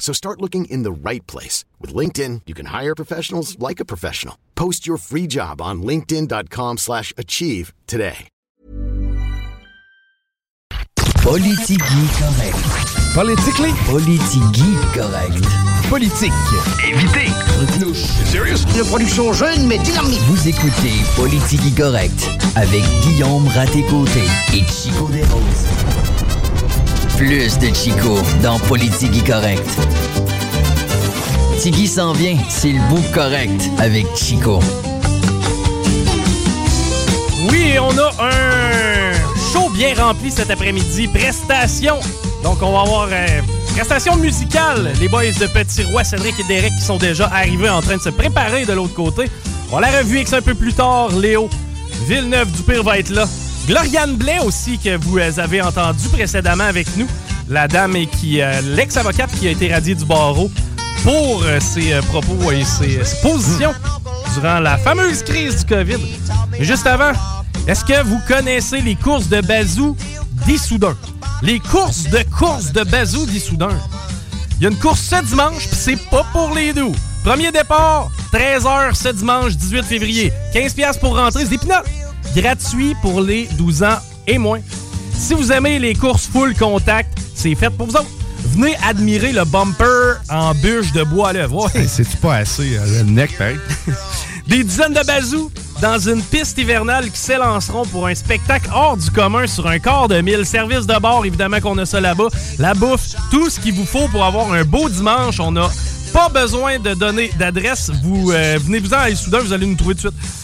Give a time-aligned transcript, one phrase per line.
[0.00, 1.64] So start looking in the right place.
[1.78, 4.36] With LinkedIn, you can hire professionals like a professional.
[4.56, 8.28] Post your free job on linkedin.com slash achieve today.
[11.22, 13.14] Politigui correct.
[13.14, 13.72] Politically?
[13.84, 15.44] Politigui correct.
[15.90, 16.32] Politique.
[16.82, 17.30] Évitez.
[18.24, 18.64] Serious?
[18.74, 20.20] Une production jeune mais dynamique.
[20.28, 22.26] Vous écoutez Politique correct
[22.56, 24.22] avec Guillaume Raté-Côté
[24.54, 26.29] et Chico Desroses.
[27.20, 29.68] Plus de Chico dans Politigui correct.
[31.60, 34.58] Tigui s'en vient, c'est le bout correct avec Chico.
[37.50, 39.12] Oui, on a un
[39.52, 41.08] show bien rempli cet après-midi.
[41.08, 41.96] Prestation.
[42.42, 43.26] Donc, on va avoir euh,
[43.74, 44.90] prestation musicale.
[44.98, 48.02] Les boys de Petit Roi, Cédric et Derek qui sont déjà arrivés en train de
[48.02, 49.30] se préparer de l'autre côté.
[49.70, 51.10] On la revue X un peu plus tard.
[51.12, 51.50] Léo
[52.06, 53.26] Villeneuve du Pire va être là.
[53.66, 57.06] Gloriane Blais aussi, que vous avez entendu précédemment avec nous.
[57.48, 60.50] La dame et qui, euh, l'ex-avocate qui a été radiée du barreau
[61.02, 63.72] pour euh, ses euh, propos et ses, positions
[64.34, 65.98] durant la fameuse crise du COVID.
[66.52, 67.12] Mais juste avant,
[67.66, 69.96] est-ce que vous connaissez les courses de Bazou
[70.46, 70.96] d'Issoudun?
[71.42, 73.76] Les courses de courses de Bazou d'Issoudun.
[74.58, 76.92] Il y a une course ce dimanche, puis c'est pas pour les doux.
[77.24, 80.32] Premier départ, 13h ce dimanche, 18 février.
[80.54, 81.86] 15$ piastres pour rentrer, c'est des pinottes.
[82.34, 84.60] Gratuit pour les 12 ans et moins.
[85.12, 88.10] Si vous aimez les courses full contact, c'est fait pour vous autres.
[88.54, 91.66] Venez admirer le bumper en bûche de bois à l'œuvre.
[91.66, 91.82] Ouais.
[91.82, 93.58] Hey, C'est-tu pas assez euh, le neck, pareil?
[94.46, 99.10] Des dizaines de bazous dans une piste hivernale qui s'élanceront pour un spectacle hors du
[99.10, 100.44] commun sur un quart de mille.
[100.44, 102.28] Service de bord, évidemment qu'on a ça là-bas.
[102.58, 105.38] La bouffe, tout ce qu'il vous faut pour avoir un beau dimanche.
[105.38, 105.70] On n'a
[106.12, 107.90] pas besoin de donner d'adresse.
[108.02, 110.39] Vous euh, venez-vous-en à Soudain, vous allez nous trouver tout de suite.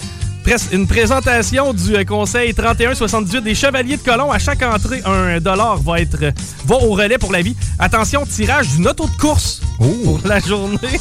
[0.70, 4.30] Une présentation du euh, conseil 3178 des Chevaliers de Colomb.
[4.30, 6.30] À chaque entrée, un dollar va être euh,
[6.64, 7.56] va au relais pour la vie.
[7.80, 11.00] Attention, tirage d'une auto de course pour la journée.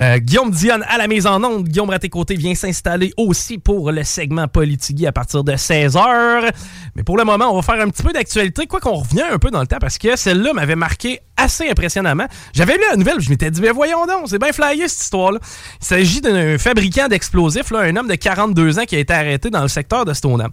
[0.00, 1.68] Euh, Guillaume Dionne à la mise en onde.
[1.68, 6.50] Guillaume Raté-Côté vient s'installer aussi pour le segment Politigui à partir de 16h.
[6.96, 8.66] Mais pour le moment, on va faire un petit peu d'actualité.
[8.66, 12.26] Quoi qu'on revient un peu dans le temps parce que celle-là m'avait marqué assez impressionnamment.
[12.52, 15.38] J'avais lu la nouvelle, je m'étais dit, mais voyons donc, c'est bien flyé cette histoire-là.
[15.80, 19.50] Il s'agit d'un fabricant d'explosifs, là, un homme de 42 ans qui a été arrêté
[19.50, 20.50] dans le secteur de Stoneham.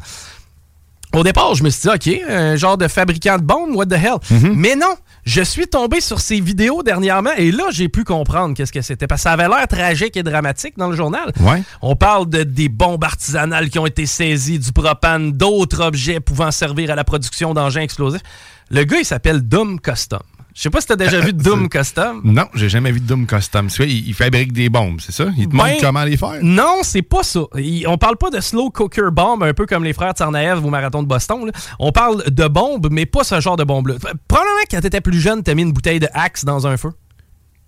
[1.14, 3.94] Au départ, je me suis dit, OK, un genre de fabricant de bombes, what the
[3.94, 4.18] hell?
[4.54, 8.74] Mais non, je suis tombé sur ces vidéos dernièrement et là, j'ai pu comprendre qu'est-ce
[8.74, 9.08] que c'était.
[9.08, 11.32] Parce que ça avait l'air tragique et dramatique dans le journal.
[11.40, 11.64] Ouais.
[11.82, 16.52] On parle de des bombes artisanales qui ont été saisies, du propane, d'autres objets pouvant
[16.52, 18.24] servir à la production d'engins explosifs.
[18.72, 20.20] Le gars, il s'appelle Doom Custom.
[20.56, 22.22] Je sais pas si t'as déjà vu Doom Custom.
[22.24, 23.68] Non, j'ai jamais vu Doom Custom.
[23.68, 25.26] Tu vois, il, il fabrique des bombes, c'est ça?
[25.38, 26.40] Il te Ben, montre comment les faire?
[26.42, 27.42] Non, c'est pas ça.
[27.58, 30.70] Il- on parle pas de slow cooker bomb, un peu comme les frères Tsarnaev au
[30.70, 31.46] marathon de Boston.
[31.48, 31.52] là.
[31.78, 33.96] On parle de bombes, mais pas ce genre de bombe-là.
[34.30, 36.92] Probablement quand t'étais plus jeune, t'as mis une bouteille de Axe dans un feu.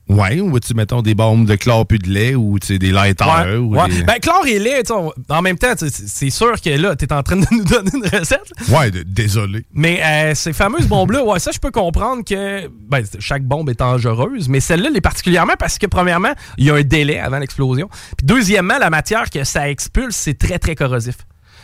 [0.09, 2.91] Ouais, ou tu mettons des bombes de chlore puis de lait ou tu sais, des
[2.91, 3.89] lighters Ouais, ou ouais.
[3.89, 4.03] des...
[4.03, 7.11] Ben, chlore et lait, tu on- en même temps, tu c'est sûr que là, t'es
[7.11, 8.41] en train de nous donner une recette.
[8.69, 8.79] là.
[8.79, 9.65] Ouais, désolé.
[9.73, 13.79] Mais euh, ces fameuses bombes-là, ouais, ça, je peux comprendre que ben, chaque bombe est
[13.79, 17.89] dangereuse, mais celle-là l'est particulièrement parce que, premièrement, il y a un délai avant l'explosion.
[18.17, 21.17] Puis, deuxièmement, la matière que ça expulse, c'est très, très corrosif.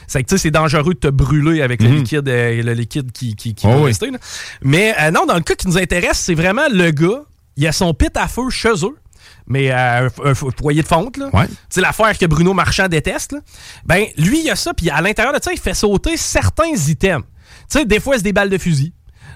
[0.05, 1.95] C'est que, tu sais, c'est dangereux de te brûler avec le Mhm.
[1.95, 3.83] liquide, euh, le liquide qui, qui, qui Oh va oui.
[3.85, 4.11] rester.
[4.11, 4.17] là.
[4.61, 7.23] Mais euh, non, dans le cas qui nous intéresse, c'est vraiment le gars,
[7.55, 8.97] il a son pit à feu chez eux,
[9.47, 11.29] mais euh, un, un foyer de fonte, là.
[11.33, 11.45] Ouais.
[11.69, 13.33] C'est l'affaire que Bruno Marchand déteste.
[13.33, 13.39] là.
[13.85, 17.23] Ben, lui, il a ça, puis à l'intérieur de ça, il fait sauter certains items.
[17.69, 18.93] Tu sais, des fois, c'est des balles de fusil.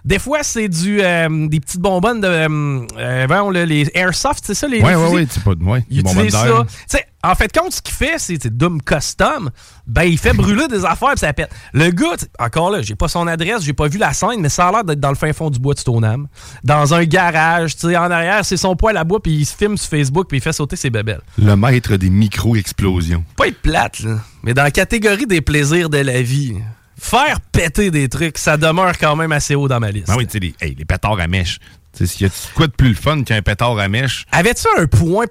[0.07, 2.27] Des fois, c'est du euh, des petites bonbonnes de.
[2.27, 4.81] Euh, euh, les airsoft, c'est ça, les.
[4.81, 5.15] Ouais, fusils?
[5.15, 5.79] ouais, c'est pas de moi.
[5.89, 6.65] Il utilise ça.
[6.65, 9.49] Tu sais, en fait, compte, ce qu'il fait, c'est Doom Custom.
[9.85, 11.49] Ben, il fait brûler des affaires puis ça pète.
[11.73, 14.69] Le gars, encore là, j'ai pas son adresse, j'ai pas vu la scène, mais ça
[14.69, 16.27] a l'air d'être dans le fin fond du bois de Stoneham.
[16.63, 19.57] Dans un garage, tu sais, en arrière, c'est son poêle à bois, puis il se
[19.57, 21.21] filme sur Facebook, puis il fait sauter ses bébelles.
[21.37, 23.25] Le maître des micro-explosions.
[23.35, 26.55] Pas être plate, là, mais dans la catégorie des plaisirs de la vie,
[26.99, 30.07] faire péter des trucs, ça demeure quand même assez haut dans ma liste.
[30.07, 31.59] Ben oui, tu sais, les, hey, les pétards à mèche.
[31.95, 34.85] Tu sais, y a quoi de plus le fun qu'un pétard à mèche, Avais-tu un
[34.87, 35.25] point...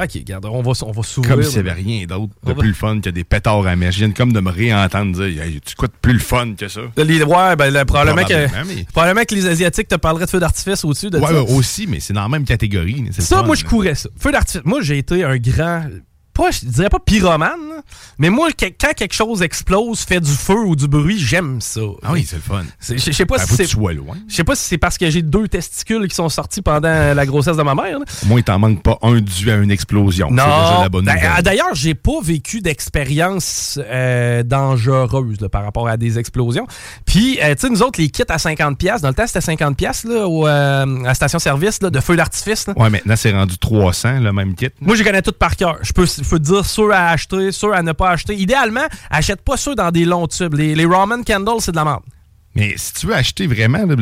[0.00, 1.34] Ok, regarde, on va, on va s'ouvrir.
[1.34, 3.74] comme s'il n'y avait rien d'autre de va- plus le fun que des pétards à
[3.74, 3.96] mèche.
[3.96, 6.68] Je viens comme de me réentendre dire, hey, tu quoi de plus le fun que
[6.68, 6.82] ça?
[6.96, 10.30] Les- ouais, ben, le- probablement, que, Probablement, mais- probablement que les Asiatiques te parleraient de
[10.30, 11.42] feu d'artifice au-dessus de Ouais, ça.
[11.42, 13.06] ouais, aussi, mais c'est dans la même catégorie.
[13.10, 14.08] Ça, fun, moi, je courais ça.
[14.16, 14.62] Feu d'artifice.
[14.64, 15.86] Moi, j'ai été un grand.
[16.38, 17.82] Pas, je dirais pas pyromane,
[18.16, 21.80] mais moi, que- quand quelque chose explose, fait du feu ou du bruit, j'aime ça.
[22.04, 22.62] Ah oui, c'est le fun.
[22.80, 23.66] Je sais pas Ben, si c'est.
[23.66, 27.26] Je sais pas si c'est parce que j'ai deux testicules qui sont sortis pendant la
[27.26, 27.98] grossesse de ma mère.
[27.98, 28.04] là.
[28.26, 30.30] Moins, il t'en manque pas un dû à une explosion.
[30.30, 30.88] Non.
[30.88, 31.02] Ben,
[31.42, 36.66] D'ailleurs, j'ai pas vécu d'expérience euh, dangereuse là, par rapport à des explosions.
[37.04, 40.04] Puis, euh, tu sais, nous autres, les kits à 50$, dans le temps, c'était 50$
[40.08, 42.66] là, au, euh, à la station-service de feu d'artifice.
[42.76, 44.68] Ouais, maintenant, c'est rendu 300, le même kit.
[44.80, 45.78] Moi, je connais tout par cœur.
[45.82, 46.06] Je peux,
[46.36, 48.34] te dire ceux à acheter, ceux à ne pas acheter.
[48.34, 50.54] Idéalement, achète pas ceux dans des longs tubes.
[50.54, 52.02] Les, les Roman Candles, c'est de la merde.
[52.58, 53.96] Mais si tu veux acheter vraiment, ben,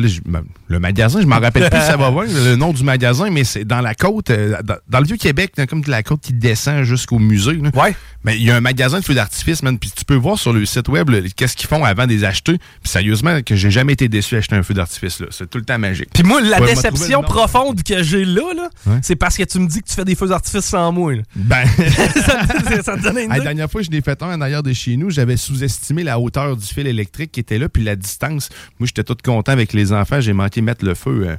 [0.67, 3.65] le magasin, je m'en rappelle plus, ça va voir le nom du magasin, mais c'est
[3.65, 7.19] dans la côte, euh, dans, dans le Vieux-Québec, comme de la côte qui descend jusqu'au
[7.19, 7.53] musée.
[7.53, 7.69] là.
[7.73, 7.95] Ouais.
[8.23, 10.51] Mais il y a un magasin de feux d'artifice, man, puis tu peux voir sur
[10.51, 12.57] le site web qu'est-ce qu'ils font avant de les acheter.
[12.57, 15.19] Puis sérieusement, que j'ai jamais été déçu d'acheter un feu d'artifice.
[15.19, 15.27] là.
[15.29, 16.09] C'est tout le temps magique.
[16.13, 18.99] Puis moi, la Ouais, déception profonde que j'ai là, là Ouais.
[19.03, 21.13] c'est parce que tu me dis que tu fais des feux d'artifice sans moi.
[21.15, 21.21] là.
[21.35, 21.63] Ben,
[22.15, 24.73] ça, ça te donne une la dernière fois, je l'ai fait un en arrière de
[24.73, 25.09] chez nous.
[25.09, 28.46] J'avais sous-estimé la hauteur du fil électrique qui était là, puis la distance.
[28.79, 30.21] Moi, j'étais tout content avec les enfants.
[30.21, 31.25] J'ai manqué mettre le feu.
[31.27, 31.35] euh.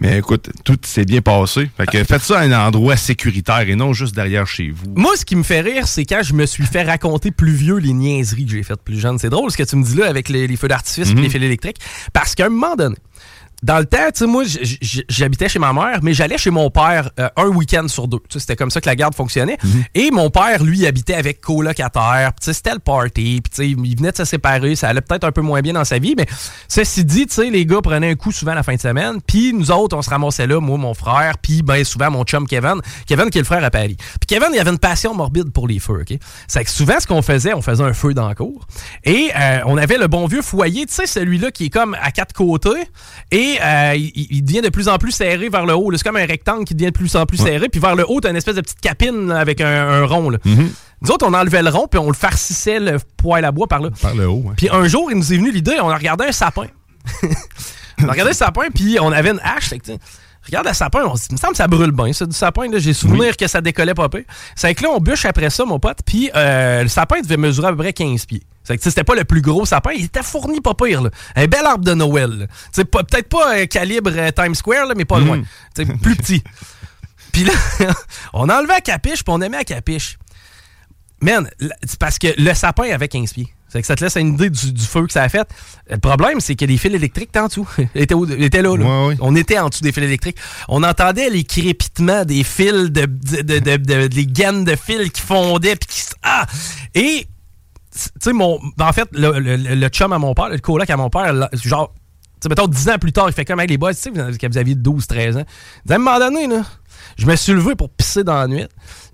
[0.00, 1.70] Mais écoute, tout s'est bien passé.
[1.76, 4.92] Fait que faites ça à un endroit sécuritaire et non juste derrière chez vous.
[4.96, 7.76] Moi, ce qui me fait rire, c'est quand je me suis fait raconter plus vieux
[7.76, 9.18] les niaiseries que j'ai faites plus jeune.
[9.18, 11.22] C'est drôle ce que tu me dis là avec les, les feux d'artifice et Mhm.
[11.22, 11.78] les fils électriques.
[12.12, 12.96] Parce qu'à un moment donné,
[13.62, 14.44] dans le temps, tu sais, moi,
[15.08, 18.18] j'habitais chez ma mère, mais j'allais chez mon père euh, un week-end sur deux.
[18.28, 19.58] Tu sais, C'était comme ça que la garde fonctionnait.
[19.62, 19.84] Mhm.
[19.94, 22.32] Et mon père, lui, habitait avec colocataire.
[22.32, 23.40] Puis, tu sais, C'était le party.
[23.42, 24.74] Puis, tu sais, il venait de se séparer.
[24.74, 26.14] Ça allait peut-être un peu moins bien dans sa vie.
[26.16, 26.26] Mais
[26.68, 29.20] ceci dit, tu sais, les gars prenaient un coup souvent la fin de semaine.
[29.26, 32.46] Puis nous autres, on se ramassait là, moi, mon frère, puis ben souvent mon chum
[32.46, 32.80] Kevin.
[33.06, 33.96] Kevin qui est le frère à Paris.
[33.96, 36.18] Puis Kevin, il avait une passion morbide pour les feux, OK?
[36.48, 38.66] C'est que souvent, ce qu'on faisait, on faisait un feu dans la cour.
[39.04, 42.10] Et euh, on avait le bon vieux foyer, tu sais, celui-là qui est comme à
[42.10, 42.88] quatre côtés.
[43.30, 45.90] Et euh, il, il devient de plus en plus serré vers le haut.
[45.96, 47.68] C'est comme un rectangle qui devient de plus en plus serré.
[47.68, 50.30] Puis vers le haut, t'as une espèce de petite capine avec un, un rond.
[50.30, 50.38] Là.
[50.44, 53.80] Nous autres, on enlevait le rond, puis on le farcissait le poêle à bois par
[53.80, 53.90] là.
[54.00, 54.44] Par le haut.
[54.56, 56.66] Puis un jour, il nous est venu l'idée, on a regardé un sapin.
[58.00, 59.72] on a regardé un sapin, puis on avait une hache.
[60.44, 62.34] Regarde le sapin, on se dit, il me semble que ça brûle bien, ça, du
[62.34, 62.66] sapin.
[62.74, 64.24] J'ai souvenir que ça décollait pas peu.
[64.56, 67.68] C'est que là, on bûche après ça, mon pote, puis euh, le sapin devait mesurer
[67.68, 68.42] à peu près 15 pieds.
[68.64, 71.02] C'est que c'était pas le plus gros sapin, il était fourni pas pire.
[71.02, 71.10] Là.
[71.36, 72.48] Un bel arbre de Noël.
[72.74, 75.42] Peut-être pas calibre euh, Times Square, là, mais pas loin.
[75.74, 76.42] Tu sais, plus petit.
[77.32, 77.52] Puis là,
[78.34, 80.18] on enlevait la capiche, puis on aimait la capiche.
[81.22, 81.48] Man,
[81.86, 83.48] c'est parce que le sapin avait 15 pieds.
[83.68, 85.48] C'est que ça te laisse une idée du, du feu que ça a fait.
[85.88, 87.66] Le problème, c'est que les fils électriques étaient en dessous.
[87.78, 88.76] Ils étaient, étaient là.
[88.76, 88.84] là.
[88.84, 89.16] Ouais, ouais.
[89.20, 90.36] On était en dessous des fils électriques.
[90.68, 95.10] On entendait les crépitements des fils, de, de, de, de- de- les gaines de fils
[95.10, 95.76] qui fondaient.
[95.76, 96.44] Puis qui, ah!
[96.94, 97.26] Et,
[97.94, 100.96] tu sais, mon, en fait, le, le- le chum à mon père, le coloc à
[100.98, 103.70] mon père, là, genre, tu sais, mettons, 10 ans plus tard, il fait comme avec
[103.70, 105.44] les boys, tu sais, vous avez- que vous aviez 12, 13 ans.
[105.84, 106.62] Il dit, À un moment donné, là,
[107.16, 108.66] je me suis levé pour pisser dans la nuit.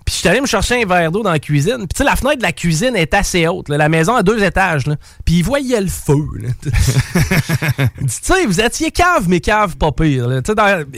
[0.08, 1.80] Puis je suis allé me chercher un verre d'eau dans la cuisine.
[1.80, 3.68] Puis tu sais, la fenêtre de la cuisine est assez haute.
[3.68, 3.76] là.
[3.76, 4.86] La maison a deux étages.
[4.86, 4.96] Là.
[5.22, 6.26] Puis il voyait le feu.
[6.64, 10.40] tu sais, vous étiez cave, mais cave pas pire.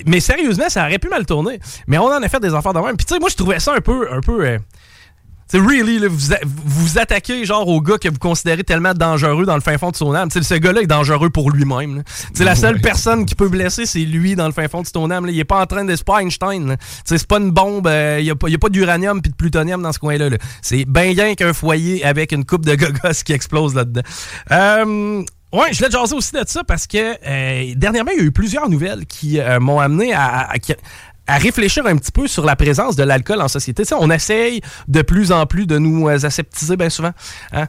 [0.06, 1.58] Mais sérieusement, ça aurait pu mal tourner.
[1.88, 2.96] Mais on en a fait des affaires de même.
[2.96, 4.06] Puis tu sais, moi, je trouvais ça un peu...
[4.12, 4.58] Un peu euh,
[5.50, 9.46] sais, really, là, vous, a- vous attaquez genre au gars que vous considérez tellement dangereux
[9.46, 10.28] dans le fin fond de son âme.
[10.30, 12.02] Tu sais, ce gars-là est dangereux pour lui-même.
[12.34, 12.80] sais, la seule Ouais.
[12.80, 15.26] personne qui peut blesser, c'est lui dans le fin fond de son âme.
[15.26, 15.32] là.
[15.32, 15.94] Il est pas en train de...
[15.96, 16.76] C'est pas Einstein.
[17.04, 17.86] c'est pas une bombe.
[17.86, 19.98] euh, Il y a, pas- il y a pas d'uranium puis de plutonium dans ce
[19.98, 20.28] coin-là.
[20.30, 20.36] là.
[20.62, 24.02] C'est bien rien qu'un foyer avec une coupe de gogos qui explose là-dedans.
[24.52, 28.22] Euh, Ouais, je voulais te jaser aussi de ça parce que euh, dernièrement, il y
[28.22, 30.48] a eu plusieurs nouvelles qui euh, m'ont amené à,
[31.30, 33.82] à réfléchir un petit peu sur la présence de l'alcool en société.
[33.98, 37.12] On essaye de plus en plus de nous euh, aseptiser bien souvent.
[37.52, 37.66] Hein.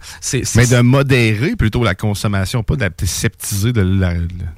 [0.55, 2.75] Mais de modérer plutôt la consommation, pas
[3.05, 4.13] sceptiser de la.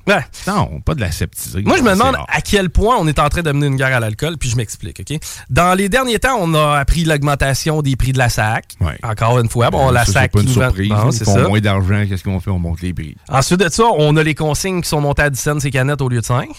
[0.07, 0.25] Ouais.
[0.47, 1.61] Non, pas de la sceptiser.
[1.61, 2.25] Moi, je me demande rare.
[2.29, 4.55] à quel point on est en train de mener une guerre à l'alcool, puis je
[4.55, 5.17] m'explique, OK?
[5.49, 8.75] Dans les derniers temps, on a appris l'augmentation des prix de la SAC.
[8.81, 8.97] Ouais.
[9.03, 10.89] Encore une fois, bon, Euh, la ça, SAC C'est pas une nous vend- surprise.
[10.89, 11.47] Non, Ils c'est font ça.
[11.47, 12.51] moins d'argent, qu'est-ce qu'on fait?
[12.51, 13.15] On monte les prix.
[13.29, 16.01] Ensuite de ça, on a les consignes qui sont montées à 10 cents ces canettes
[16.01, 16.49] au lieu de 5.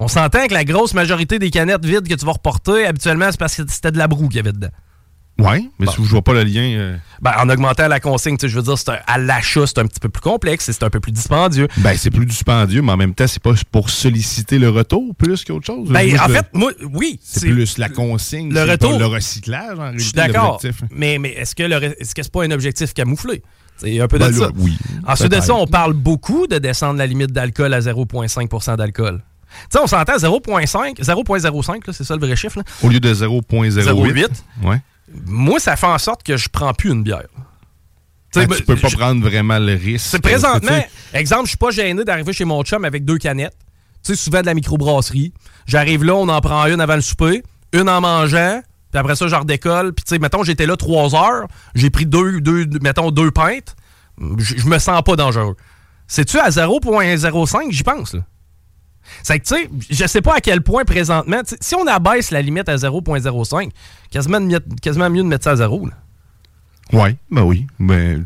[0.00, 3.38] On s'entend que la grosse majorité des canettes vides que tu vas reporter, habituellement, c'est
[3.38, 4.70] parce que c'était de la broue qu'il y avait dedans.
[5.38, 6.60] Oui, mais si je vois pas le lien.
[6.76, 9.86] euh, Ben, en augmentant la consigne, je veux dire, c'est un- à l'achat, c'est un
[9.86, 11.66] petit peu plus complexe et c'est un peu plus dispendieux.
[11.78, 15.44] Ben, c'est plus dispendieux, mais en même temps, c'est pas pour solliciter le retour plus
[15.44, 15.88] qu'autre chose.
[15.88, 17.18] Ben, Moi, en je- fait, moi, oui.
[17.22, 18.98] c'est plus la consigne, le pas retour.
[18.98, 20.60] le recyclage, en Je suis d'accord.
[20.90, 23.42] Mais, mais est-ce que est-ce que c'est pas un objectif camouflé?
[23.78, 24.40] C'est un peu de Ben ça.
[24.46, 24.76] là, oui,
[25.06, 29.22] Ensuite de ça, on parle beaucoup de descendre la limite d'alcool à 0,5% d'alcool.
[29.62, 32.58] Tu sais, on s'entend 0,5, 0,05, là, c'est ça le vrai chiffre.
[32.58, 32.64] là.
[32.82, 33.70] Au lieu de 0.08.
[33.82, 34.28] 0,8.
[34.62, 34.80] Ouais.
[35.26, 37.26] Moi, ça fait en sorte que je prends plus une bière.
[38.34, 40.06] Ben, tu peux pas je- prendre vraiment le risque.
[40.08, 40.70] C'est présentement,
[41.14, 43.56] exemple, je suis pas gêné d'arriver chez mon chum avec deux canettes.
[44.04, 45.32] Tu sais, souvent de la microbrasserie.
[45.66, 47.42] J'arrive là, on en prend une avant le souper,
[47.72, 49.92] une en mangeant, puis après ça, je redécolle.
[49.92, 53.74] Puis, tu sais, mettons, j'étais là trois heures, j'ai pris deux, deux, mettons, deux pintes.
[54.38, 55.56] Je je me sens pas dangereux.
[56.06, 58.20] C'est-tu à 0,05, j'y pense, là?
[59.22, 62.30] C'est que, tu sais, je sais pas à quel point présentement, tu si on abaisse
[62.30, 63.70] la limite à 0,05,
[64.10, 64.40] quasiment,
[64.82, 65.92] quasiment mieux de mettre ça à zéro, là.
[66.92, 67.66] Ouais, ben oui.
[67.78, 68.24] Ben,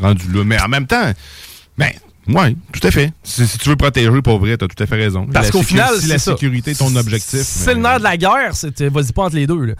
[0.00, 0.44] rendu là.
[0.44, 1.12] Mais en même temps,
[1.76, 1.90] ben,
[2.28, 3.12] ouais, tout à fait.
[3.22, 5.26] Si, si tu veux protéger, pour vrai, t'as tout à fait raison.
[5.26, 6.32] Parce La qu'au final, si la c'est ça.
[6.32, 7.40] sécurité est ton objectif.
[7.42, 8.52] C'est ben, le nerf de la guerre,
[8.90, 9.64] vas-y pas entre les deux.
[9.64, 9.74] là.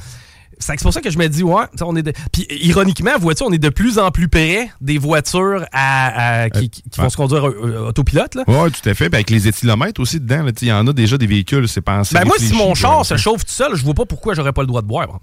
[0.61, 3.51] C'est pour ça que je me dis, ouais, on est de- Puis ironiquement, vois-tu, on
[3.53, 7.11] est de plus en plus près des voitures à, à- qui, qui- qui vont ouais.
[7.11, 8.35] se conduire autopilote.
[8.35, 8.45] Là.
[8.47, 9.07] Ouais, tout à fait.
[9.07, 12.15] Avec les éthylomètres aussi dedans, il y en a déjà des véhicules, c'est pensé.
[12.15, 14.63] Ben moi, si mon char se chauffe tout seul, je vois pas pourquoi j'aurais pas
[14.63, 15.21] le droit de boire.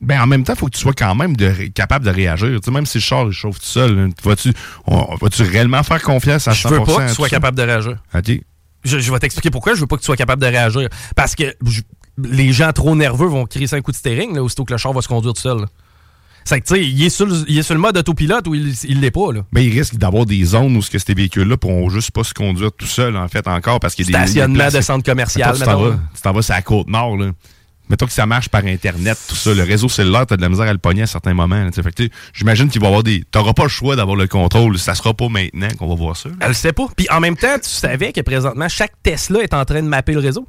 [0.00, 2.58] Ben, en même temps, il faut que tu sois quand même de capable de réagir.
[2.70, 4.08] Même si le char il chauffe tout seul, là,
[5.20, 7.96] vas-tu réellement faire confiance à 100% Je veux pas que tu sois capable de réagir.
[8.14, 8.40] OK.
[8.84, 10.88] Je, je vais t'expliquer pourquoi je veux pas que tu sois capable de réagir.
[11.16, 11.80] Parce que je-
[12.22, 14.92] les gens trop nerveux vont crier un coup de steering là, aussitôt que le char
[14.92, 15.58] va se conduire tout seul.
[15.60, 15.66] là.
[16.46, 18.54] C'est que, tu sais, il, est sur le- il est sur le mode autopilote ou
[18.54, 19.32] il il l'est pas.
[19.32, 19.40] Là.
[19.52, 22.34] Ben, il risque d'avoir des zones où ce que ces véhicules-là pourront juste pas se
[22.34, 24.30] conduire tout seuls, en fait, encore, parce qu'il y a des- des.
[24.32, 27.30] Stationnement de centre commercial, tu t'en vas- vas sur la côte nord, là.
[27.88, 29.52] Mettons que ça marche par Internet, tout ça.
[29.54, 31.68] Le réseau cellulaire, t'as de la misère à le pogner à certains moments.
[32.32, 33.24] j'imagine qu'il va y avoir des.
[33.30, 34.78] T'auras pas le choix d'avoir le contrôle.
[34.78, 36.30] Ça sera pas maintenant qu'on va voir ça.
[36.30, 36.34] là.
[36.40, 36.86] Elle le sait pas.
[36.96, 40.12] Puis en même temps, tu savais que présentement, chaque Tesla est en train de mapper
[40.12, 40.46] le réseau.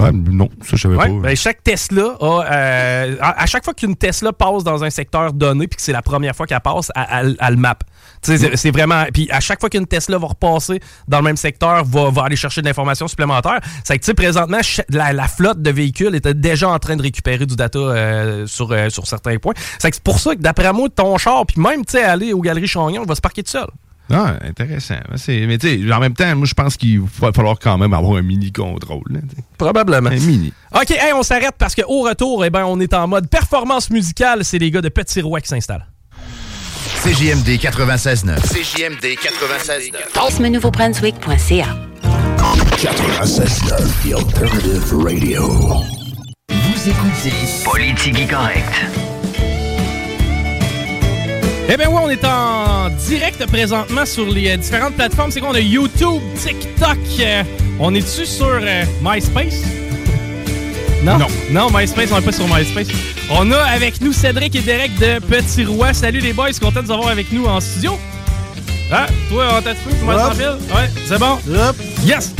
[0.00, 1.20] Ouais, non, ça, je savais Ouais, pas.
[1.28, 2.44] ben, chaque Tesla a.
[2.52, 5.92] euh, à, à chaque fois qu'une Tesla passe dans un secteur donné, puis que c'est
[5.92, 7.76] la première fois qu'elle passe, elle, elle- elle le map.
[8.22, 9.04] Sais, c'est- vraiment.
[9.12, 12.36] Puis à chaque fois qu'une Tesla va repasser dans le même secteur, va, va aller
[12.36, 13.60] chercher de l'information supplémentaire.
[13.84, 14.58] C'est que, tu sais, présentement,
[14.90, 18.70] la, la flotte de véhicules était déjà en train de récupérer du data euh, sur,
[18.72, 19.54] euh, sur certains points.
[19.78, 22.32] C'est que c'est pour ça que, d'après moi, ton char, puis même, tu sais, aller
[22.32, 23.66] aux galeries Chagnon, va se parquer tout seul.
[24.10, 24.96] Ah, intéressant.
[25.16, 27.92] C'est- Mais tu sais, en même temps, moi, je pense qu'il va falloir quand même
[27.92, 29.02] avoir un mini contrôle.
[29.10, 29.20] là.
[29.58, 30.08] Probablement.
[30.10, 30.52] Un mini.
[30.74, 34.44] OK, hey, on s'arrête parce qu'au retour, eh ben, on est en mode performance musicale.
[34.44, 35.86] C'est les gars de Petit Roi qui s'installent.
[37.04, 38.40] CJMD 96.9.
[38.42, 40.30] CJMD 96.9.
[40.30, 41.66] semainenouveau-brunswick.ca.
[42.76, 45.48] 96.9, The Alternative Radio.
[46.50, 47.32] Vous écoutez
[47.64, 49.17] Politique Correct.
[51.70, 55.30] Eh bien, ouais, on est en direct présentement sur les euh, différentes plateformes.
[55.30, 55.50] C'est quoi?
[55.50, 56.96] On a YouTube, TikTok.
[57.20, 57.42] euh,
[57.78, 59.62] on est-tu sur euh, MySpace?
[61.02, 61.18] Non?
[61.50, 61.68] non.
[61.70, 62.88] MySpace, on n'est pas sur MySpace.
[63.30, 65.92] On a avec nous Cédric et Derek de Petit Roi.
[65.92, 67.98] Salut les boys, content de vous avoir avec nous en studio.
[68.90, 70.32] Ah, toi, on t'a trouvé, comment ça?
[70.74, 71.38] Ouais, c'est bon?
[72.02, 72.34] Yes!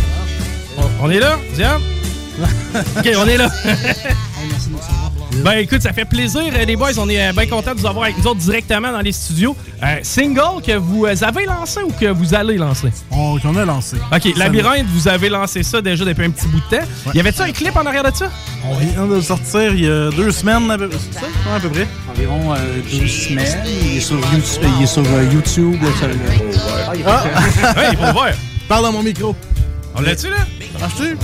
[0.79, 1.83] On, on est là, Diane?
[2.97, 3.49] OK, on est là.
[5.45, 7.87] Ben écoute, ça fait plaisir euh, les boys, on est euh, bien contents de vous
[7.87, 9.57] avoir avec nous autres directement dans les studios.
[9.83, 12.89] Euh, single que vous euh, avez lancé ou que vous allez lancer?
[13.11, 13.97] On, qu'on a lancé.
[14.13, 16.85] OK, Labyrinthe, vous avez lancé ça déjà depuis un petit bout de temps.
[17.15, 18.31] Y avait-tu un clip en arrière de ça?
[18.65, 21.27] On vient de le sortir il y a deux semaines, à peu, c'est ça?
[21.27, 21.87] Ouais, à peu près.
[22.11, 22.57] Environ euh,
[22.91, 23.65] 12 semaines.
[23.67, 24.71] Il est sur YouTube.
[24.79, 25.77] Il est sur, euh, YouTube
[27.07, 27.25] Ah!
[27.77, 28.31] Ouais, il faut le voir.
[28.69, 29.35] Parle dans mon micro.
[29.95, 30.37] On l'a-tu là?
[30.85, 31.15] Acheté?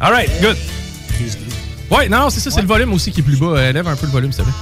[0.00, 0.56] All right, good.
[1.90, 3.46] Ouais, non, c'est ça, c'est le volume aussi qui est plus bas.
[3.56, 4.58] Euh, lève un peu le volume, s'il te plaît.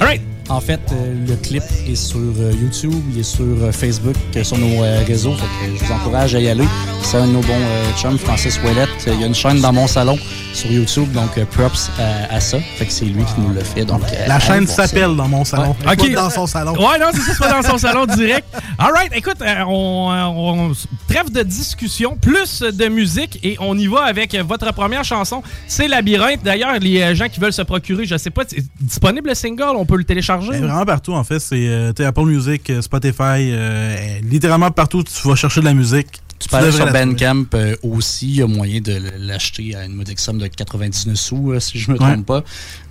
[0.00, 0.22] All right.
[0.48, 4.42] En fait, euh, le clip est sur euh, YouTube, il est sur euh, Facebook, euh,
[4.42, 5.32] sur nos euh, réseaux.
[5.34, 6.64] Fait que je vous encourage à y aller.
[7.02, 8.88] C'est un de nos bons euh, chums, Francis Ouellette.
[9.06, 10.18] Il y a une chaîne dans mon salon
[10.52, 12.58] sur YouTube, donc euh, props à, à ça.
[12.76, 13.84] Fait que c'est lui qui nous le fait.
[13.84, 15.76] Donc, euh, La chaîne s'appelle dans mon salon.
[15.86, 15.96] Ouais.
[15.96, 16.12] Pas Ok.
[16.12, 16.72] dans son salon.
[16.72, 18.46] Ouais, non, c'est ça, c'est pas dans son salon direct.
[18.78, 20.72] All right, écoute, euh, on, euh, on-
[21.08, 25.42] trêve de discussion, plus de musique et on y va avec euh, votre première chanson.
[25.68, 26.42] C'est Labyrinthe.
[26.42, 29.76] D'ailleurs, les euh, gens qui veulent se procurer, je sais pas, c'est disponible le single,
[29.76, 30.50] on peut le télécharger?
[30.50, 31.38] Ben, vraiment partout, en fait.
[31.38, 36.08] C'est euh, Apple Music, euh, Spotify, euh, littéralement partout tu vas chercher de la musique.
[36.40, 36.90] Tu devrais sur.
[36.92, 38.28] Bandcamp euh, aussi.
[38.28, 41.78] Il y a moyen de l'acheter à une modique somme de 99 sous, euh, si
[41.78, 42.12] je me Ouais.
[42.12, 42.42] trompe pas.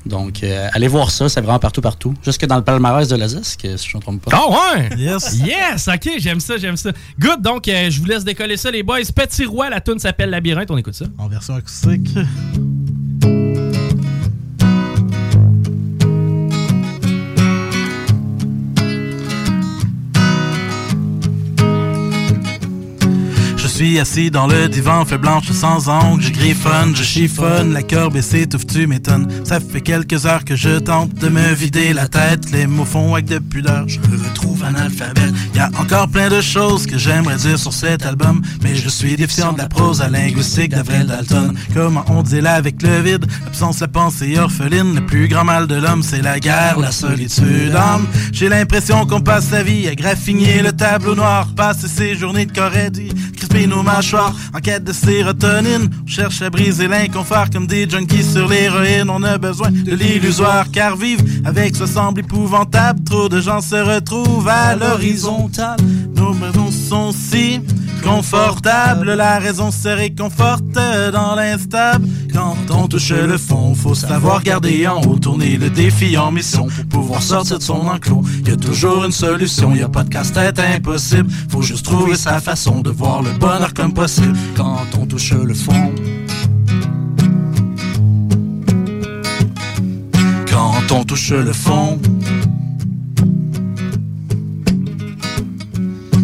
[0.06, 1.28] Donc, euh, allez voir ça.
[1.30, 2.14] C'est vraiment partout, partout.
[2.24, 4.32] Jusque dans le palmarès de la ZESC, si je ne me trompe pas.
[4.34, 4.90] Ah ouais!
[4.98, 5.36] Yes!
[5.44, 6.92] Yes, ok, j'aime ça, j'aime ça.
[7.20, 9.00] Good, donc euh, je vous laisse décoller ça, les boys.
[9.16, 11.06] Petit Roi, la tune s'appelle Labyrinthe, on écoute ça.
[11.18, 12.10] En version acoustique.
[23.86, 28.12] Suis assis dans le divan, fait blanche sans ongle, je griffonne, je chiffonne, la cœur
[28.12, 29.26] baissée, touffe, tu m'étonnes.
[29.46, 33.14] Ça fait quelques heures que je tente de me vider la tête, les mots font
[33.14, 35.34] avec de pudeur, je me retrouve analphabète.
[35.56, 39.16] Y a encore plein de choses que j'aimerais dire sur cet album, mais je suis
[39.16, 41.56] déficient de la prose à linguistique d'Avril Dalton.
[41.74, 45.68] Comment on dit là avec le vide, l'absence, la pensée orpheline, le plus grand mal
[45.68, 47.74] de l'homme, c'est la guerre, la solitude.
[48.34, 52.52] J'ai l'impression qu'on passe sa vie à graffiner le tableau noir, passer ses journées de
[52.52, 55.90] corédie, crisper nos mâchoires en quête de sérotonine.
[56.04, 59.10] On cherche à briser l'inconfort comme des junkies sur l'héroïne.
[59.10, 63.04] On a besoin de l'illusoire car vivre avec ça semble épouvantable.
[63.04, 65.80] Trop de gens se retrouvent à l'horizontale.
[66.16, 67.62] Nos maisons sont si
[68.04, 69.14] confortables.
[69.14, 70.64] La raison se réconforte
[71.14, 72.08] dans l'instable.
[72.34, 76.68] Quand on touche le fond, faut savoir garder en haut, tourner le défi en mission
[76.68, 78.24] pour pouvoir sortir de son enclos.
[78.46, 81.30] Y a toujours une solution, y a pas de casse-tête impossible.
[81.50, 83.32] Faut juste trouver sa façon de voir le
[84.56, 85.94] Quand on touche le fond.
[90.50, 92.00] Quand on touche le fond.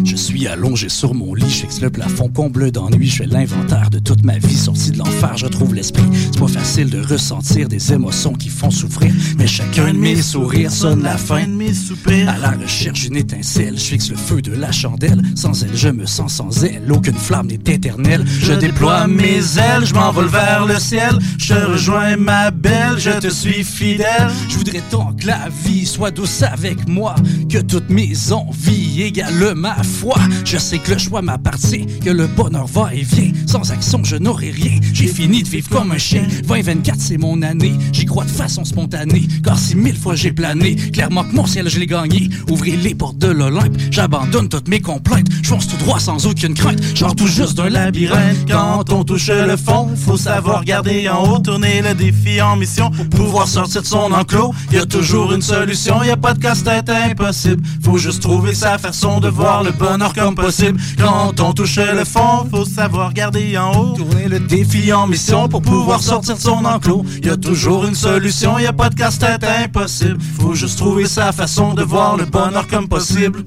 [0.04, 3.98] Je suis allongé sur mon lit, fixe le plafond comble d'ennui, je fais l'inventaire de
[3.98, 6.04] toute ma vie, sorti de l'enfer, je trouve l'esprit.
[6.32, 10.72] C'est pas facile de ressentir des émotions qui font souffrir, mais chacun de mes sourires
[10.72, 12.28] sonne la fin de mes soupirs.
[12.28, 15.22] À la recherche d'une étincelle, je fixe le feu de la chandelle.
[15.34, 18.24] Sans elle, je me sens sans elle, aucune flamme n'est éternelle.
[18.40, 21.18] Je déploie mes ailes, je m'envole vers le ciel.
[21.38, 24.30] Je rejoins ma belle, je te suis fidèle.
[24.48, 27.14] Je voudrais tant que la vie soit douce avec moi,
[27.50, 30.16] que toutes mes envies égalent ma foi.
[30.44, 33.32] Je sais que le choix m'appartient, que le bonheur va et vient.
[33.46, 34.78] Sans action, je n'aurai rien.
[34.92, 36.26] J'ai fini de vivre comme un chien.
[36.46, 37.74] 2024, c'est mon année.
[37.92, 41.70] J'y crois de façon spontanée, car si mille fois j'ai plané, clairement que mon ciel,
[41.70, 42.28] je l'ai gagné.
[42.50, 45.28] Ouvrez les portes de l'Olympe, j'abandonne toutes mes complaintes.
[45.42, 48.50] Je fonce tout droit sans aucune crainte, genre tout juste d'un labyrinthe.
[48.50, 52.90] Quand on touche le fond, faut savoir garder en haut, tourner le défi en mission
[52.90, 54.52] pour pouvoir sortir de son enclos.
[54.70, 57.62] Y a toujours une solution, y a pas de casse-tête impossible.
[57.82, 60.78] Faut juste trouver sa façon de voir le bonheur comme possible.
[60.98, 65.48] Quand on touche le fond, faut savoir garder en haut, tourner le défi en mission
[65.48, 67.04] pour pouvoir sortir de son enclos.
[67.22, 70.18] Y a toujours une solution, y a pas de casse-tête impossible.
[70.38, 73.44] Faut juste trouver sa façon de voir le bonheur comme possible.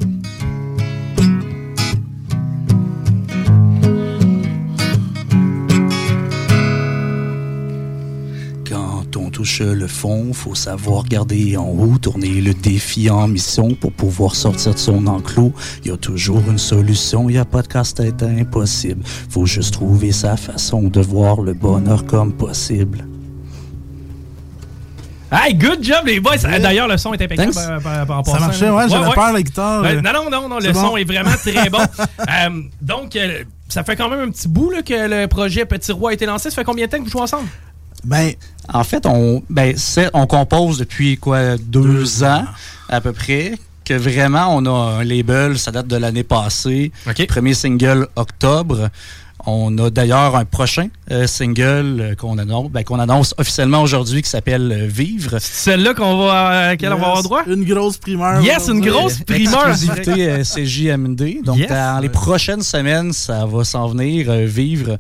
[8.70, 13.76] Quand on touche le fond, faut savoir garder en haut, tourner le défi en mission
[13.76, 15.52] pour pouvoir sortir de son enclos.
[15.84, 19.04] Y a toujours une solution, y a pas de casse-tête impossible.
[19.30, 23.09] Faut juste trouver sa façon de voir le bonheur comme possible.
[25.32, 26.38] Hey, good job, les boys.
[26.38, 27.54] D'ailleurs, le son est impeccable.
[27.54, 29.82] Par- par- par- Ça marchait, ouais, j'avais peur, la guitare.
[29.84, 31.80] Ouais, non, non, non, non, le son est vraiment très bon.
[31.80, 35.92] Euh, donc, euh, ça fait quand même un petit bout là, que le projet Petit
[35.92, 36.50] Roi a été lancé.
[36.50, 37.48] Ça fait combien de temps que vous jouez ensemble?
[38.04, 38.32] Ben,
[38.74, 39.76] en fait, on, ben,
[40.14, 42.46] on compose depuis quoi, deux ans
[42.90, 43.54] à peu près.
[43.86, 46.92] Que vraiment, on a un label, ça date de l'année passée.
[47.28, 48.90] Premier single, octobre.
[49.52, 54.22] On a d'ailleurs un prochain euh, single euh, qu'on annonce, ben, qu'on annonce officiellement aujourd'hui
[54.22, 55.38] qui s'appelle euh, Vivre.
[55.40, 57.42] C'est celle-là qu'on va, à laquelle on va avoir droit?
[57.48, 58.42] Une grosse primeur.
[58.42, 59.70] Yes, une grosse primeur.
[59.70, 61.44] Exclusivité euh, CJMD.
[61.44, 61.70] Donc, Yes.
[61.70, 64.98] dans les prochaines semaines, ça va s'en venir euh, vivre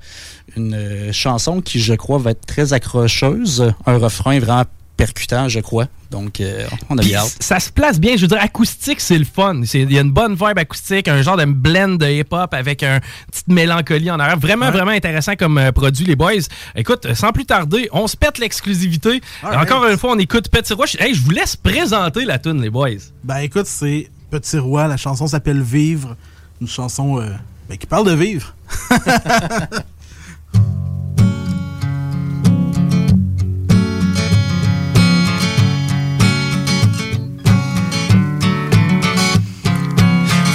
[0.57, 3.71] une euh, chanson qui, je crois, va être très accrocheuse.
[3.85, 4.63] Un refrain vraiment
[5.03, 5.87] percutant, je crois.
[6.11, 7.37] Donc, euh, on a bien hâte.
[7.39, 8.17] Ça se place bien.
[8.17, 9.61] Je veux dire, acoustique, c'est le fun.
[9.63, 12.83] C'est- Il y a une bonne vibe acoustique, un genre de blend de hip-hop avec
[12.83, 12.99] une
[13.31, 14.37] petite mélancolie en arrière.
[14.37, 14.71] Vraiment, Ouais.
[14.71, 16.33] vraiment intéressant comme euh, produit, les boys.
[16.75, 19.21] Écoute, sans plus tarder, on se pète l'exclusivité.
[19.43, 20.85] Encore une fois, on écoute Petit Roi.
[20.85, 22.89] Je- Hey, je vous laisse présenter la tune, les boys.
[23.23, 26.17] Ben écoute, c'est Petit Roi, la chanson s'appelle Vivre.
[26.59, 27.29] Une chanson euh,
[27.69, 28.53] ben, qui parle de vivre.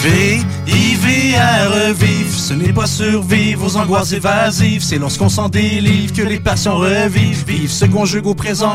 [0.04, 1.94] VIVR,
[2.30, 7.44] ce n'est pas survivre aux angoisses évasives, c'est lorsqu'on s'en délivre que les passions revivent,
[7.46, 8.74] vivent ce qu'on au présent.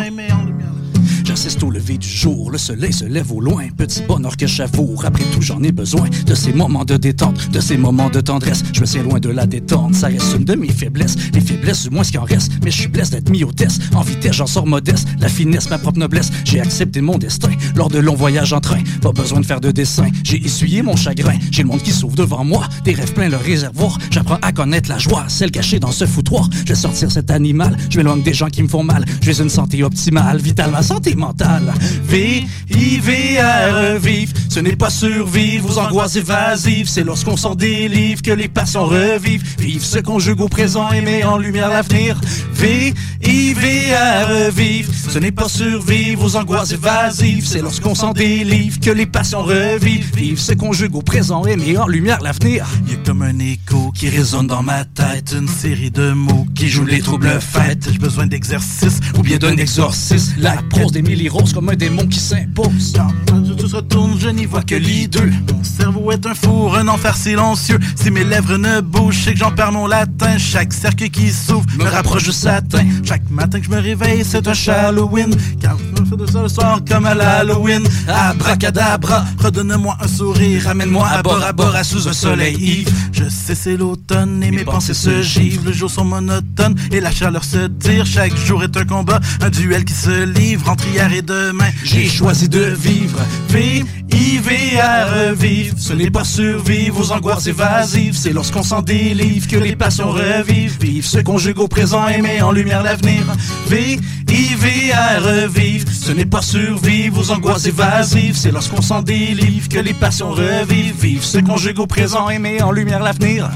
[1.29, 3.67] J'assiste au lever du jour, le soleil se lève au loin.
[3.77, 6.09] Petit bonheur que j'avoue, après tout j'en ai besoin.
[6.25, 8.63] De ces moments de détente, de ces moments de tendresse.
[8.73, 11.15] Je me sais loin de la détente, ça reste une de mes faiblesses.
[11.35, 12.53] Les faiblesses, du moins ce qui en reste.
[12.63, 13.79] Mais je suis blessé d'être mis au test.
[13.93, 15.07] En vitesse, j'en sors modeste.
[15.19, 16.31] La finesse, ma propre noblesse.
[16.45, 18.81] J'ai accepté mon destin lors de longs voyages en train.
[19.03, 20.07] Pas besoin de faire de dessin.
[20.23, 21.37] J'ai essuyé mon chagrin.
[21.51, 22.67] J'ai le monde qui s'ouvre devant moi.
[22.85, 23.99] Des rêves pleins le réservoir.
[24.09, 26.49] J'apprends à connaître la joie, celle cachée dans ce foutoir.
[26.65, 27.77] Je vais sortir cet animal.
[27.91, 29.05] Je m'éloigne des gens qui me font mal.
[29.21, 31.71] J'ai une santé optimale, vitale, ma santé mentale.
[32.03, 34.33] V-I-V-R, vivre.
[34.49, 36.87] Ce n'est pas survivre aux angoisses évasives.
[36.89, 39.43] C'est lorsqu'on s'en délivre que les passions revivent.
[39.59, 42.19] Vivre se conjugue au présent et met en lumière l'avenir.
[42.53, 44.91] V-I-V-R, vivre.
[45.09, 47.45] Ce n'est pas survivre aux angoisses évasives.
[47.45, 50.15] C'est lorsqu'on s'en délivre que les passions revivent.
[50.15, 52.65] Vivre se conjugue au présent et met en lumière l'avenir.
[52.85, 55.35] Il y a comme un écho qui résonne dans ma tête.
[55.37, 57.89] Une série de mots qui jouent les troubles fêtes.
[57.91, 60.35] J'ai besoin d'exercice ou bien d'un exorcisme.
[60.39, 62.93] La prose d'Émilie Rose comme un démon qui s'impose.
[63.27, 65.31] Quand tout se retourne, je n'y vois que l'hideux.
[65.51, 67.79] Mon cerveau est un four, un enfer silencieux.
[67.95, 70.37] Si mes lèvres ne bougent, c'est que j'en perds mon latin.
[70.37, 72.85] Chaque cercle qui s'ouvre me rapproche du satin.
[73.03, 75.35] Chaque matin que je me réveille, c'est un Halloween.
[75.59, 77.83] Car je me fais de ça le soir comme à l'Halloween.
[78.07, 80.65] Abracadabra, redonne-moi un sourire.
[80.65, 82.91] Ramène-moi à bord à bord à sous un soleil ivre.
[83.13, 85.65] Je sais c'est l'automne et mes pensées se givrent.
[85.65, 88.05] Les jours sont monotones et la chaleur se tire.
[88.05, 91.69] Chaque jour est un combat, un duel qui se livre entre hier et demain.
[91.83, 93.19] J'ai choisi de vivre.
[93.49, 95.75] Vivre, I-V-R, vivre.
[95.77, 98.15] Ce n'est pas survivre aux angoisses évasives.
[98.15, 100.77] C'est lorsqu'on s'en délivre que les passions revivent.
[100.79, 103.23] Vivre se conjugue au présent et met en lumière l'avenir.
[103.67, 103.99] V,
[104.29, 105.87] I-V-R, vivre.
[105.91, 108.35] Ce n'est pas survivre aux angoisses évasives.
[108.35, 110.99] C'est lorsqu'on s'en délivre que les passions revivent.
[110.99, 113.49] Vivre se conjugue au présent et met en lumière l'avenir.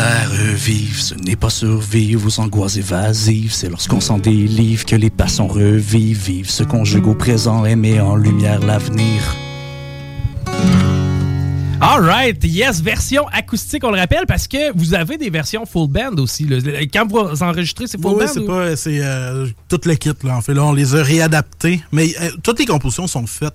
[0.00, 5.10] V-I-V-R, vivre, ce n'est pas survivre aux angoisses évasives, c'est lorsqu'on s'en délivre que les
[5.10, 9.36] passions revivent, vivre se conjugue au présent et met en lumière l'avenir.
[11.82, 16.16] Alright, yes, version acoustique, on le rappelle, parce que vous avez des versions full band
[16.18, 16.44] aussi.
[16.46, 16.58] là.
[16.92, 18.30] Quand vous enregistrez, c'est full Oui, band?
[18.32, 18.76] c'est ou- pas.
[18.76, 20.36] C'est euh, toute l'équipe, là.
[20.36, 21.82] En fait, là, on les a réadaptés.
[21.90, 23.54] Mais euh, toutes les compositions sont faites.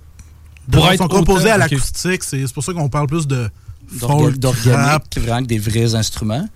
[0.70, 2.24] Pour être sont composées autant, à l'acoustique.
[2.24, 3.48] C'est pour ça qu'on parle plus de.
[4.38, 6.46] D'organique, vraiment avec des vrais instruments.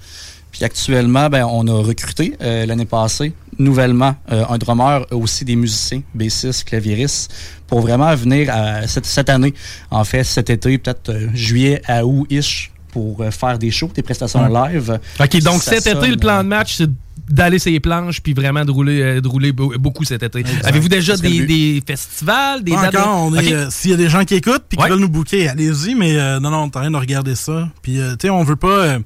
[0.53, 5.55] Puis actuellement, ben, on a recruté euh, l'année passée nouvellement euh, un drummer, aussi des
[5.55, 7.33] musiciens, bassistes, claviéristes,
[7.66, 9.55] pour vraiment venir à- cette, cette année,
[9.90, 14.03] en fait cet été, peut-être euh, juillet à août-ish, pour euh, faire des shows, des
[14.03, 14.73] prestations Ouais.
[14.73, 14.99] live.
[15.21, 16.90] OK, donc cet été, le plan de match, c'est
[17.31, 20.45] d'aller sur les planches puis vraiment de rouler, euh, de rouler be- beaucoup cet été.
[20.64, 24.64] Avez-vous déjà des, festivals, des dates encore, euh, s'il y a des gens qui écoutent
[24.69, 24.90] puis qui Ouais.
[24.90, 27.69] veulent nous booker, allez-y, mais euh, non, non, on est en train de regarder ça.
[27.83, 28.97] Puis, euh, tu sais, on veut pas.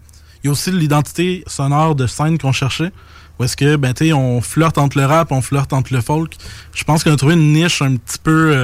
[0.43, 2.91] Il y a aussi l'identité sonore de scène qu'on cherchait.
[3.39, 6.01] Où est-ce que, ben, tu sais, on flirte entre le rap, on flirte entre le
[6.01, 6.35] folk.
[6.75, 8.55] Je pense qu'on a trouvé une niche un petit peu.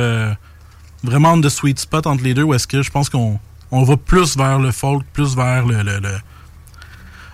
[1.02, 2.42] vraiment de sweet spot entre les deux.
[2.42, 3.38] Où est-ce que je pense qu'on
[3.70, 5.82] on va plus vers le folk, plus vers le.
[5.82, 6.18] le, le-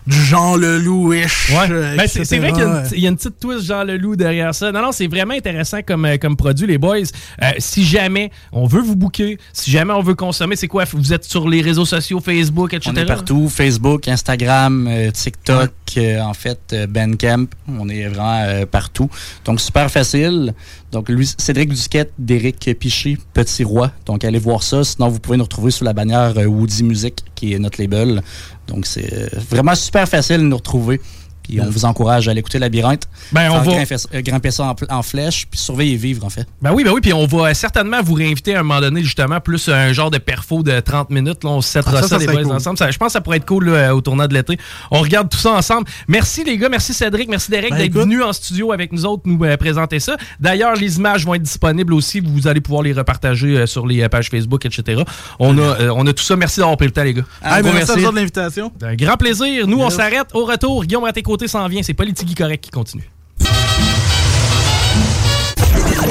[0.06, 1.50] du genre le louish.
[1.52, 2.94] euh, Ben, c'est vrai qu'il y, a une- etc.
[2.96, 4.70] il y a une petite twist genre le loup derrière ça.
[4.70, 6.98] Non, non, c'est vraiment intéressant comme, euh, comme produit, les boys.
[7.42, 10.84] Euh, si jamais on veut vous booker, si jamais on veut consommer, c'est quoi?
[10.92, 12.90] Vous êtes sur les réseaux sociaux, Facebook, etc.?
[12.94, 17.46] On est partout, Facebook, Instagram, euh, TikTok, euh, en fait, euh, Bandcamp.
[17.68, 19.08] On est vraiment euh, partout.
[19.44, 20.54] Donc, super facile.
[20.92, 23.90] Donc, lui, Cédric Duquette, d'Éric Piché, Petit Roi.
[24.06, 24.84] Donc, allez voir ça.
[24.84, 28.22] Sinon, vous pouvez nous retrouver sous la bannière euh, Woody Music, qui est notre label.
[28.66, 31.00] Donc, c'est euh, vraiment super facile de nous retrouver.
[31.48, 33.02] Puis, on vous encourage à aller écouter Labyrinthe.
[33.32, 33.84] Ben, on va-
[34.22, 36.46] grimper, euh, ça en, flèche, puis surveiller et vivre, en fait.
[36.62, 39.40] Ben oui, ben oui, puis on va certainement vous réinviter à un moment donné, justement,
[39.40, 41.44] plus un genre de perfo de 30 minutes.
[41.44, 42.52] Là, on se settera Ah, ça, ça, ça les serait boys, cool.
[42.52, 42.78] ensemble.
[42.78, 44.58] Ça- je pense que ça pourrait être cool là, au tournoi de l'été.
[44.90, 45.86] On regarde tout ça ensemble.
[46.08, 49.22] Merci les gars, merci Cédric, merci Derek Ben, d'être venu en studio avec nous autres,
[49.26, 50.16] nous euh, présenter ça.
[50.40, 52.20] D'ailleurs, les images vont être disponibles aussi.
[52.20, 55.02] Vous allez pouvoir les repartager euh, sur les euh, pages Facebook, etc.
[55.38, 56.36] On a, euh, on a tout ça.
[56.36, 57.24] Merci d'avoir pris le temps, les gars.
[57.42, 58.72] Ah, ben, merci à vous de l'invitation.
[58.82, 59.66] Un grand plaisir.
[59.66, 60.26] Nous, on s'arrête.
[60.34, 61.12] Au retour, Guillaume à
[61.46, 61.82] s'en vient.
[61.82, 63.10] C'est Politique Correct qui continue.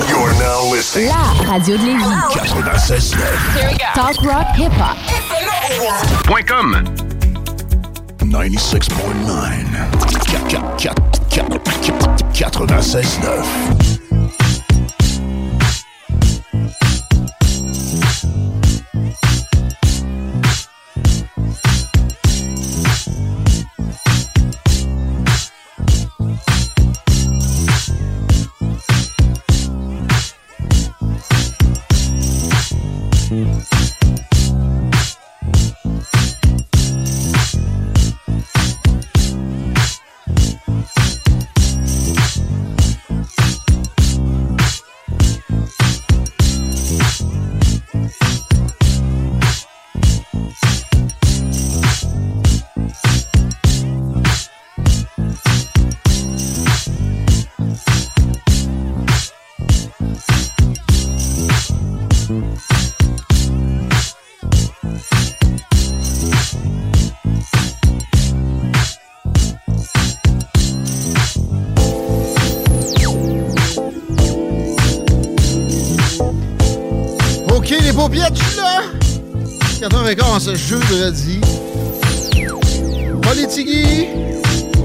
[0.07, 1.07] You're now listening.
[1.07, 2.03] La radio de Lévis.
[2.33, 3.17] 96.9.
[3.93, 4.97] Talk rock hip hop.
[6.25, 6.83] Point com.
[8.19, 8.85] 96.9.
[12.33, 13.85] 96.9.
[80.45, 81.39] ce jeudi.
[83.21, 84.05] Politigui,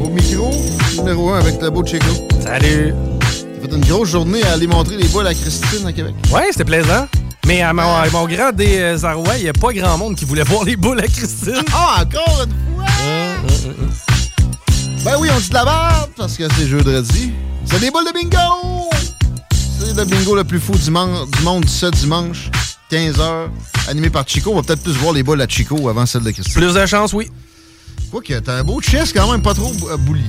[0.03, 0.51] au micro,
[0.96, 2.07] numéro 1 avec le beau Chico.
[2.42, 2.94] Salut!
[3.20, 6.14] T'as fait une grosse journée à aller montrer les boules à Christine à Québec.
[6.33, 7.07] Ouais, c'était plaisant.
[7.46, 10.44] Mais à mon, à mon grand désarroi, il n'y a pas grand monde qui voulait
[10.44, 11.62] voir les boules à Christine.
[11.75, 12.87] Ah, encore une fois!
[15.05, 17.33] Ben oui, on dit de la merde parce que c'est jeudi.
[17.66, 18.88] C'est des boules de bingo!
[19.79, 22.51] C'est le bingo le plus fou du, man- du monde ce dimanche,
[22.90, 23.48] 15h,
[23.88, 24.50] animé par Chico.
[24.53, 26.55] On va peut-être plus voir les boules à Chico avant celle de Christine.
[26.55, 27.31] Plus de chance, oui.
[28.11, 30.24] Quoi que t'as un beau chest quand même, pas trop bou- boulier.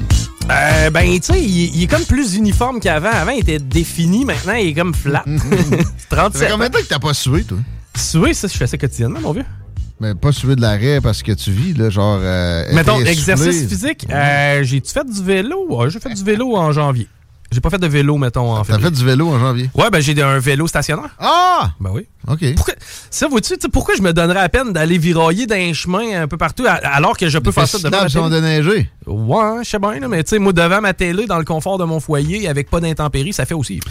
[0.52, 3.10] Euh, ben, tu sais, il, il est comme plus uniforme qu'avant.
[3.12, 4.24] Avant, il était défini.
[4.26, 5.24] Maintenant, il est comme flat.
[6.10, 6.42] Ça 37.
[6.42, 7.58] fait combien de temps que t'as pas sué, toi?
[7.98, 9.46] Sué, ça, je fais ça quotidiennement, mon vieux.
[10.00, 12.20] Mais pas sué de l'arrêt parce que tu vis, là, genre.
[12.22, 14.06] euh, Mettons, exercice physique.
[14.12, 15.66] Euh, J'ai-tu fait du vélo?
[15.70, 17.08] Ouais, j'ai fait du vélo en janvier.
[17.54, 18.86] J'ai pas fait de vélo, mettons, en T'as février.
[18.86, 19.70] fait du vélo en janvier?
[19.76, 21.10] Ouais, ben j'ai un vélo stationnaire.
[21.20, 21.72] Ah!
[21.82, 22.08] Ben oui.
[22.30, 22.56] OK.
[22.56, 22.76] Pourquoi,
[23.10, 26.38] ça, vois-tu, pourquoi je me donnerais la peine d'aller virailler dans un chemin un peu
[26.38, 28.42] partout à- alors que je peux faire ça devant ma Les sont télé?
[28.42, 28.90] déneigés.
[29.06, 31.78] Ouais, je sais bien, là, mais tu sais, moi, devant ma télé, dans le confort
[31.78, 33.82] de mon foyer, avec pas d'intempéries, ça fait aussi.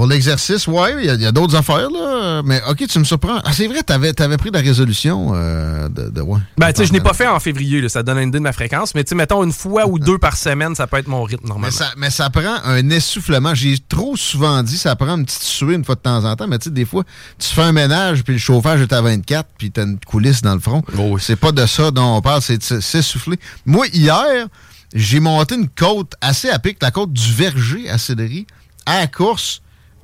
[0.00, 2.40] Pour l'exercice, ouais, il y a, d'autres affaires, là.
[2.42, 3.38] Mais OK, tu me surprends.
[3.44, 6.22] Ah, c'est vrai, t'avais avais pris la résolution euh, de, de.
[6.22, 6.40] Ouais.
[6.56, 8.42] Ben, tu sais, je n'ai pas fait en février, là, ça donne une idée de
[8.42, 11.06] ma fréquence, mais tu sais, mettons une fois ou deux par semaine, ça peut être
[11.06, 11.76] mon rythme Mais normalement.
[11.76, 13.54] ça, mais ça prend un essoufflement.
[13.54, 16.48] J'ai trop souvent dit, ça prend une petite suée une fois de temps en temps.
[16.48, 17.04] Mais tu sais, des fois,
[17.38, 20.54] tu fais un ménage, puis le chauffage est à 24, puis t'as une coulisse dans
[20.54, 20.82] le front.
[20.96, 23.38] Oh C'est pas de ça dont on parle, c'est s'essouffler.
[23.66, 24.46] Moi, hier,
[24.94, 28.46] j'ai monté une côte assez à pic, la côte du Verger à Céleri,
[28.86, 29.60] à la course,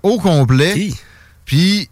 [0.06, 0.90] au complet.
[1.44, 1.88] Puis,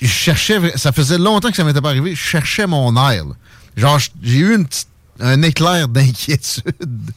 [0.00, 3.24] je cherchais, ça faisait longtemps que ça m'était pas arrivé, je cherchais mon air.
[3.24, 3.32] là.
[3.76, 4.88] Genre, j'ai eu une petite-
[5.20, 7.10] un éclair d'inquiétude.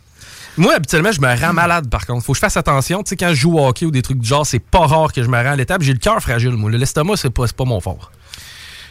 [0.58, 2.24] Moi, habituellement, je me rends malade, par contre.
[2.26, 3.02] Faut que je fasse attention.
[3.02, 5.12] Tu sais, quand je joue au hockey ou des trucs du genre, c'est pas rare
[5.12, 5.82] que je me rends à l'étape.
[5.82, 6.70] J'ai le cœur fragile, moi.
[6.70, 8.12] L'estomac, c'est pas, pas mon fort.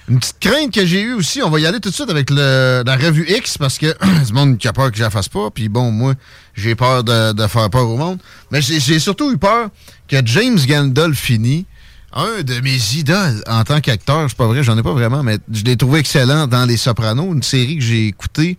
[0.08, 2.28] Une petite crainte que j'ai eue aussi, on va y aller tout de suite avec
[2.30, 3.94] le- la revue X parce que
[4.26, 5.50] du monde qui a peur que je la fasse pas.
[5.54, 6.14] Puis bon, moi,
[6.54, 8.18] j'ai peur de, de faire peur au monde.
[8.50, 9.68] Mais j'ai surtout eu peur
[10.12, 11.64] que James Gandolfini,
[12.12, 15.38] un de mes idoles en tant qu'acteur, c'est pas vrai, j'en ai pas vraiment, mais
[15.50, 18.58] je l'ai trouvé excellent dans Les Sopranos, une série que j'ai écoutée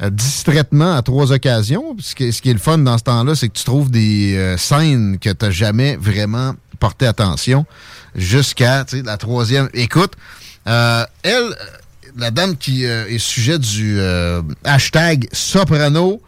[0.00, 1.96] euh, distraitement à trois occasions.
[1.98, 4.36] Ce qui, ce qui est le fun dans ce temps-là, c'est que tu trouves des
[4.36, 7.66] euh, scènes que tu n'as jamais vraiment porté attention
[8.14, 10.12] jusqu'à la troisième écoute.
[10.68, 11.54] Euh, elle, euh,
[12.16, 13.98] la dame qui euh, est sujet du
[14.62, 16.22] hashtag Soprano,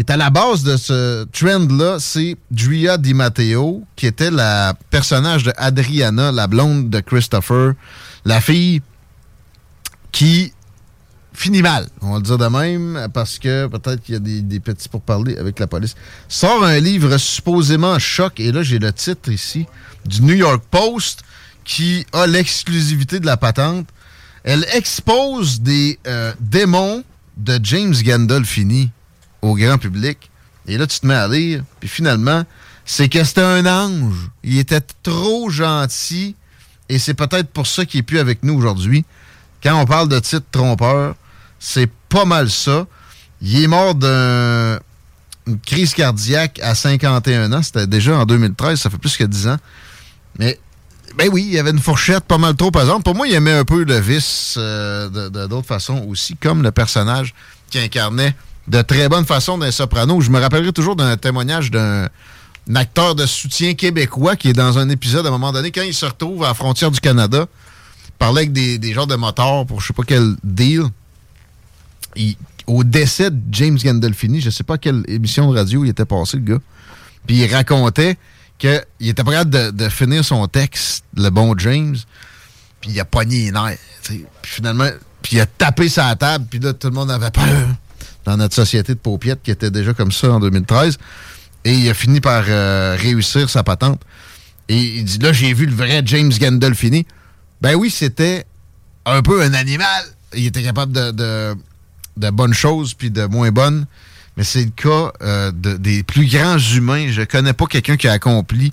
[0.00, 5.44] est à la base de ce trend-là, c'est Dria Di Matteo, qui était la personnage
[5.44, 7.74] de Adriana, la blonde de Christopher,
[8.24, 8.80] la fille
[10.10, 10.52] qui
[11.34, 14.40] finit mal, on va le dire de même, parce que peut-être qu'il y a des,
[14.40, 15.94] des petits pour parler avec la police.
[16.28, 19.66] Sort un livre supposément choc, et là j'ai le titre ici,
[20.06, 21.24] du New York Post,
[21.64, 23.86] qui a l'exclusivité de la patente.
[24.44, 27.04] Elle expose des euh, démons
[27.36, 28.90] de James Gandolfini
[29.42, 30.30] au grand public.
[30.66, 32.44] Et là, tu te mets à lire, puis finalement,
[32.84, 34.30] c'est que c'était un ange.
[34.42, 36.34] Il était trop gentil,
[36.88, 39.04] et c'est peut-être pour ça qu'il est plus avec nous aujourd'hui.
[39.62, 41.14] Quand on parle de titre trompeur,
[41.58, 42.86] c'est pas mal ça.
[43.42, 44.80] Il est mort d'une
[45.64, 47.62] crise cardiaque à 51 ans.
[47.62, 49.56] C'était déjà en 2013, ça fait plus que 10 ans.
[50.38, 50.58] Mais,
[51.16, 53.04] ben oui, il y avait une fourchette pas mal trop pesante.
[53.04, 56.70] Pour moi, il aimait un peu le vice euh, de d'autres façons aussi, comme le
[56.70, 57.34] personnage
[57.70, 58.34] qui incarnait
[58.68, 60.20] de très bonne façon dans les Sopranos.
[60.20, 62.08] Je me rappellerai toujours d'un témoignage d'un
[62.70, 65.82] un acteur de soutien québécois qui est dans un épisode à un moment donné, quand
[65.82, 67.46] il se retrouve à la frontière du Canada,
[68.18, 70.84] parlait avec des, des genres de motards pour je sais pas quel deal.
[72.66, 76.36] Au décès de James Gandolfini, je sais pas quelle émission de radio il était passé,
[76.36, 76.60] le gars.
[77.26, 78.16] Puis il racontait
[78.58, 81.96] qu'il était prêt de, finir son texte, le bon James,
[82.80, 83.78] puis il a pogné les nerfs.
[84.04, 84.88] Puis finalement,
[85.22, 87.44] puis il a tapé sa table, puis là, tout le monde avait peur
[88.24, 90.98] dans notre société de paupiettes qui était déjà comme ça en 2013.
[91.64, 94.00] Et il a fini par euh, réussir sa patente.
[94.68, 97.06] Et il dit là, j'ai vu le vrai James Gandolfini.
[97.60, 98.44] Ben oui, c'était
[99.04, 100.04] un peu un animal.
[100.34, 101.54] Il était capable de,
[102.16, 103.86] de, bonnes choses puis de moins bonnes.
[104.36, 107.08] Mais c'est le cas euh, de- des plus grands humains.
[107.10, 108.72] Je connais pas quelqu'un qui a accompli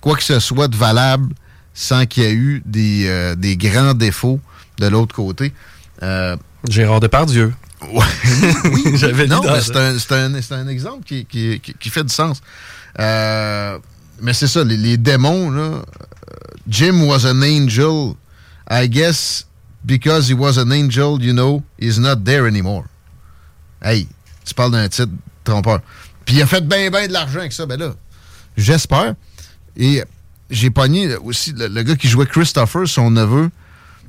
[0.00, 1.32] quoi que ce soit de valable
[1.74, 4.40] sans qu'il y ait eu des, euh, grands défauts
[4.78, 5.52] de l'autre côté.
[6.02, 6.36] Euh,
[6.68, 7.52] Gérard Depardieu.
[7.82, 8.04] Ouais.
[8.72, 9.76] oui, J'avais non, mais c'est
[10.12, 10.34] un,
[10.64, 12.40] un- exemple qui, qui- qui- qui fait du sens.
[12.98, 13.78] Euh,
[14.22, 15.60] mais c'est ça, les, les démons, là.
[15.62, 15.82] euh,
[16.68, 18.14] Jim was an angel.
[18.70, 19.46] I guess
[19.84, 22.84] because he was an angel, you know, he's not there anymore.
[23.82, 24.08] Hey,
[24.44, 25.12] tu parles d'un titre
[25.44, 25.80] trompeur.
[26.24, 27.66] Puis il a fait bien, bien de l'argent avec ça.
[27.66, 27.94] Ben là,
[28.56, 29.14] j'espère.
[29.76, 30.02] Et
[30.50, 33.50] j'ai pogné aussi le, le gars qui jouait Christopher, son neveu,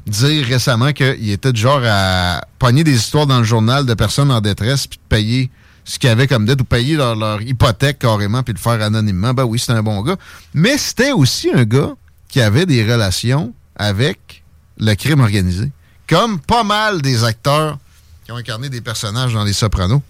[0.09, 4.31] dire récemment qu'il était du genre à pogner des histoires dans le journal de personnes
[4.31, 5.51] en détresse puis de payer
[5.85, 9.33] ce qu'ils avaient comme dette ou payer leur, hypothèque carrément puis le faire anonymement.
[9.33, 10.17] Ben oui, c'est un bon gars.
[10.53, 11.93] Mais c'était aussi un gars
[12.27, 14.43] qui avait des relations avec
[14.77, 15.71] le crime organisé.
[16.07, 17.77] Comme pas mal des acteurs
[18.25, 20.01] qui ont incarné des personnages dans Les Sopranos.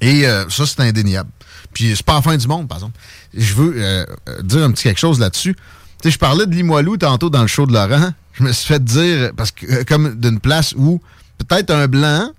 [0.00, 1.30] Et euh, ça, c'est indéniable.
[1.72, 2.98] Puis c'est pas la fin du monde, par exemple.
[3.34, 5.54] Je veux euh, euh, dire un petit quelque chose là-dessus.
[5.54, 8.12] Tu sais, je parlais de Limoilou tantôt dans le show de Laurent.
[8.34, 11.00] Je me suis fait dire, parce que euh, comme d'une place où
[11.38, 12.30] peut-être un blanc,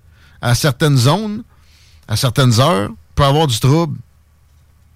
[0.42, 1.42] à certaines zones,
[2.08, 3.96] à certaines heures, peut avoir du trouble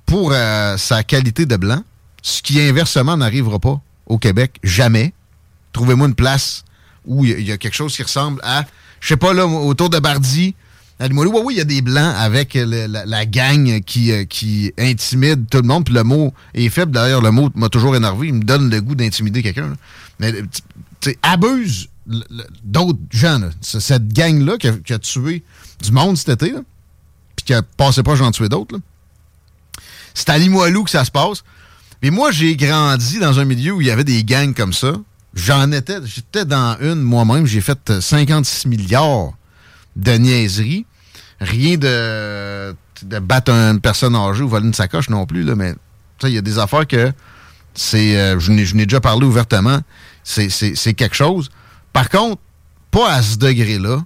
[0.07, 1.83] pour euh, sa qualité de blanc,
[2.23, 5.13] ce qui inversement n'arrivera pas au Québec, jamais.
[5.73, 6.65] Trouvez-moi une place
[7.07, 8.65] où il y, a- quelque chose qui ressemble à,
[9.01, 10.55] je sais pas, là, autour de Bardi,
[10.99, 14.71] à Limoilou, oui, oui, il y a des blancs avec la, gang qui, euh, qui
[14.79, 15.87] intimide tout le monde.
[15.87, 16.93] Puis le mot est faible.
[16.93, 18.29] D'ailleurs, le mot m'a toujours énervé.
[18.29, 19.73] Il me donne le goût d'intimider quelqu'un.
[20.19, 20.35] Mais,
[21.23, 21.89] abuse
[22.65, 23.41] d'autres gens.
[23.61, 25.45] Cette gang-là qui a, tué
[25.83, 26.53] du monde cet été,
[27.37, 28.79] puis qui a passé pas, j'en tuer d'autres.
[30.15, 31.45] C'est à Limoilou que ça se passe.
[32.03, 34.93] Mais moi, j'ai grandi dans un milieu où il y avait des gangs comme ça.
[35.35, 37.47] J'en étais, j'étais dans une moi-même.
[37.47, 39.33] J'ai fait euh, 56 milliards
[39.97, 40.87] de niaiseries.
[41.41, 45.75] Rien de, de battre une personne âgée ou voler une sacoche non plus, là, mais
[46.25, 47.13] il y a des affaires que
[47.75, 48.19] c'est.
[48.19, 49.81] euh, je n'ai déjà parlé ouvertement.
[50.23, 51.51] C'est- quelque chose.
[51.93, 52.41] Par contre,
[52.91, 53.97] pas à ce degré-là.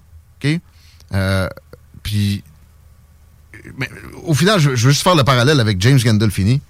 [0.43, 0.59] OK?
[1.13, 1.47] Euh,
[2.03, 2.43] Puis.
[4.23, 6.61] au final, je, veux juste faire le parallèle avec James Gandolfini.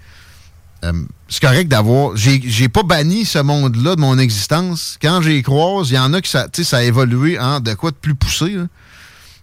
[0.84, 0.94] Euh,
[1.28, 2.16] c'est correct d'avoir.
[2.16, 4.98] J'ai pas banni ce monde-là de mon existence.
[5.02, 7.60] Quand j'y croise, il y en a qui ça, tu sais, ça a évolué en
[7.60, 8.58] de quoi de plus poussé.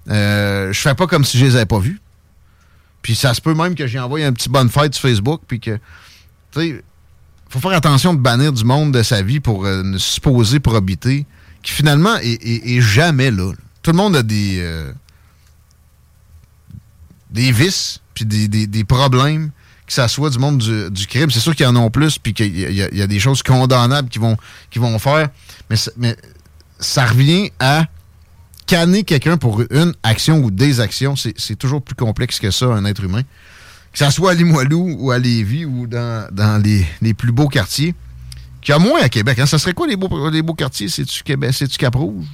[0.08, 2.00] Euh, je fais pas comme si je les avais pas vus.
[3.02, 5.58] Puis ça se peut même que j'ai envoyé un petit bonne fête sur Facebook, puis
[5.58, 5.78] que,
[7.52, 11.26] faut faire attention de bannir du monde de sa vie pour euh, une supposée probité,
[11.62, 13.52] qui finalement est, jamais là.
[13.82, 14.90] Tout le monde a des, euh,
[17.30, 19.50] des vices, puis des, problèmes,
[19.86, 20.58] que ça soit du monde
[20.90, 21.30] du, crime.
[21.30, 24.22] C'est sûr qu'il y en a plus, puis qu'il y, a- des choses condamnables qu'ils
[24.22, 24.36] vont,
[24.70, 25.28] qu'ils vont faire,
[25.68, 26.16] mais, ça- mais
[26.78, 27.84] ça revient à
[28.66, 32.86] canner quelqu'un pour une action ou des actions, c'est toujours plus complexe que ça, un
[32.86, 33.22] être humain.
[33.92, 37.48] Que ça soit à Limoilou ou à Lévis ou dans, dans les, les plus beaux
[37.48, 37.94] quartiers,
[38.62, 39.38] qu'il y a moins à Québec.
[39.38, 39.46] hein.
[39.46, 40.88] Ça serait quoi les beaux, les beaux quartiers?
[40.88, 41.50] C'est-tu Québec?
[41.52, 42.24] C'est-tu Cap-Rouge?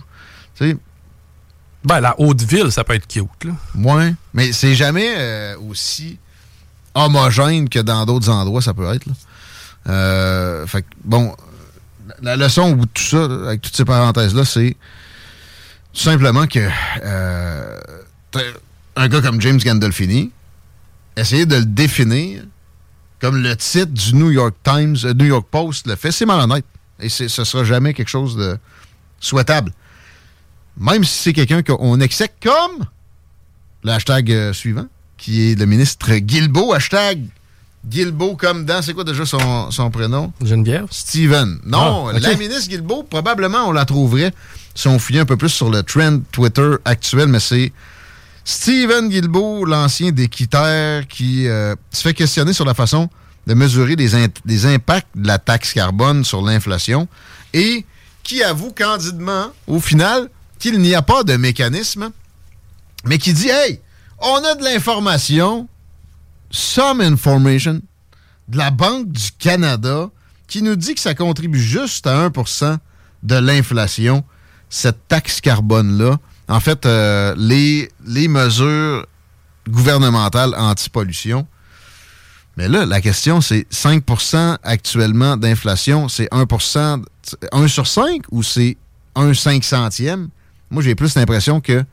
[1.85, 3.53] Ben, la Haute-Ville, ça peut être cute, là.
[3.77, 6.19] Ouais, mais c'est jamais euh, aussi
[6.95, 9.07] homogène que dans d'autres endroits, ça peut être.
[9.07, 9.13] là.
[9.89, 11.35] Euh, fait bon,
[12.21, 14.77] la leçon au bout de tout ça, avec toutes ces parenthèses-là, c'est
[15.93, 16.69] tout simplement que
[17.05, 17.79] euh,
[18.97, 20.33] un gars comme James Gandolfini,
[21.21, 22.43] essayer de le définir
[23.21, 26.65] comme le titre du New York Times, euh, New York Post le fait, c'est malhonnête.
[27.01, 28.59] Et ce sera jamais quelque chose de
[29.21, 29.73] souhaitable.
[30.79, 32.87] Même si c'est quelqu'un qu'on exèque comme
[33.85, 37.25] le hashtag euh, suivant, qui est le ministre Guilbeault, hashtag
[37.87, 40.33] Guilbeault comme dans, c'est quoi déjà son, son prénom?
[40.45, 40.87] Geneviève?
[40.91, 41.59] Steven.
[41.65, 44.33] Non, Ah, la ministre Guilbeault, probablement on la trouverait
[44.75, 47.73] si on fouillait un peu plus sur le trend Twitter actuel, mais c'est
[48.51, 53.11] Steven Guilbeault, l'ancien d'équitaire, qui euh, se fait questionner sur la façon
[53.47, 57.09] de mesurer les, impacts de la taxe carbone sur l'inflation
[57.53, 57.85] et
[58.23, 62.09] qui avoue candidement, au final, qu'il n'y a pas de mécanisme,
[63.05, 63.83] mais qui dit Hey,
[64.19, 65.69] on a de l'information,
[66.51, 67.83] some information,
[68.49, 70.09] de la Banque du Canada
[70.47, 72.79] qui nous dit que ça contribue juste à 1%
[73.25, 74.25] de l'inflation,
[74.71, 76.19] cette taxe carbone-là.
[76.49, 79.07] En fait, euh, les, les mesures
[79.69, 81.47] gouvernementales anti-pollution.
[82.57, 87.05] Mais là, la question, c'est 5% actuellement d'inflation, c'est 1%
[87.53, 88.77] 1 sur 5 ou c'est
[89.15, 90.29] 1 5 centième?
[90.71, 91.85] Moi, j'ai plus l'impression que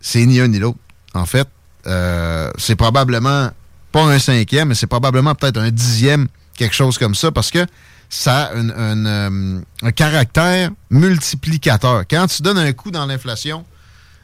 [0.00, 0.78] c'est ni un ni l'autre.
[1.14, 1.48] En fait,
[1.86, 3.50] euh, c'est probablement
[3.92, 7.66] pas un cinquième, mais c'est probablement peut-être un dixième, quelque chose comme ça, parce que
[8.10, 12.02] ça a euh, un caractère multiplicateur.
[12.10, 13.64] Quand tu donnes un coup dans l'inflation,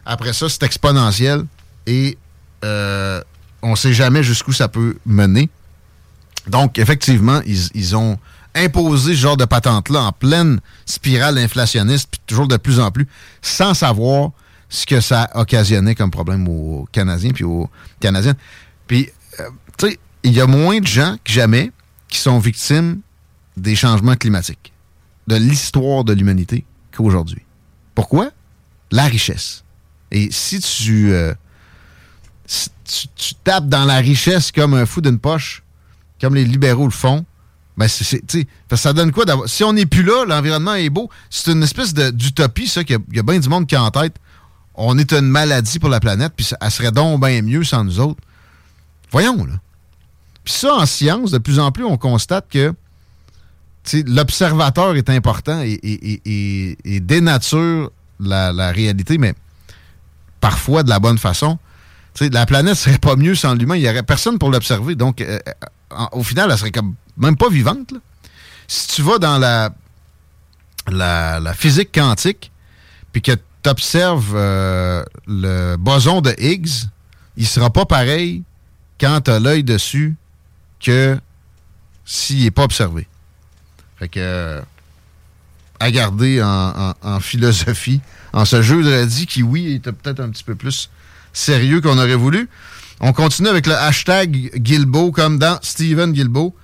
[0.05, 1.45] après ça, c'est exponentiel
[1.87, 2.19] et
[2.65, 3.23] euh,
[3.63, 5.49] on ne sait jamais jusqu'où ça peut mener.
[6.49, 8.19] Donc, effectivement, ils, ils ont
[8.57, 13.07] imposé ce genre de patente-là en pleine spirale inflationniste, puis toujours de plus en plus,
[13.41, 14.31] sans savoir
[14.69, 17.71] ce que ça a occasionné comme problème aux Canadiens puis aux
[18.01, 18.37] Canadiennes.
[18.89, 21.71] Puis, euh, tu sais, il y a moins de gens que jamais
[22.09, 23.01] qui sont victimes
[23.57, 24.73] des changements climatiques,
[25.27, 27.43] de l'histoire de l'humanité qu'aujourd'hui.
[27.95, 28.31] Pourquoi?
[28.91, 29.65] La richesse.
[30.11, 31.35] Et si tu, euh,
[32.47, 32.71] si
[33.17, 35.63] tu, tapes dans la richesse comme un fou d'une poche,
[36.21, 37.25] comme les libéraux le font,
[37.77, 38.23] ben c'est,
[38.75, 39.49] ça donne quoi d'avoir.
[39.49, 41.11] Si on n'est plus là, l'environnement est beau.
[41.29, 44.15] C'est une espèce d'utopie, ça, qu'il y a- bien du monde qui a en tête.
[44.75, 47.85] On est une maladie pour la planète, puis ça- elle serait donc bien mieux sans
[47.85, 48.21] nous autres.
[49.11, 49.55] Voyons, là.
[50.45, 52.73] Puis ça, en science, de plus en plus, on constate que
[54.07, 59.35] l'observateur est important et, dénature la, réalité, mais
[60.41, 61.59] parfois de la bonne façon.
[62.21, 63.77] La planète serait pas mieux sans l'humain.
[63.77, 64.95] Il n'y aurait personne pour l'observer.
[64.95, 65.39] Donc, euh,
[65.91, 67.93] en- au final, elle serait comme même pas vivante.
[68.67, 69.71] Si tu vas dans la,
[71.55, 72.51] physique quantique,
[73.13, 76.87] puis que tu observes le boson de Higgs,
[77.37, 78.43] il sera pas pareil
[78.99, 80.17] quand tu as l'œil dessus
[80.81, 81.19] que
[82.05, 83.07] s'il n'est pas observé.
[83.99, 84.61] Fait que, euh,
[85.81, 88.01] à garder en, philosophie,
[88.33, 90.91] en ce jeu de radis qui, oui, était peut-être un petit peu plus
[91.33, 92.49] sérieux qu'on aurait voulu.
[93.01, 96.55] On continue avec le hashtag Gilbo, comme dans Steven Gilbo,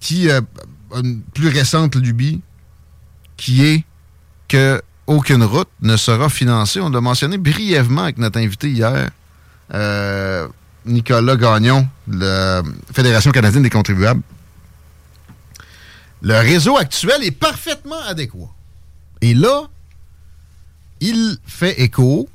[0.00, 0.40] qui euh,
[0.94, 2.40] a une plus récente lubie,
[3.36, 3.84] qui est
[4.48, 6.80] que aucune route ne sera financée.
[6.80, 9.10] On l'a mentionné brièvement avec notre invité hier,
[9.72, 10.46] euh,
[10.86, 12.62] Nicolas Gagnon, de la
[12.92, 14.22] Fédération canadienne des contribuables.
[16.24, 18.50] Le réseau actuel est parfaitement adéquat.
[19.20, 19.64] Et là,
[21.00, 22.30] il fait écho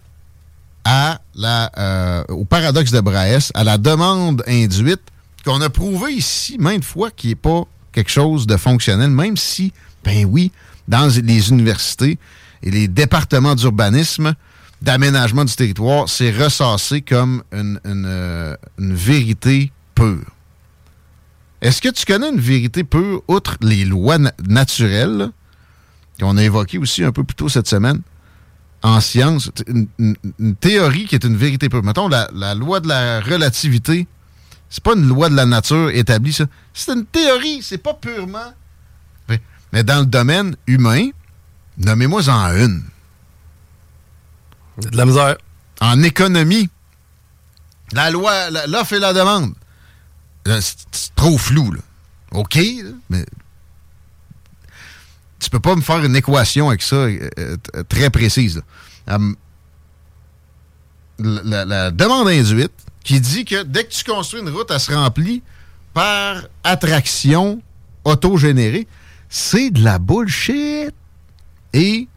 [0.87, 5.01] euh, au paradoxe de Braès, à la demande induite
[5.43, 9.73] qu'on a prouvé ici maintes fois qui n'est pas quelque chose de fonctionnel, même si,
[10.03, 10.51] ben oui,
[10.87, 12.19] dans les universités
[12.61, 14.35] et les départements d'urbanisme,
[14.83, 20.25] d'aménagement du territoire, c'est ressassé comme une, euh, une vérité pure.
[21.61, 25.29] Est-ce que tu connais une vérité pure, outre les lois na- naturelles,
[26.19, 28.01] qu'on a évoquées aussi un peu plus tôt cette semaine,
[28.81, 31.83] en science, une, une- une théorie qui est une vérité pure?
[31.83, 34.07] Mettons, la, la loi de la relativité,
[34.69, 36.45] c'est pas une loi de la nature établie, ça.
[36.73, 38.53] C'est une théorie, c'est pas purement.
[39.71, 41.09] Mais dans le domaine humain,
[41.77, 42.83] nommez-moi-en une.
[44.77, 45.37] De la misère.
[45.81, 46.69] En économie,
[47.93, 49.53] la loi, l'offre et la demande.
[50.45, 51.81] Là, C'est trop flou, là.
[52.31, 53.25] OK, là, mais
[55.39, 58.61] tu peux pas me faire une équation avec ça euh, euh, très précise.
[59.07, 59.35] Hum,
[61.17, 62.71] la demande induite
[63.03, 65.41] qui dit que dès que tu construis une route, elle se remplit
[65.93, 67.61] par attraction
[68.03, 68.87] autogénérée,
[69.29, 70.93] c'est de la bullshit.
[71.73, 72.07] Et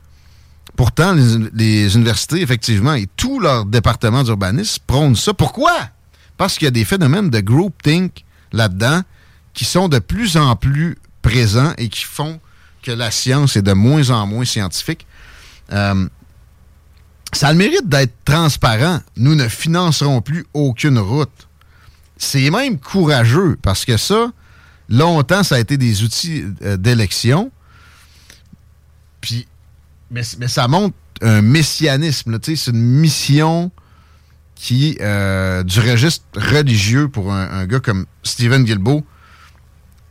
[0.77, 5.35] pourtant, les, les universités, effectivement, et tous leurs départements d'urbanisme prônent ça.
[5.35, 5.73] Pourquoi?
[6.43, 9.03] Parce qu'il y a des phénomènes de groupthink là-dedans
[9.55, 12.40] qui sont de plus en plus présents et qui font
[12.82, 15.07] que la science est de moins en moins scientifique.
[15.70, 16.09] Euh,
[17.32, 18.99] ça a le mérite d'être transparent.
[19.14, 21.49] Nous ne financerons plus aucune route.
[22.16, 24.32] C'est même courageux parce que ça,
[24.88, 27.53] longtemps, ça a été des outils euh, d'élection.
[29.20, 29.47] Puis,
[30.11, 32.36] mais, mais ça montre un messianisme.
[32.43, 33.70] C'est une mission
[34.63, 39.05] qui, euh, du registre religieux pour un, un gars comme Stephen Guilbeault,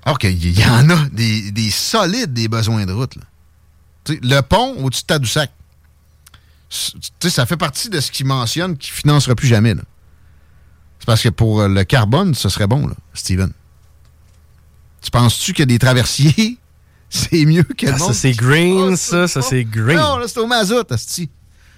[0.03, 3.15] alors qu'il y en a des, des solides des besoins de route.
[3.15, 3.21] là.
[4.09, 5.53] Le pont au-dessus de Tadoussac,
[6.69, 9.73] ça fait partie de ce qu'il mentionne qu'il ne financera plus jamais.
[10.99, 13.53] C'est parce que pour euh, le carbone, ce serait bon, là, Steven.
[15.01, 16.57] Tu penses-tu que des traversiers,
[17.09, 19.95] c'est mieux que le Ah, ça, c'est green, ça, ça, c'est green.
[19.97, 21.29] Non, là, c'est au mazout, asti.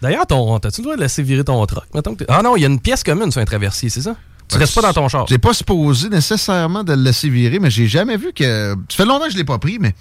[0.04, 1.86] D'ailleurs, t'as-tu le droit de laisser virer ton truck?
[2.28, 4.16] Ah non, il y a une pièce commune sur un traversier, c'est ça?
[4.49, 5.26] Tu restes pas dans ton char.
[5.28, 8.76] J'ai pas supposé nécessairement de le laisser virer, mais j'ai jamais vu que.
[8.89, 9.95] Ça fait longtemps que je l'ai pas pris, mais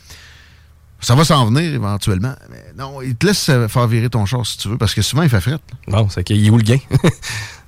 [1.00, 2.34] ça va s'en venir éventuellement.
[2.50, 5.02] Mais non, il te laisse euh, faire virer ton char si tu veux, parce que
[5.02, 5.58] souvent il fait fret.
[5.86, 6.78] Non, c'est qu'il est où le gain?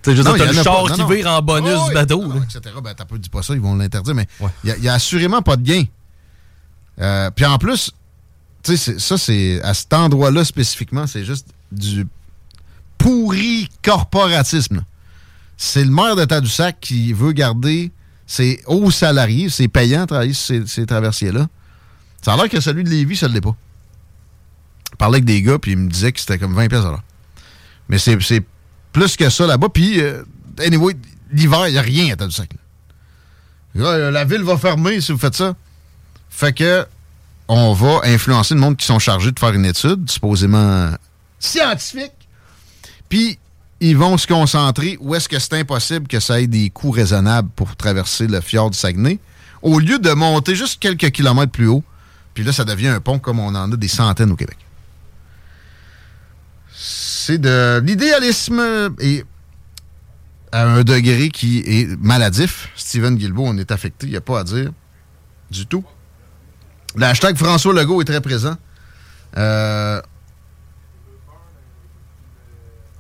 [0.03, 2.21] tu sais, t'as le a char qui vire en bonus Oh, du bateau.
[2.27, 2.41] Non, là.
[2.45, 2.75] etc.
[2.83, 4.27] Ben, t'as pas dit pas ça, ils vont l'interdire, mais
[4.65, 5.85] il y a- il y, a assurément pas de gain.
[7.01, 7.93] Euh, Puis en plus,
[8.65, 12.07] tu sais, ça, c'est à cet endroit-là spécifiquement, c'est juste du
[13.05, 14.83] pourri corporatisme.
[15.59, 17.93] C'est le maire de Tadoussac qui veut garder
[18.27, 21.47] ses hauts salariés, ses payants travailler sur ces, ces traversiers-là.
[22.23, 23.55] Ça a l'air que celui de Lévis, ça ne l'est pas.
[24.93, 26.83] Je parlais avec des gars, puis ils me disaient que c'était comme 20 pièces.
[27.91, 28.17] Mais c'est
[28.91, 29.69] plus que ça là-bas.
[29.69, 30.23] Puis, euh,
[30.61, 30.97] anyway,
[31.31, 32.49] l'hiver, il n'y a rien à Tadoussac.
[33.77, 35.55] Euh, la ville va fermer si vous faites ça.
[36.31, 36.87] Fait que
[37.49, 40.95] on va influencer le monde qui sont chargés de faire une étude, supposément
[41.39, 42.24] scientifique.
[43.15, 43.39] Puis,
[43.79, 47.49] ils vont se concentrer où est-ce que c'est impossible que ça ait des coûts raisonnables
[47.55, 49.21] pour traverser le fjord du Saguenay,
[49.63, 51.85] au lieu de monter juste quelques kilomètres plus haut.
[52.35, 54.57] Puis là, ça devient un pont comme on en a des centaines au Québec.
[56.75, 59.23] C'est de l'idéalisme et
[60.51, 62.71] à un degré qui est maladif.
[62.75, 64.73] Steven Guilbeault, on est affecté, il n'y a pas à dire
[65.53, 65.85] du tout.
[66.97, 68.57] Le hashtag François Legault est très présent.
[69.37, 70.03] Euh,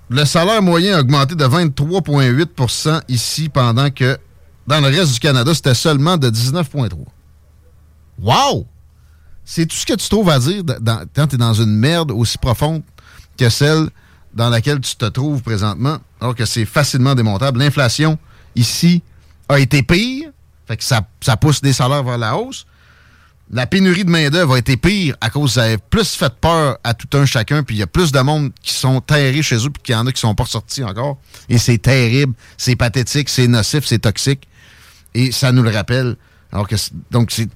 [0.08, 4.18] le salaire moyen a augmenté de 23,8% ici, pendant que
[4.66, 6.90] dans le reste du Canada, c'était seulement de 19,3
[8.20, 8.66] Wow!
[9.44, 10.62] C'est tout ce que tu trouves à dire
[11.14, 12.82] quand tu es dans une merde aussi profonde
[13.36, 13.88] que celle
[14.32, 17.58] dans laquelle tu te trouves présentement, alors que c'est facilement démontable.
[17.58, 18.18] L'inflation,
[18.56, 19.02] ici,
[19.48, 20.30] a été pire,
[20.66, 22.66] fait que ça, ça pousse des salaires vers la hausse.
[23.50, 26.94] La pénurie de main-d'œuvre a été pire à cause ça a plus fait peur à
[26.94, 29.70] tout un chacun, puis il y a plus de monde qui sont terrés chez eux,
[29.70, 31.18] puis qu'il y en a qui sont pas sortis encore.
[31.48, 34.48] Et c'est terrible, c'est pathétique, c'est nocif, c'est toxique.
[35.12, 36.16] Et ça nous le rappelle.
[36.52, 36.76] Alors que,
[37.10, 37.48] donc, c'est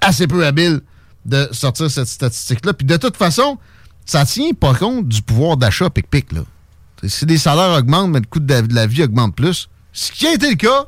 [0.00, 0.80] assez peu habile
[1.24, 2.72] de sortir cette statistique-là.
[2.72, 3.58] Puis de toute façon,
[4.04, 6.28] ça tient pas compte du pouvoir d'achat pic-pic,
[7.04, 10.12] Si les salaires augmentent, mais le coût de la, de la vie augmente plus, ce
[10.12, 10.86] qui a été le cas,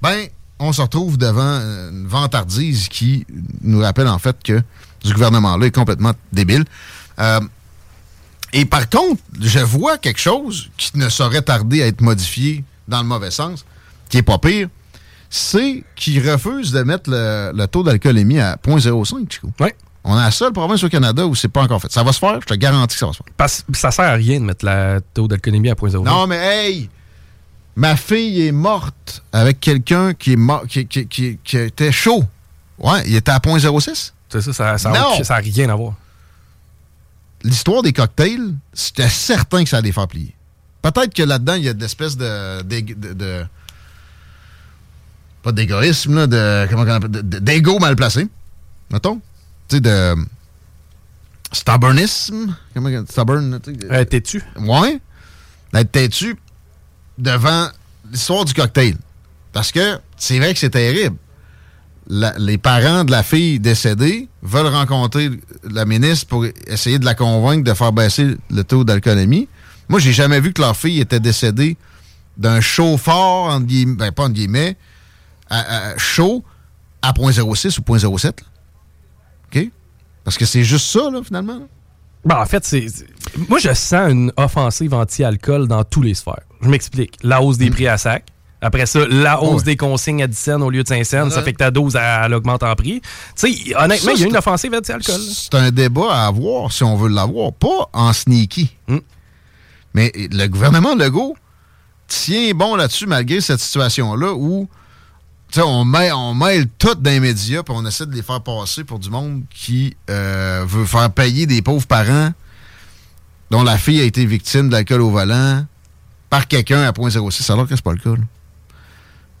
[0.00, 0.28] ben,
[0.58, 3.26] on se retrouve devant une vantardise qui
[3.62, 4.62] nous rappelle en fait que
[5.04, 6.64] ce gouvernement-là est complètement débile.
[7.18, 7.40] Euh,
[8.52, 13.02] et par contre, je vois quelque chose qui ne saurait tarder à être modifié dans
[13.02, 13.64] le mauvais sens,
[14.08, 14.68] qui est pas pire,
[15.28, 19.50] c'est qu'ils refusent de mettre le, le taux d'alcoolémie à 0.05, Chico.
[19.60, 19.68] Oui.
[20.04, 21.90] On est la seule province au Canada où c'est pas encore fait.
[21.90, 23.26] Ça va se faire, je te garantis que ça va se faire.
[23.36, 26.04] Parce que ça sert à rien de mettre la taux d'alcoolémie à 0.0.
[26.04, 26.88] Non, mais hey!
[27.76, 32.24] Ma fille est morte avec quelqu'un qui est mort, qui, qui- qui- qui était chaud.
[32.78, 34.12] Ouais, il était à 0.06.
[34.30, 35.14] C'est ça, ça ça a Non!
[35.14, 35.94] aucun- ça rien à voir.
[37.44, 40.34] L'histoire des cocktails, c'était certain que ça allait faire plier.
[40.82, 43.46] Peut-être que là-dedans, il y a de l'espèce de, de, de-
[45.42, 46.66] Pas d'égoïsme, là, de.
[46.70, 48.26] Comment on appelle D'ego mal placé.
[48.90, 49.20] Mettons.
[49.68, 50.14] Tu sais, de.
[51.52, 52.56] Stubbornisme.
[52.74, 53.92] Comment Stubborn, là, tu sais.
[53.92, 54.42] Euh, T'es-tu?
[54.58, 55.00] Ouais.
[55.72, 56.36] D'être têtu
[57.18, 57.68] devant
[58.10, 58.96] l'histoire du cocktail.
[59.52, 61.16] Parce que c'est vrai que c'est terrible.
[62.38, 65.30] Les parents de la fille décédée veulent rencontrer
[65.68, 69.48] la ministre pour essayer de la convaincre de faire baisser le taux d'alcoolémie.
[69.88, 71.76] Moi, j'ai jamais vu que leur fille était décédée
[72.36, 73.16] d'un chauffeur,
[73.50, 74.76] entre guillemets, ben, pas entre guillemets,
[75.50, 76.44] à- chaud
[77.02, 78.24] à 0.06 ou 0.07.
[78.26, 78.46] là.
[79.62, 79.70] OK?
[80.22, 81.66] Parce que c'est juste ça, là, finalement.
[82.26, 82.86] Ben, en fait, c'est.
[83.48, 86.42] Moi, je sens une offensive anti-alcool dans tous les sphères.
[86.60, 87.16] Je m'explique.
[87.22, 88.24] La hausse des prix à sac.
[88.60, 89.64] Après ça, la hausse Ouais.
[89.64, 91.30] des consignes à 10 cents au lieu de 5 cents.
[91.30, 93.00] Ça fait que ta dose, elle, elle augmente en prix.
[93.38, 95.20] Tu sais, honnêtement, il y a une offensive anti-alcool.
[95.20, 98.74] C'est un débat à avoir si on veut l'avoir, pas en sneaky.
[98.88, 98.98] Hmm.
[99.94, 101.36] Mais le gouvernement Legault
[102.08, 104.68] tient bon là-dessus malgré cette situation-là où
[105.58, 108.84] on, mêle, on mêle tout dans les médias puis on essaie de les faire passer
[108.84, 112.32] pour du monde qui euh, veut faire payer des pauvres parents
[113.50, 115.64] dont la fille a été victime d'alcool au volant
[116.28, 118.20] par quelqu'un à 0.06 alors que c'est pas le cas.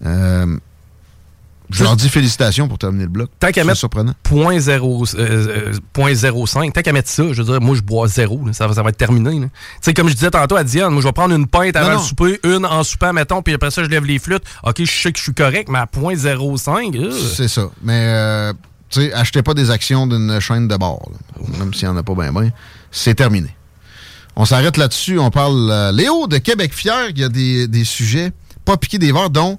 [0.04, 0.58] Euh,
[1.70, 3.30] je leur dis félicitations pour terminer le bloc.
[3.40, 4.14] Tant qu'à C'est mettre surprenant.
[4.24, 8.40] 0.0, euh, euh, 0.05, tant qu'à mettre ça, je veux dire, moi, je bois zéro.
[8.46, 8.52] là.
[8.52, 9.40] ça, va- ça va être terminé.
[9.40, 9.48] Tu
[9.80, 11.96] sais, comme je disais tantôt à Diane, moi, je vais prendre une pinte avant Non,
[11.98, 14.44] le souper, une en soupant, mettons, puis après ça, je lève les flûtes.
[14.64, 17.68] OK, je sais que je suis correct, mais à 0.05, euh, C'est ça.
[17.82, 18.52] Mais, euh,
[18.88, 21.46] tu sais, achetez pas des actions d'une chaîne de bord, là.
[21.58, 22.50] même s'il n'y en a pas bien, bien.
[22.90, 23.54] C'est terminé.
[24.36, 25.18] On s'arrête là-dessus.
[25.18, 27.08] On parle, euh, Léo, de Québec Fier.
[27.10, 28.32] Il y a des, des sujets
[28.64, 29.58] pas piqués des verres, dont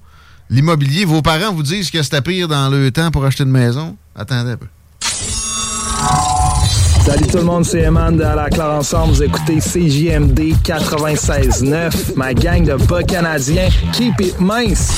[0.50, 1.06] l'immobilier.
[1.06, 3.96] Vos parents vous disent que c'était pire dans le temps pour acheter une maison?
[4.16, 4.68] Attendez un peu.
[7.06, 9.14] Salut tout le monde, c'est Eman de À la Claire Ensemble.
[9.14, 13.70] Vous écoutez CJMD 96.9, ma gang de bas canadiens.
[13.94, 14.92] Keep it mince.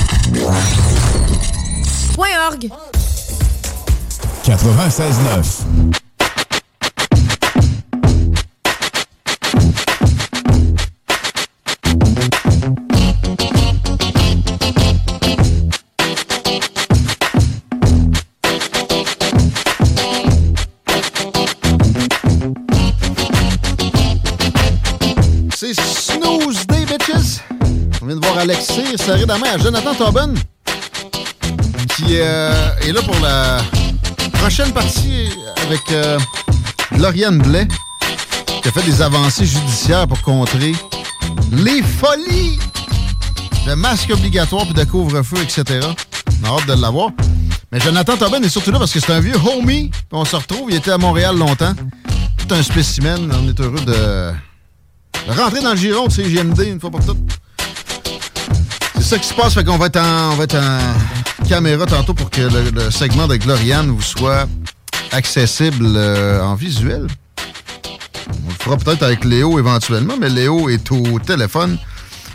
[2.14, 2.68] Point org.
[4.44, 6.09] 96.9.
[28.10, 30.34] vient de voir Alexis serrer la main à Jonathan Tobin,
[31.94, 33.58] qui euh, est là pour la
[34.32, 35.28] prochaine partie
[35.64, 36.18] avec euh,
[36.98, 37.68] Lauriane Blais,
[38.62, 40.72] qui a fait des avancées judiciaires pour contrer
[41.52, 42.58] les folies
[43.64, 45.86] de masques obligatoires puis de couvre-feu, etc.
[46.42, 47.10] On a hâte de l'avoir.
[47.70, 49.92] Mais Jonathan Tobin est surtout là parce que c'est un vieux homie.
[50.10, 50.68] On se retrouve.
[50.70, 51.74] Il était à Montréal longtemps.
[52.38, 53.30] Tout un spécimen.
[53.32, 54.32] On est heureux de,
[55.28, 57.18] de rentrer dans le giron de CGMD une fois pour toutes.
[59.10, 59.54] Ça qui se passe.
[59.54, 62.92] Fait qu'on va être en, on va être en caméra tantôt pour que le, le
[62.92, 64.46] segment de Gloriane vous soit
[65.10, 67.08] accessible euh, en visuel.
[68.28, 71.76] On le fera peut-être avec Léo éventuellement, mais Léo est au téléphone.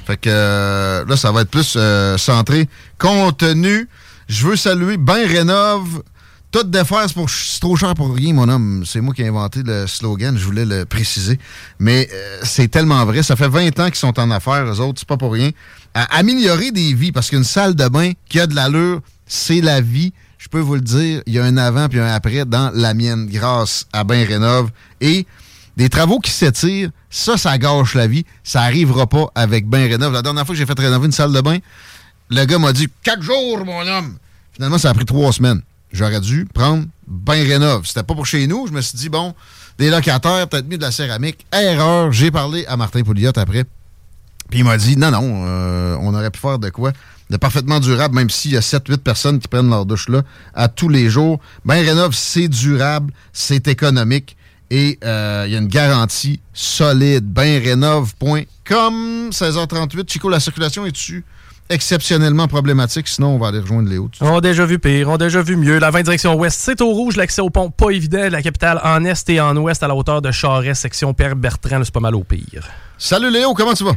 [0.05, 2.67] Fait que euh, là, ça va être plus euh, centré
[2.97, 3.88] contenu.
[4.28, 6.03] Je veux saluer Ben Rénov.
[6.52, 7.30] Tout défaire, c'est pour-
[7.60, 8.84] trop cher pour rien, mon homme.
[8.86, 11.38] C'est moi qui ai inventé le slogan, je voulais le préciser.
[11.80, 13.24] Mais euh, c'est tellement vrai.
[13.24, 15.50] Ça fait 20 ans qu'ils sont en affaires, eux autres, c'est pas pour rien.
[15.93, 19.82] À améliorer des vies, parce qu'une salle de bain qui a de l'allure, c'est la
[19.82, 20.14] vie.
[20.38, 22.93] Je peux vous le dire, il y a un avant puis un après dans la
[22.93, 24.70] mienne, grâce à Ben Rénov.
[25.02, 25.26] Et
[25.76, 28.26] des travaux qui s'étirent, ça, ça gâche la vie.
[28.46, 30.14] Ça arrivera pas avec Ben Rénov.
[30.14, 31.58] La dernière fois que j'ai fait rénover une salle de bain,
[32.30, 34.18] le gars m'a dit quatre jours, mon homme.
[34.54, 35.62] Finalement, ça a pris trois semaines.
[35.96, 37.86] J'aurais dû prendre Ben Rénov.
[37.86, 38.68] C'était pas pour chez nous.
[38.68, 39.34] Je me suis dit, bon,
[39.78, 41.46] des locataires, peut-être mieux de la céramique.
[41.54, 42.12] Erreur.
[42.12, 43.64] J'ai parlé à Martin Pouliot après.
[44.50, 46.91] Puis il m'a dit, non, non, euh, on aurait pu faire de quoi?
[47.30, 50.24] De parfaitement durable, même s'il y a 7-8 personnes qui prennent leur douche là
[50.54, 51.39] à tous les jours.
[51.64, 54.36] Ben Rénov, c'est durable, c'est économique
[54.70, 57.26] et euh, il y a une garantie solide.
[57.26, 60.12] Benrénov.com, 16h38.
[60.12, 61.24] Chico, la circulation est-tu
[61.70, 63.07] exceptionnellement problématique?
[63.07, 64.09] Sinon, on va aller rejoindre Léo.
[64.22, 65.80] On a déjà vu pire, on a déjà vu mieux.
[65.80, 67.16] La 20 direction ouest, c'est au rouge.
[67.16, 68.28] L'accès au pont, pas évident.
[68.30, 71.82] La capitale en est et en ouest à la hauteur de Charest, section Père Bertrand,
[71.84, 72.63] c'est pas mal au pire.
[72.97, 73.95] Salut Léo, comment tu vas?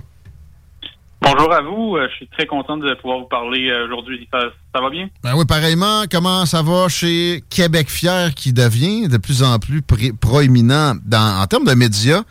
[1.20, 1.96] Bonjour à vous.
[1.96, 4.28] Euh, je suis très content de pouvoir vous parler euh, aujourd'hui.
[4.32, 4.38] Ça,
[4.72, 5.08] ça va bien?
[5.24, 9.82] Ben oui, pareillement, comment ça va chez Québec Fier qui devient de plus en plus
[9.82, 12.22] pré- proéminent dans, en termes de médias?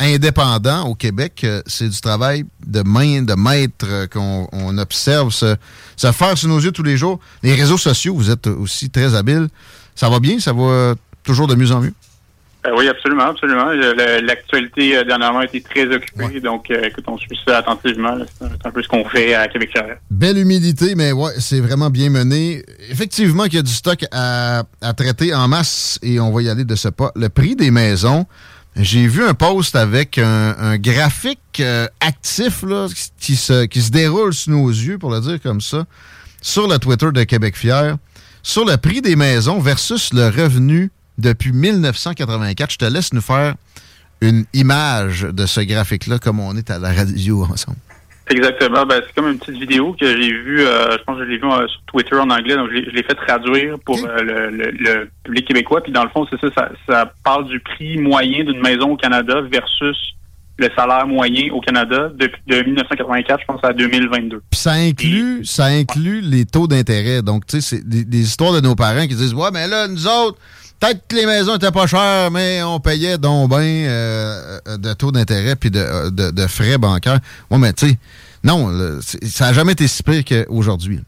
[0.00, 1.40] Indépendants au Québec?
[1.44, 5.56] Euh, C'est du travail de main de maître euh, qu'on on observe se,
[5.96, 7.20] se faire sous nos yeux tous les jours.
[7.42, 9.48] Les réseaux sociaux, vous êtes aussi très habiles.
[9.94, 10.38] Ça va bien?
[10.38, 11.94] Ça va toujours de mieux en mieux?
[12.66, 13.66] Euh, oui, absolument, absolument.
[14.22, 18.16] L'actualité euh, dernièrement a été très occupée, donc euh, écoute, on suit ça attentivement.
[18.38, 19.98] C'est un- c'est un peu ce qu'on fait à Québec Charest.
[20.10, 22.64] Belle humidité, mais ouais, c'est vraiment bien mené.
[22.90, 26.48] Effectivement qu'il y a du stock à, à traiter en masse et on va y
[26.48, 27.12] aller de ce pas.
[27.16, 28.24] Le prix des maisons,
[28.76, 32.88] j'ai vu un post avec un, un graphique euh, actif là,
[33.20, 35.84] qui, se, qui se déroule sous nos yeux, pour le dire comme ça,
[36.42, 37.96] sur le Twitter de Québec Fier,
[38.42, 42.72] sur le prix des maisons versus le revenu depuis 1984.
[42.72, 43.54] Je te laisse nous faire
[44.20, 47.78] une image de ce graphique-là comme on est à la radio ensemble.
[48.30, 48.86] Exactement.
[48.86, 51.36] Ben, c'est comme une petite vidéo que j'ai vue, euh, je pense que je l'ai
[51.38, 54.70] vue euh, sur Twitter en anglais, donc je l'ai- fait traduire pour euh, le, le-
[54.72, 55.82] le public québécois.
[55.82, 58.96] Puis dans le fond, c'est ça, ça, ça parle du prix moyen d'une maison au
[58.96, 59.96] Canada versus
[60.56, 64.40] le salaire moyen au Canada depuis de 1984, je pense, à 2022.
[64.50, 67.22] Puis ça inclut, ça inclut les taux d'intérêt.
[67.22, 69.88] Donc, tu sais, c'est des, des histoires de nos parents qui disent Ouais, mais là,
[69.88, 70.38] nous autres,
[70.84, 74.92] peut-être que les maisons étaient pas chères, mais on payait donc bien euh, euh, de
[74.92, 77.20] taux d'intérêt puis de, euh, de, de frais bancaires.
[77.50, 77.98] Ouais, mais tu sais,
[78.42, 78.68] non,
[79.00, 81.00] ça n'a jamais été si pire qu'aujourd'hui.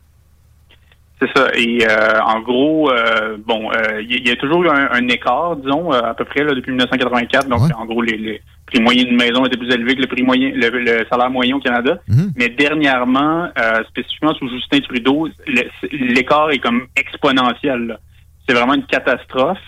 [1.21, 1.49] C'est ça.
[1.55, 3.71] Et euh, en gros, euh, bon,
[4.01, 7.49] il y, a toujours eu un, un écart, disons, à peu près là, depuis 1984.
[7.49, 10.23] Donc, en gros, les, les prix moyens d'une maison étaient plus élevés que le prix
[10.23, 11.99] moyen, le, le salaire moyen au Canada.
[12.37, 15.29] Mais dernièrement, euh, spécifiquement sous Justin Trudeau,
[15.91, 17.87] l'écart est comme exponentiel.
[17.87, 17.99] là.
[18.49, 19.59] C'est vraiment une catastrophe.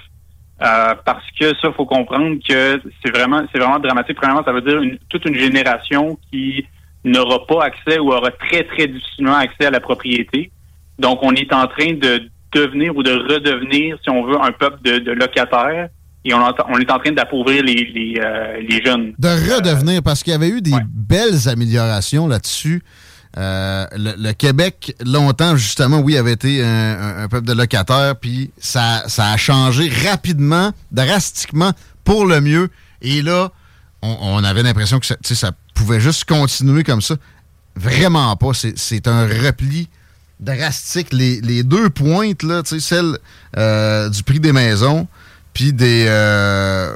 [0.61, 4.17] euh, parce que ça, faut comprendre que c'est vraiment, c'est vraiment dramatique.
[4.17, 6.67] Premièrement, ça veut dire une- toute une génération qui
[7.05, 10.51] n'aura pas accès ou aura très, très difficilement accès à la propriété.
[10.99, 14.79] Donc, on est en train de devenir ou de redevenir, si on veut, un peuple
[14.83, 15.91] de, de locataires
[16.25, 16.41] et on,
[16.81, 19.15] est en train d'appauvrir les, les, euh, les jeunes.
[19.17, 22.83] De redevenir, parce qu'il y avait eu des belles améliorations là-dessus.
[23.37, 29.37] Euh, le, Québec, longtemps, justement, oui, avait été un, peuple de locataires, puis ça, a
[29.37, 31.73] changé rapidement, drastiquement,
[32.05, 32.71] pour le mieux.
[33.03, 33.53] Et là,
[34.03, 37.17] on, avait l'impression que ça, pouvait juste continuer comme ça.
[37.77, 38.51] Vraiment pas.
[38.55, 39.89] C'est un repli
[40.41, 41.09] drastique.
[41.13, 43.19] Les, deux pointes, là, celle
[43.57, 45.07] euh, du prix des maisons,
[45.53, 46.93] puis des, euh,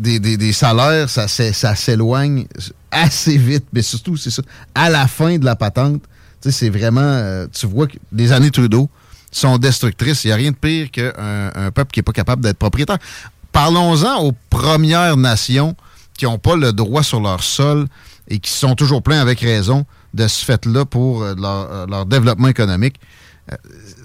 [0.00, 2.46] des, des- salaires, ça, s'é- ça s'éloigne
[2.90, 3.66] assez vite.
[3.72, 4.42] Mais surtout, c'est ça,
[4.74, 6.02] à la fin de la patente,
[6.40, 8.88] c'est vraiment, euh, tu vois que les années Trudeau
[9.30, 10.24] sont destructrices.
[10.24, 11.12] Il n'y a rien de pire qu'un
[11.54, 12.98] un peuple qui n'est pas capable d'être propriétaire.
[13.52, 15.76] Parlons-en aux Premières Nations
[16.16, 17.86] qui n'ont pas le droit sur leur sol
[18.28, 19.84] et qui sont toujours pleins avec raison
[20.14, 22.96] de ce fait-là pour euh, leur, euh, leur développement économique.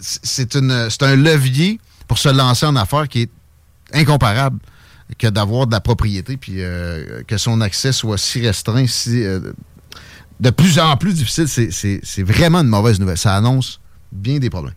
[0.02, 3.30] C'est un levier pour se lancer en affaires qui est
[3.94, 4.60] incomparable
[5.18, 9.40] que d'avoir de la propriété puis euh, que son accès soit si restreint, si euh,
[10.40, 11.48] de plus en plus difficile.
[11.48, 13.18] C'est- vraiment une mauvaise nouvelle.
[13.18, 13.80] Ça annonce
[14.12, 14.74] bien des problèmes.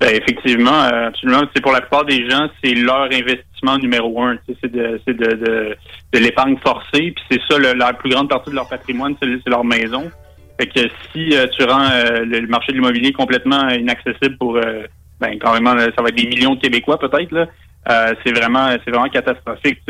[0.00, 1.42] Ben, effectivement, euh, absolument.
[1.54, 4.36] C'est pour la plupart des gens, c'est leur investissement numéro un.
[4.60, 5.76] C'est de,
[6.12, 10.10] l'épargne forcée, puis c'est ça la plus grande partie de leur patrimoine, c'est leur maison.
[10.60, 10.80] Fait que
[11.12, 11.88] si tu rends
[12.22, 14.58] le marché de l'immobilier complètement inaccessible pour,
[15.20, 17.46] ben carrément, là, ça va être des millions de Québécois peut-être là.
[17.90, 19.80] Euh, c'est vraiment, c'est vraiment catastrophique.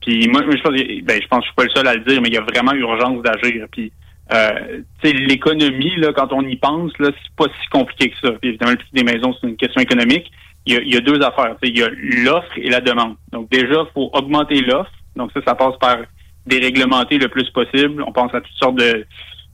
[0.00, 0.72] Puis moi, je pense,
[1.04, 2.42] ben, je pense je suis pas le seul à le dire, mais il y a
[2.42, 3.66] vraiment urgence d'agir.
[3.70, 3.92] Puis
[4.32, 8.32] euh, l'économie, là, quand on y pense, là, c'est pas si compliqué que ça.
[8.40, 10.30] Puis évidemment, le prix des maisons, c'est une question économique.
[10.66, 11.56] Il y a, il y a deux affaires.
[11.62, 11.88] Il y a
[12.24, 13.16] l'offre et la demande.
[13.32, 14.92] Donc déjà, faut augmenter l'offre.
[15.16, 15.98] Donc ça, ça passe par
[16.46, 18.02] déréglementer le plus possible.
[18.06, 19.04] On pense à toutes sortes de,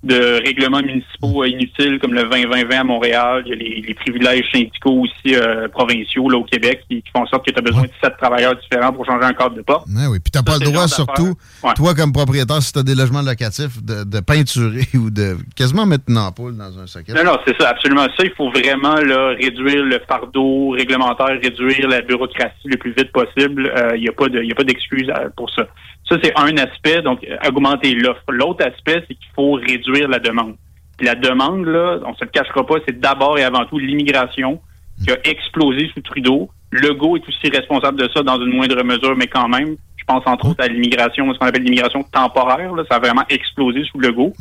[0.05, 3.43] de règlements municipaux euh, inutiles comme le 20-20-20 à Montréal.
[3.47, 7.11] Il y a les, les privilèges syndicaux aussi euh, provinciaux là, au Québec qui, qui
[7.11, 9.57] font en sorte que tu as besoin de sept travailleurs différents pour changer un cadre
[9.57, 9.87] de porte.
[9.89, 10.19] Ouais, oui.
[10.21, 11.35] Puis t'as pas c'est le droit, surtout.
[11.65, 11.75] Ouais.
[11.75, 15.85] toi comme propriétaire, si tu as des logements locatifs, de, de peinturer ou de quasiment
[15.85, 17.15] mettre une ampoule dans un socket.
[17.17, 18.25] Non, non, c'est ça, absolument ça.
[18.25, 23.73] Il faut vraiment là, réduire le fardeau réglementaire, réduire la bureaucratie le plus vite possible.
[23.77, 25.67] Euh, Il n'y a pas pas d'excuse euh, pour ça.
[26.09, 28.23] Ça, c'est un aspect, donc augmenter l'offre.
[28.29, 30.57] L'autre aspect, c'est qu'il faut réduire la demande.
[30.97, 34.61] Puis la demande, là, on se le cachera pas, c'est d'abord et avant tout l'immigration
[35.03, 36.51] qui a explosé sous Trudeau.
[36.73, 40.23] Legault est aussi responsable de ça dans une moindre mesure, mais quand même, je pense
[40.27, 42.75] entre autres à l'immigration, ce qu'on appelle l'immigration temporaire.
[42.75, 44.33] Là, ça a vraiment explosé sous Legault.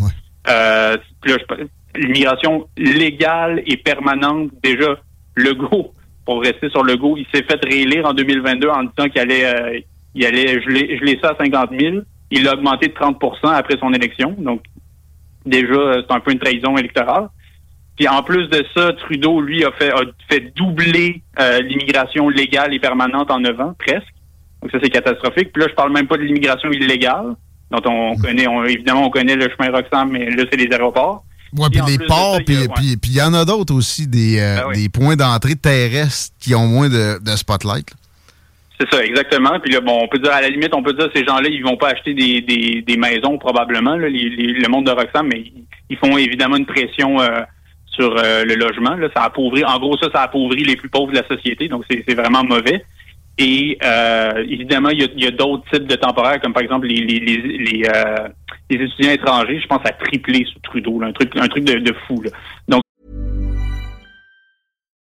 [0.49, 0.97] Euh,
[1.95, 4.97] l'immigration légale et permanente, déjà,
[5.36, 5.93] Legault,
[6.26, 9.80] pour rester sur Legault, il s'est fait réélire en 2022 en disant qu'il allait, euh,
[10.18, 11.97] il allait geler, geler ça à 50 000.
[12.32, 14.36] Il l'a augmenté de 30% après son élection.
[14.38, 14.61] Donc,
[15.45, 17.30] déjà, c'est un peu une trahison électorale.
[17.97, 22.74] Puis en plus de ça, Trudeau, lui, a fait, a fait doubler euh, l'immigration légale
[22.74, 24.13] et permanente en 9 ans, presque.
[24.61, 25.51] Donc ça, c'est catastrophique.
[25.53, 27.36] Puis là, je parle même pas de l'immigration illégale,
[27.72, 31.24] dont on connaît, on- évidemment, on connaît le chemin Roxham, mais là, c'est les aéroports.
[31.57, 32.55] Ouais, puis les ports, puis
[33.05, 34.84] il y en a d'autres aussi, des, euh, Ben oui.
[34.84, 37.89] des points d'entrée terrestres qui ont moins de, de spotlight.
[37.91, 37.97] là.
[38.80, 39.59] C'est ça, exactement.
[39.59, 41.63] Puis là, bon, on peut dire, à la limite, on peut dire, ces gens-là, ils
[41.63, 45.28] vont pas acheter des, des, des maisons, probablement, là, les- les- le monde de Roxham,
[45.28, 45.43] mais
[45.89, 47.39] ils, font évidemment une pression euh,
[47.88, 48.95] sur euh, le logement.
[48.95, 49.07] Là.
[49.15, 52.13] Ça appauvrit, en gros, ça, ça appauvrit les plus pauvres de la société, donc c'est
[52.13, 52.86] vraiment mauvais.
[53.39, 57.01] Et euh, évidemment, il y a, a d'autres types de temporaires, comme par exemple les,
[57.01, 58.28] les, les, les, euh,
[58.69, 59.59] les étudiants étrangers.
[59.59, 62.19] Je pense à tripler sous Trudeau, là, un truc, un truc de, de fou.
[62.23, 62.32] Là.
[62.67, 62.82] Donc,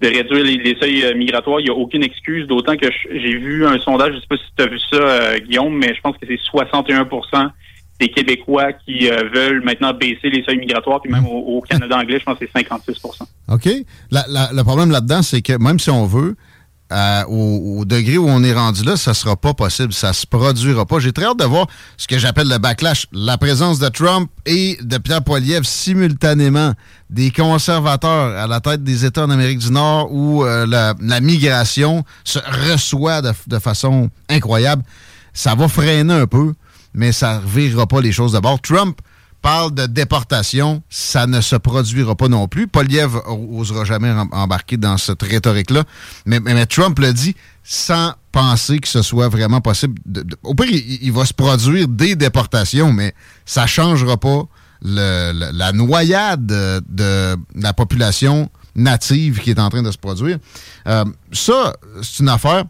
[0.00, 1.60] de réduire les, seuils euh, migratoires.
[1.60, 4.36] Il n'y a aucune excuse, d'autant que j'ai vu un sondage, je ne sais pas
[4.36, 7.50] si tu as vu ça, euh, Guillaume, mais je pense que c'est 61%
[8.00, 12.18] des Québécois qui euh, veulent maintenant baisser les seuils migratoires, puis même au, Canada anglais,
[12.18, 13.02] je pense que c'est 56
[13.48, 13.68] OK?
[14.10, 16.34] Le problème là-dedans, c'est que même si on veut,
[16.92, 20.26] euh, au, au degré où on est rendu là, ça sera pas possible, ça se
[20.26, 20.98] produira pas.
[20.98, 21.66] J'ai très hâte de voir
[21.96, 26.74] ce que j'appelle le backlash, la présence de Trump et de Pierre Poilievre simultanément,
[27.08, 31.20] des conservateurs à la tête des États en Amérique du Nord où euh, la, la
[31.20, 32.38] migration se
[32.70, 34.82] reçoit de, de façon incroyable.
[35.32, 36.54] Ça va freiner un peu,
[36.92, 38.60] mais ça ne revirera pas les choses de bord.
[38.60, 38.98] Trump
[39.42, 42.68] parle de déportation, ça ne se produira pas non plus.
[42.68, 45.84] Poliev osera jamais em- embarquer dans cette rhétorique-là.
[46.26, 50.00] Mais, Trump le dit sans penser que ce soit vraiment possible.
[50.42, 53.14] au pire, il, va se produire des déportations, mais
[53.44, 54.44] ça changera pas
[54.82, 60.38] la noyade de, la population native qui est en train de se produire.
[60.86, 62.64] Euh, ça, c'est une affaire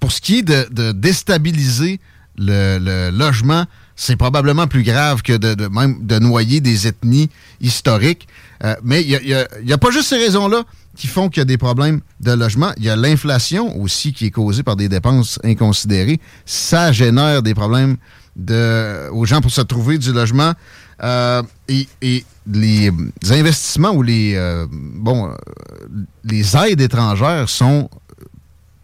[0.00, 2.00] pour ce qui est de, déstabiliser
[2.36, 3.66] le logement
[3.96, 7.30] c'est probablement plus grave que de, de même de noyer des ethnies
[7.60, 8.28] historiques.
[8.64, 10.64] Euh, mais il n'y a, pas juste ces raisons-là
[10.96, 12.72] qui font qu'il y a des problèmes de logement.
[12.76, 16.20] Il y a l'inflation aussi qui est causée par des dépenses inconsidérées.
[16.46, 17.96] Ça génère des problèmes
[18.36, 20.52] de, aux gens pour se trouver du logement.
[21.02, 22.90] Euh, et, les
[23.30, 25.34] investissements ou les, euh, bon,
[26.24, 27.88] les aides étrangères sont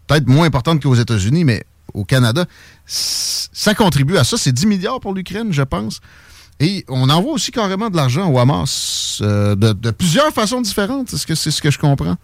[0.07, 1.63] peut-être moins importantes qu'aux États-Unis, mais
[1.93, 2.45] au Canada,
[2.85, 4.37] ça contribue à ça.
[4.37, 6.01] C'est 10 milliards pour l'Ukraine, je pense.
[6.61, 11.11] Et on envoie aussi carrément de l'argent au Hamas euh, de, plusieurs façons différentes.
[11.11, 12.15] Est-ce que c'est ce que je comprends?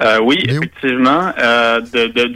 [0.00, 1.32] Euh, oui, effectivement.
[1.42, 1.80] Euh,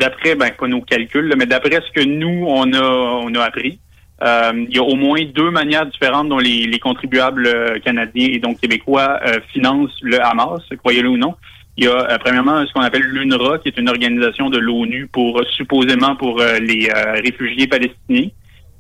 [0.01, 3.79] d'après, ben, pas nos calculs, mais d'après ce que nous, on a, on a appris,
[4.21, 8.61] il y a au moins deux manières différentes dont les, les contribuables canadiens et donc
[8.61, 9.21] québécois
[9.53, 11.35] financent le Hamas, croyez-le ou non.
[11.77, 15.43] Il y a premièrement ce qu'on appelle l'UNRWA, qui est une organisation de l'ONU pour
[15.57, 16.89] supposément pour les
[17.23, 18.29] réfugiés palestiniens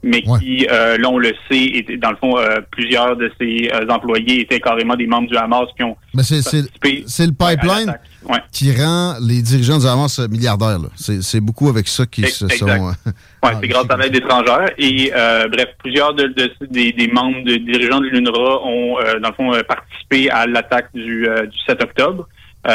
[0.03, 3.71] mais qui, euh, là, on le sait, était, dans le fond, euh, plusieurs de ses
[3.73, 7.95] euh, employés étaient carrément des membres du Hamas qui ont mais c'est, c'est, le pipeline
[8.51, 10.79] qui rend les dirigeants du Hamas milliardaires.
[10.97, 12.67] C'est, beaucoup avec ça qu'ils se sont...
[12.67, 14.71] oui, c'est grâce à l'aide étrangère.
[14.77, 15.13] Et
[15.51, 16.35] bref, plusieurs de,
[16.71, 21.29] des, des, membres de dirigeants de l'UNRWA ont, dans le fond, participé à l'attaque du,
[21.51, 22.29] du 7 octobre.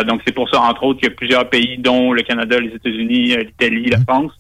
[0.05, 2.75] Donc, c'est pour ça, entre autres, qu'il y a plusieurs pays, dont le Canada, les
[2.75, 4.03] États-Unis, l'Italie, la mmh.
[4.03, 4.31] France,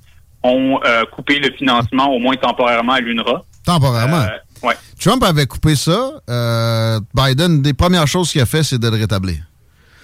[0.43, 3.43] ont euh, coupé le financement, au moins temporairement, à l'UNRWA.
[3.65, 4.21] Temporairement?
[4.21, 4.75] Euh, ouais.
[4.99, 6.11] Trump avait coupé ça.
[6.29, 9.37] Euh, Biden, des premières choses qu'il a fait, c'est de le rétablir.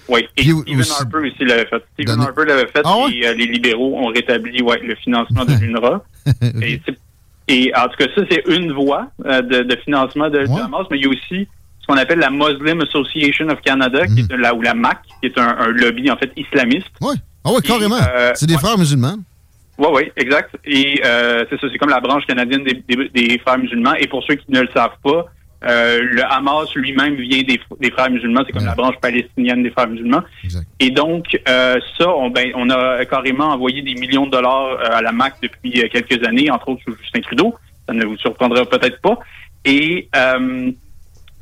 [0.06, 1.82] Oui, et Stephen Harper aussi l'avait fait.
[1.94, 6.04] Stephen Harper l'avait fait ah et les libéraux ont rétabli ouais, le financement de l'UNRWA.
[7.48, 11.06] et, en tout cas, ça, c'est une voie de, financement de, Hamas, mais il y
[11.06, 11.48] a aussi
[11.84, 15.26] ce qu'on appelle la Muslim Association of Canada, qui est là, ou la MAC, qui
[15.26, 16.88] est un, lobby, en fait, islamiste.
[17.02, 17.14] Oui,
[17.44, 17.98] ah oui, carrément.
[18.34, 19.16] c'est des frères musulmans.
[19.78, 20.56] Oui, oui, exact.
[20.64, 23.94] Et euh, c'est ça, c'est comme la branche canadienne des, frères musulmans.
[23.94, 25.26] Et pour ceux qui ne le savent pas,
[25.66, 28.42] euh, le Hamas lui-même vient des, frères musulmans.
[28.46, 30.22] C'est comme la branche palestinienne des frères musulmans.
[30.78, 35.02] Et donc, euh, ça, on, ben, on a carrément envoyé des millions de dollars à
[35.02, 37.54] la MAC depuis quelques années, entre autres sous Justin Trudeau.
[37.88, 39.18] Ça ne vous surprendra peut-être pas.
[39.64, 40.08] Et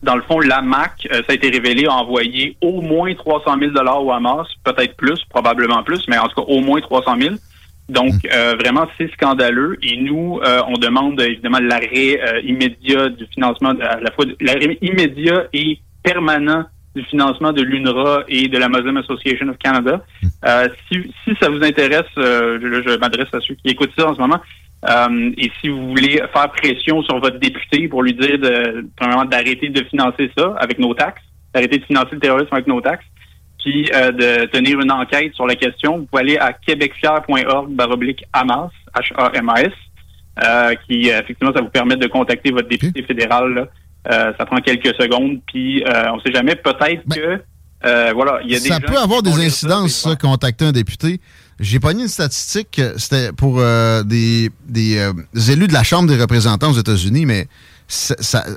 [0.03, 3.71] dans le fond, la MAC, ça a été révélé, a envoyé au moins 300 000
[3.73, 7.35] dollars au Hamas, peut-être plus, probablement plus, mais en tout cas au moins 300 000
[7.89, 8.29] donc, hmm.
[8.33, 9.77] euh, vraiment, c'est scandaleux.
[9.83, 14.79] Et nous, euh, on demande évidemment l'arrêt euh, immédiat du financement, à la fois l'arrêt
[14.81, 20.05] immédiat et permanent du financement de l'UNRWA et de la Muslim Association of Canada.
[20.23, 20.29] Hmm.
[20.91, 24.21] si, si ça vous intéresse, je, je m'adresse à ceux qui écoutent ça en ce
[24.21, 24.41] moment,
[24.89, 28.85] et si vous voulez faire pression sur votre député pour lui dire de,
[29.31, 31.23] d'arrêter de financer ça avec nos taxes,
[31.55, 33.05] d'arrêter de financer le terrorisme avec nos taxes,
[33.63, 38.25] puis euh, de tenir une enquête sur la question, vous pouvez aller à québecfier.org baroblique
[38.33, 39.73] Hamas, H-A-M-A-S,
[40.43, 43.69] euh, qui euh, effectivement, ça vous permet de contacter votre député fédéral.
[44.09, 48.59] ça prend quelques secondes, puis on ne sait jamais, peut-être que voilà, il y a
[48.59, 51.21] des Ça peut avoir des incidences, ça, contacter un député.
[51.63, 53.63] J'ai pas une statistique, c'était pour
[54.05, 55.13] des, des
[55.49, 57.49] élus de la Chambre des représentants aux États-Unis, mais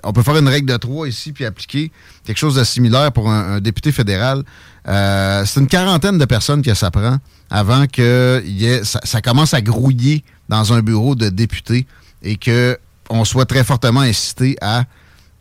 [0.03, 1.91] on peut faire une règle de trois ici puis appliquer
[2.23, 4.43] quelque chose de similaire pour un, député fédéral.
[4.87, 7.17] Euh, c'est une quarantaine de personnes que ça prend
[7.49, 8.41] avant que
[8.83, 11.85] ça, commence à grouiller dans un bureau de député
[12.23, 14.85] et qu'on soit très fortement incité à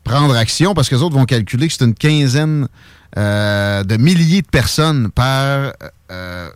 [0.02, 2.68] prendre action parce que les autres vont calculer que c'est une quinzaine
[3.16, 5.72] euh, de milliers de personnes par
[6.10, 6.50] euh,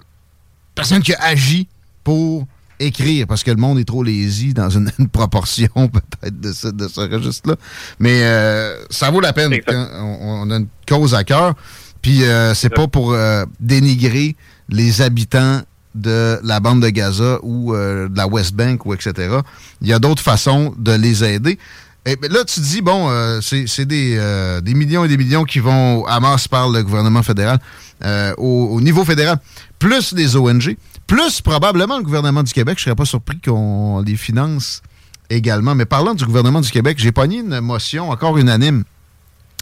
[0.79, 1.67] personne qui a agi
[2.05, 2.47] pour
[2.79, 6.87] écrire parce que le monde est trop lazy dans une, proportion peut-être de ce, de
[6.87, 7.57] ce registre-là.
[7.99, 11.55] Mais euh, ça vaut la peine quand on, a une cause à cœur.
[12.01, 14.37] Puis euh, c'est pas pour euh, dénigrer
[14.69, 15.63] les habitants
[15.97, 19.39] de la bande de Gaza ou de la West Bank ou etc.
[19.81, 21.59] Il y a d'autres façons de les aider.
[22.07, 23.11] Et ben là, tu dis, bon,
[23.43, 27.59] c'est des, des millions et des millions qui vont à Hamas par le gouvernement fédéral,
[28.05, 29.39] au, au, niveau fédéral,
[29.79, 30.77] plus des ONG
[31.09, 32.79] plus probablement le gouvernement du Québec.
[32.79, 34.83] Je ne serais pas surpris qu'on les finance
[35.31, 35.75] également.
[35.75, 38.85] Mais parlant du gouvernement du Québec, j'ai pogné une motion encore unanime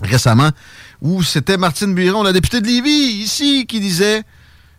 [0.03, 0.51] récemment
[1.01, 4.22] où c'était Martine Buron, la députée de Lévis, ici, qui disait,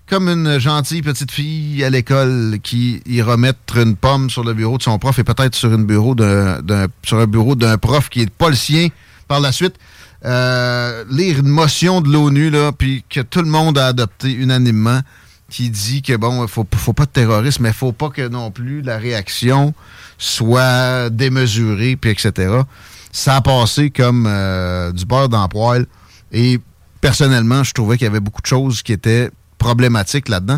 [0.07, 4.77] comme une gentille petite fille à l'école qui ira mettre une pomme sur le bureau
[4.77, 8.55] de son prof et peut-être sur, sur un bureau d'un prof qui n'est pas le
[8.55, 8.89] sien
[9.27, 9.75] par la suite.
[10.26, 15.01] Euh, lire une motion de l'ONU, puis que tout le monde a adopté unanimement
[15.49, 18.28] qui dit que bon, il faut, faut pas de terrorisme, mais il faut pas que
[18.28, 19.74] non plus la réaction
[20.18, 22.61] soit démesurée, puis etc.
[23.11, 25.86] Ça a passé comme euh, du beurre dans poil.
[26.32, 26.59] Et
[26.99, 30.57] personnellement, je trouvais qu'il y avait beaucoup de choses qui étaient problématiques là-dedans.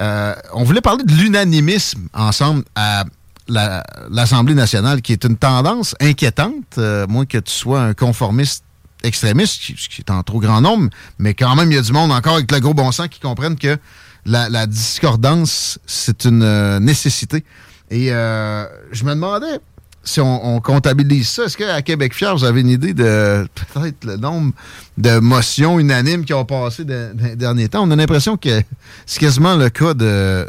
[0.00, 3.04] Euh, on voulait parler de l'unanimisme ensemble à
[3.48, 6.78] la- l'Assemblée nationale, qui est une tendance inquiétante,
[7.08, 8.64] moins que tu sois un conformiste
[9.02, 11.92] extrémiste, qui, qui est en trop grand nombre, mais quand même, il y a du
[11.92, 13.78] monde encore avec le gros bon sens qui comprennent que
[14.26, 17.44] la, discordance, c'est une euh, nécessité.
[17.90, 19.60] Et euh, je me demandais
[20.02, 21.44] si on, comptabilise ça.
[21.44, 24.52] Est-ce qu'à Québec Fier, vous avez une idée de peut-être le nombre
[24.96, 27.82] de motions unanimes qui ont passé dans dans les derniers temps?
[27.86, 28.62] On a l'impression que
[29.04, 30.46] c'est quasiment le cas de,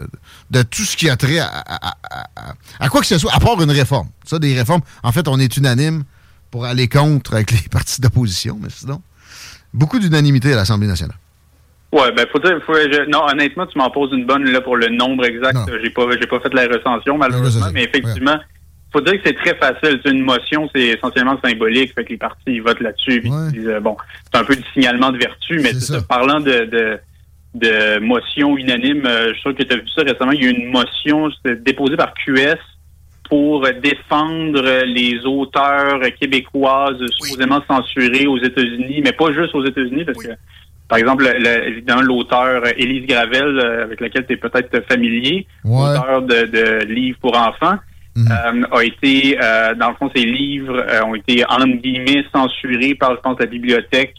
[0.52, 1.64] de tout ce qui a trait à-
[2.80, 4.08] à quoi que ce soit, à part une réforme.
[4.26, 6.04] Ça, des réformes, en fait, on est unanime
[6.52, 9.02] pour aller contre avec les partis d'opposition, mais sinon,
[9.74, 11.16] beaucoup d'unanimité à l'Assemblée nationale.
[11.92, 14.78] Ouais, ben faut dire, faut, je- non, honnêtement, tu m'en poses une bonne là pour
[14.78, 15.58] le nombre exact.
[15.84, 18.38] J'ai pas, j'ai pas fait la recension malheureusement, mais effectivement,
[18.94, 20.00] faut dire que c'est très facile.
[20.04, 23.24] C'est une motion, c'est essentiellement symbolique, fait que les partis ils votent là-dessus.
[23.58, 23.98] euh, bon,
[24.32, 26.02] c'est un peu du signalement de vertu, mais ça.
[26.02, 27.00] Parlant de, de
[27.54, 30.32] de motion unanime, euh, je suis sûr que tu as vu ça récemment.
[30.32, 31.30] Il y a eu une motion
[31.66, 32.56] déposée par QS
[33.32, 40.18] pour défendre les auteurs québécoises supposément censurés aux États-Unis, mais pas juste aux États-Unis, parce
[40.22, 40.34] que
[40.90, 45.48] par exemple, le- le- évidemment, l'auteur Élise Gravel, euh, avec laquelle tu es peut-être familier,
[45.98, 47.78] auteur de, de livres pour enfants,
[48.18, 52.96] euh, a été, euh, dans le fond, ses livres euh, ont été, en guillemets, censurés
[52.96, 54.16] par, je pense, la bibliothèque,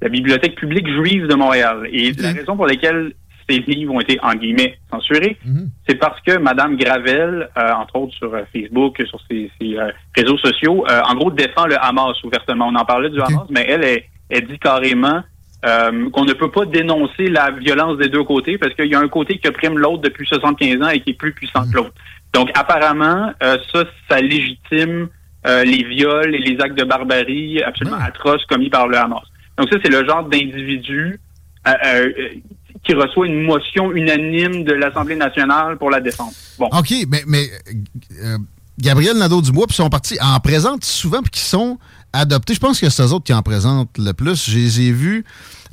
[0.00, 1.86] la bibliothèque publique juive de Montréal.
[1.92, 3.12] Et la raison pour laquelle
[3.48, 5.38] ces livres ont été, en guillemets, censurés,
[5.88, 9.90] c'est parce que Madame Gravel, euh, entre autres sur euh, Facebook, sur ses, ses, euh,
[10.16, 12.68] réseaux sociaux, euh, en gros, défend le Hamas ouvertement.
[12.68, 15.22] On en parlait du Hamas, mais elle, elle, elle dit carrément
[15.66, 19.00] euh, qu'on ne peut pas dénoncer la violence des deux côtés parce qu'il y a
[19.00, 21.94] un côté qui opprime l'autre depuis 75 ans et qui est plus puissant que l'autre.
[22.32, 25.08] Donc, apparemment, euh, ça, ça légitime
[25.46, 29.24] euh, les viols et les actes de barbarie absolument atroces commis par le Hamas.
[29.56, 31.18] Donc, ça, c'est le genre d'individu
[31.66, 32.12] euh, euh,
[32.84, 36.54] qui reçoit une motion unanime de l'Assemblée nationale pour la défense.
[36.58, 36.66] Bon.
[36.66, 37.50] OK, mais, mais
[38.22, 38.38] euh,
[38.78, 41.78] Gabriel Nadeau-Dubois, puis sont partis, en présentent souvent, puis qui sont
[42.12, 42.54] adoptés.
[42.54, 44.50] Je pense que c'est eux autres qui en présentent le plus.
[44.50, 45.24] Je les ai vus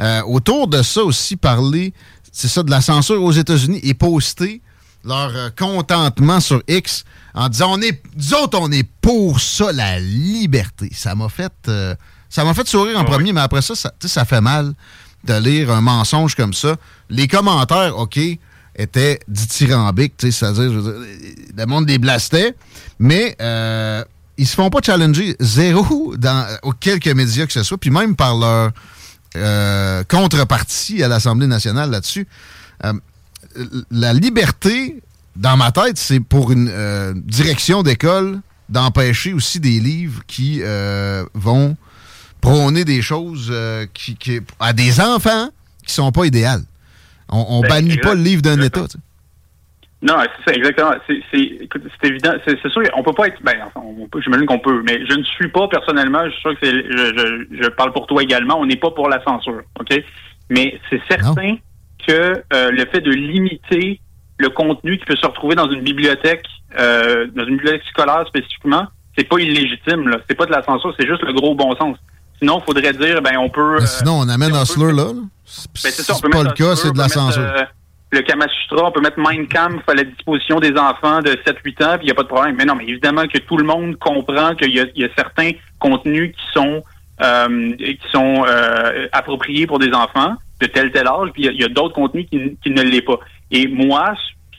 [0.02, 1.94] euh, autour de ça aussi parler,
[2.32, 4.62] c'est ça, de la censure aux États-Unis et poster
[5.04, 9.72] leur euh, contentement sur X en disant on est, nous autres, on est pour ça,
[9.72, 10.90] la liberté.
[10.94, 11.54] Ça m'a fait,
[12.30, 14.74] ça m'a fait sourire en premier, mais après ça, ça, ça fait mal
[15.26, 16.76] de lire un mensonge comme ça.
[17.10, 18.20] Les commentaires, OK,
[18.76, 22.56] étaient dithyrambiques, c'est-à-dire, le monde les blastait,
[23.00, 24.04] mais euh,
[24.38, 26.46] ils se font pas challenger zéro dans
[26.80, 28.72] quelques médias que ce soit, puis même par leur
[29.36, 32.26] euh, contrepartie à l'Assemblée nationale là-dessus.
[32.86, 32.94] Euh,
[33.92, 35.02] la liberté,
[35.36, 40.62] dans ma tête, c'est pour une euh, direction d'école d'empêcher aussi des livres qui
[41.36, 41.78] vont
[42.46, 45.50] prôner des choses euh, qui, qui- à des enfants
[45.86, 46.62] qui sont pas idéales.
[47.32, 48.82] On, on Ben, bannit pas le livre d'un État.
[48.88, 49.00] tu sais.
[50.02, 50.92] Non, c'est ça, exactement.
[51.08, 52.34] C'est, évident.
[52.46, 53.42] C'est, sûr, on peut pas être.
[53.42, 56.24] Ben, on j'imagine qu'on peut, mais je ne suis pas personnellement.
[56.26, 56.72] Je suis sûr que c'est.
[56.72, 58.60] Je, je, je parle pour toi également.
[58.60, 60.04] On n'est pas pour la censure, ok?
[60.52, 61.58] Mais c'est certain
[62.06, 64.00] que euh, le fait de limiter
[64.38, 66.46] le contenu qui peut se retrouver dans une bibliothèque,
[66.78, 68.86] euh, dans une bibliothèque scolaire spécifiquement,
[69.18, 70.12] c'est pas illégitime.
[70.30, 70.94] C'est pas de la censure.
[71.00, 71.98] C'est juste le gros bon sens.
[72.40, 73.78] Sinon, il faudrait dire, ben, on peut.
[73.86, 75.04] Sinon, on amène Hustler là.
[75.06, 75.12] là.
[75.14, 75.26] Ben,
[75.74, 77.42] c'est ça, on c'est peut pas le cas, un c'est de la mettre, censure.
[77.42, 77.64] euh,
[78.12, 81.98] le Kamasutra, on peut mettre Mein Kampf à la disposition des enfants de 7-8 ans,
[81.98, 82.56] puis il n'y a pas de problème.
[82.58, 86.34] Mais non, mais évidemment que tout le monde comprend qu'il y, y a certains contenus
[86.36, 86.84] qui sont
[87.24, 91.64] euh, qui sont euh, appropriés pour des enfants de tel tel âge, puis il y
[91.64, 93.20] a- d'autres contenus qui, qui ne l'est pas.
[93.52, 94.14] Et moi,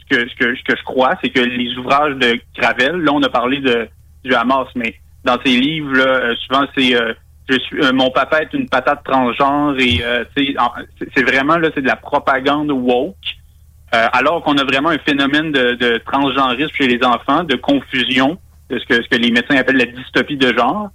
[0.08, 3.12] ce que, ce que, ce que je crois, c'est que les ouvrages de Gravel, là,
[3.12, 3.88] on a parlé de
[4.24, 7.12] du Hamas, mais dans ces livres, là, euh, souvent, c'est euh,
[7.48, 11.82] je suis euh, mon papa est une patate transgenre et euh, c'est- vraiment là, c'est
[11.82, 13.14] de la propagande woke.
[13.94, 18.36] Euh, alors qu'on a vraiment un phénomène de, de transgenrisme chez les enfants, de confusion,
[18.68, 20.90] de ce que, ce que les médecins appellent la dystopie de genre.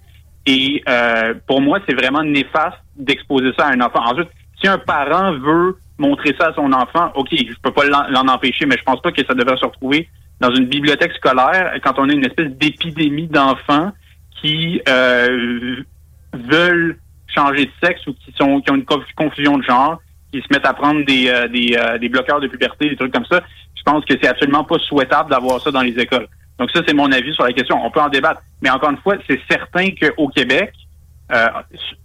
[0.45, 4.02] Et euh, pour moi, c'est vraiment néfaste d'exposer ça à un enfant.
[4.04, 4.28] Ensuite,
[4.60, 8.66] si un parent veut montrer ça à son enfant, OK, je peux pas l'en empêcher,
[8.66, 10.10] mais je pense pas que ça devrait se retrouver
[10.41, 13.91] dans une bibliothèque scolaire quand on a une espèce d'épidémie d'enfants
[14.41, 15.78] qui euh,
[16.34, 20.01] veulent changer de sexe ou qui sont qui ont une conf- confusion de genre,
[20.34, 23.13] qui se mettent à prendre des euh, des, euh, des bloqueurs de puberté, des trucs
[23.13, 23.41] comme ça.
[23.75, 26.27] Je pense que c'est absolument pas souhaitable d'avoir ça dans les écoles.
[26.59, 27.84] Donc ça, c'est mon avis sur la question.
[27.84, 30.71] On peut en débattre, mais encore une fois, c'est certain qu'au Québec,
[31.32, 31.47] euh,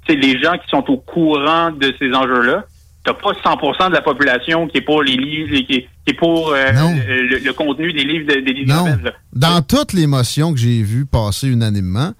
[0.08, 2.64] les gens qui sont au courant de ces enjeux-là,
[3.04, 6.14] t'as pas 100% de la population qui est pour les livres, qui est, qui est
[6.14, 8.84] pour euh, le, le contenu des livres de- des livres Non.
[9.34, 12.12] Dans toutes les motions que j'ai vues passer unanimement,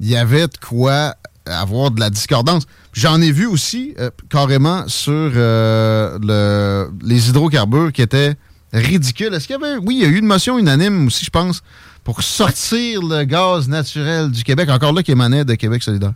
[0.00, 1.14] il y avait de quoi
[1.48, 2.64] avoir de la discordance.
[2.92, 8.34] J'en ai vu aussi euh, carrément sur euh, le, les hydrocarbures qui étaient
[8.72, 9.34] ridicule.
[9.34, 9.76] Est-ce qu'il y avait.
[9.76, 11.62] Oui, il y a eu une motion unanime aussi, je pense,
[12.04, 14.68] pour sortir le gaz naturel du Québec.
[14.70, 16.14] Encore là, qui émanait de Québec solidaire.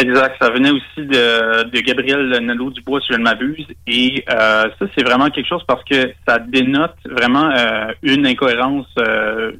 [0.00, 0.36] Exact.
[0.40, 3.66] Ça venait aussi de, de Gabriel Nadeau-Dubois, si je ne m'abuse.
[3.86, 8.86] Et euh, ça, c'est vraiment quelque chose parce que ça dénote vraiment euh, une incohérence
[8.98, 9.52] euh,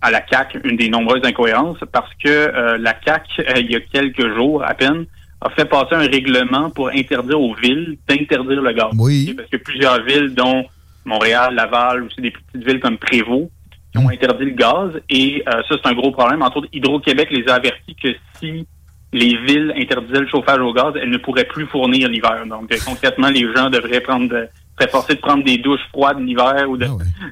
[0.00, 3.26] à la CAC, une des nombreuses incohérences, parce que la CAC,
[3.56, 5.06] il y a quelques jours à peine,
[5.40, 8.90] a fait passer un règlement pour interdire aux villes d'interdire le gaz.
[8.96, 9.34] Oui.
[9.36, 10.64] Parce que plusieurs villes, dont
[11.04, 13.50] Montréal, Laval, aussi des petites villes comme Prévost,
[13.92, 14.90] qui ont interdit le gaz.
[15.10, 16.42] Et ça, c'est un gros problème.
[16.42, 18.66] Entre autres, Hydro-Québec les a avertis que si
[19.12, 22.44] les villes interdisaient le chauffage au gaz, elles ne pourraient plus fournir l'hiver.
[22.48, 24.48] Donc, euh, concrètement, les gens devraient prendre de,
[24.78, 26.86] seraient forcés de prendre des douches froides l'hiver ou de,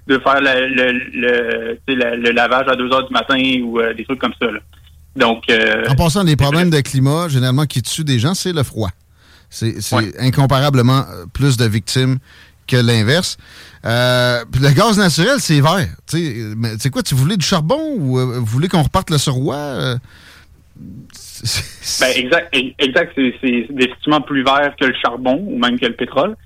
[0.06, 4.18] de faire le, le, le, lavage à 2 heures du matin ou euh, des trucs
[4.20, 4.50] comme ça.
[4.50, 4.60] là.
[5.16, 8.62] Donc, euh, En passant, les problèmes de climat, généralement, qui tuent des gens, c'est le
[8.62, 8.90] froid.
[9.48, 9.74] C'est
[10.20, 12.18] incomparablement euh, plus de victimes
[12.68, 13.36] que l'inverse.
[13.84, 15.88] Euh, le gaz naturel, c'est vert.
[16.06, 18.82] Tu sais, mais tu sais quoi, tu voulais du charbon ou euh, vous voulez qu'on
[18.82, 19.96] reparte le surroi?
[22.00, 23.12] Ben, exact, exact.
[23.16, 26.36] C'est, définitivement plus vert que le charbon ou même que le pétrole.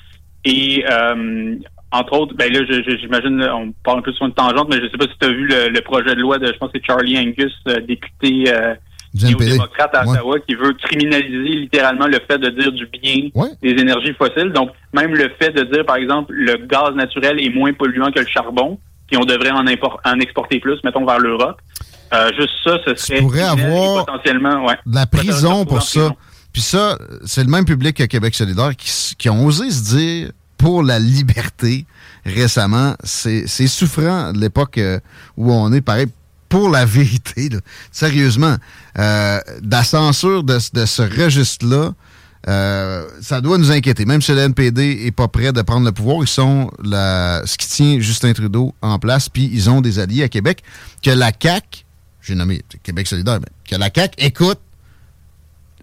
[0.44, 1.56] Et euh,
[1.90, 2.60] entre autres, ben là,
[3.00, 5.30] j'imagine, on parle un peu sur une tangente, mais je sais pas si tu as
[5.30, 8.44] vu le, le projet de loi de, je pense que c'est Charlie Angus, euh, député
[8.48, 8.74] euh,
[9.14, 13.28] néo-démocrate à Ottawa, qui veut criminaliser littéralement le fait de dire du bien
[13.62, 14.52] des énergies fossiles.
[14.52, 18.20] Donc, même le fait de dire, par exemple, le gaz naturel est moins polluant que
[18.20, 21.60] le charbon, puis on devrait en exporter plus, mettons, vers l'Europe.
[22.14, 24.78] Euh, juste ça, ce serait pourrais criminel et avoir potentiellement, ouais.
[24.86, 26.14] de la prison pour ça.
[26.52, 26.96] Puis ça,
[27.26, 30.98] c'est le même public que Québec solidaire qui, qui ont osé se dire pour la
[31.00, 31.84] liberté
[32.24, 32.94] récemment.
[33.02, 35.00] C'est souffrant de l'époque euh,
[35.36, 36.06] où on est pareil
[36.48, 37.48] pour la vérité.
[37.48, 37.58] là.
[37.90, 38.56] Sérieusement,
[38.98, 41.92] euh, de la censure de, ce- de ce registre-là,
[42.46, 44.04] euh, ça doit nous inquiéter.
[44.04, 47.56] Même si le NPD est pas prêt de prendre le pouvoir, ils sont la, ce
[47.58, 50.62] qui tient Justin Trudeau en place, puis ils ont des alliés à Québec.
[51.02, 51.83] Que la CAQ,
[52.24, 54.58] j'ai nommé Québec solidaire, mais que la CAQ écoute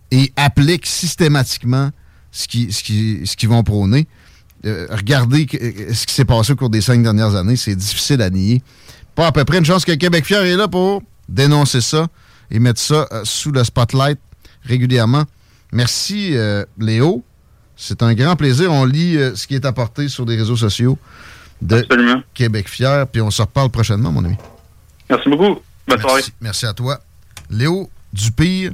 [0.10, 1.92] et applique systématiquement
[2.32, 4.08] ce qu'ils ce qui, ce vont prôner.
[4.66, 7.56] Euh, regardez euh, ce qui s'est passé au cours des cinq dernières années.
[7.56, 8.62] C'est difficile à nier.
[9.16, 12.08] Pas à peu près une chance que Québec Fier est là pour dénoncer ça
[12.50, 14.20] et mettre ça euh, sous le spotlight
[14.64, 15.24] régulièrement.
[15.72, 17.24] Merci, euh, Léo.
[17.76, 18.72] C'est un grand plaisir.
[18.72, 21.00] On lit ce qui est apporté sur les réseaux sociaux
[21.62, 21.84] de
[22.36, 23.08] Québec Fier.
[23.08, 24.36] Puis on se reparle prochainement, mon ami.
[25.10, 25.60] Merci beaucoup.
[26.42, 27.00] Merci à toi.
[27.50, 28.72] Léo Dupire,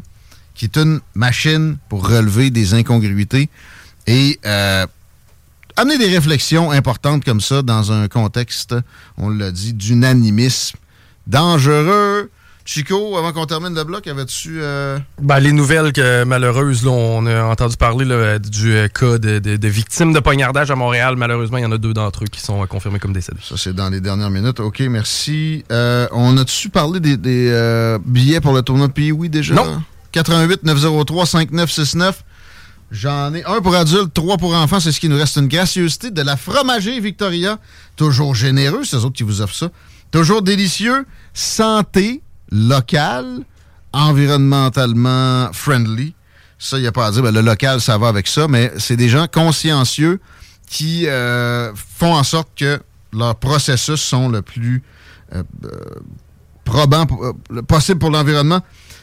[0.55, 3.49] qui est une machine pour relever des incongruités
[4.07, 4.85] et euh,
[5.75, 8.75] amener des réflexions importantes comme ça dans un contexte,
[9.17, 10.77] on l'a dit, d'unanimisme
[11.27, 12.31] dangereux.
[12.69, 14.57] Chico, avant qu'on termine le bloc, avais-tu...
[14.61, 19.17] euh, Ben, les nouvelles que, malheureuses, là, on a entendu parler là, du euh, cas
[19.17, 21.15] de, de- de victimes de poignardage à Montréal.
[21.15, 23.39] Malheureusement, il y en a deux d'entre eux qui sont euh, confirmés comme décédés.
[23.41, 24.59] Ça, c'est dans les dernières minutes.
[24.59, 25.63] OK, merci.
[25.69, 29.53] On a-tu parlé des, des, billets pour le tournoi Pays Oui déjà?
[29.53, 29.81] Non.
[30.11, 32.25] 88 903 5969.
[32.91, 34.81] J'en ai un pour adultes, trois pour enfants.
[34.81, 35.37] C'est ce qui nous reste.
[35.37, 37.59] Une gracieuseté de la fromagerie Victoria.
[37.95, 39.69] Toujours généreux, c'est eux autres qui vous offrent ça.
[40.11, 41.05] Toujours délicieux.
[41.33, 42.21] Santé,
[42.51, 43.39] local,
[43.93, 46.13] environnementalement friendly.
[46.59, 47.21] Ça, il n'y a pas à dire.
[47.23, 50.19] Ben, le local, ça va avec ça, mais c'est des gens consciencieux
[50.69, 52.79] qui euh, font en sorte que
[53.13, 54.83] leurs processus sont le plus
[55.33, 55.69] euh, euh,
[56.63, 58.61] probant euh, le possible pour l'environnement.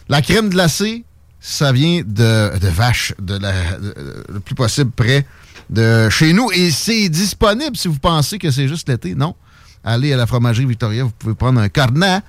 [0.09, 1.05] La crème glacée,
[1.41, 5.27] ça vient de, vaches, de la, le plus possible près
[5.71, 6.51] de chez nous.
[6.53, 9.15] Et c'est disponible si vous pensez que c'est juste l'été.
[9.15, 9.35] Non.
[9.83, 12.21] Allez à la fromagerie Victoria, vous pouvez prendre un carnet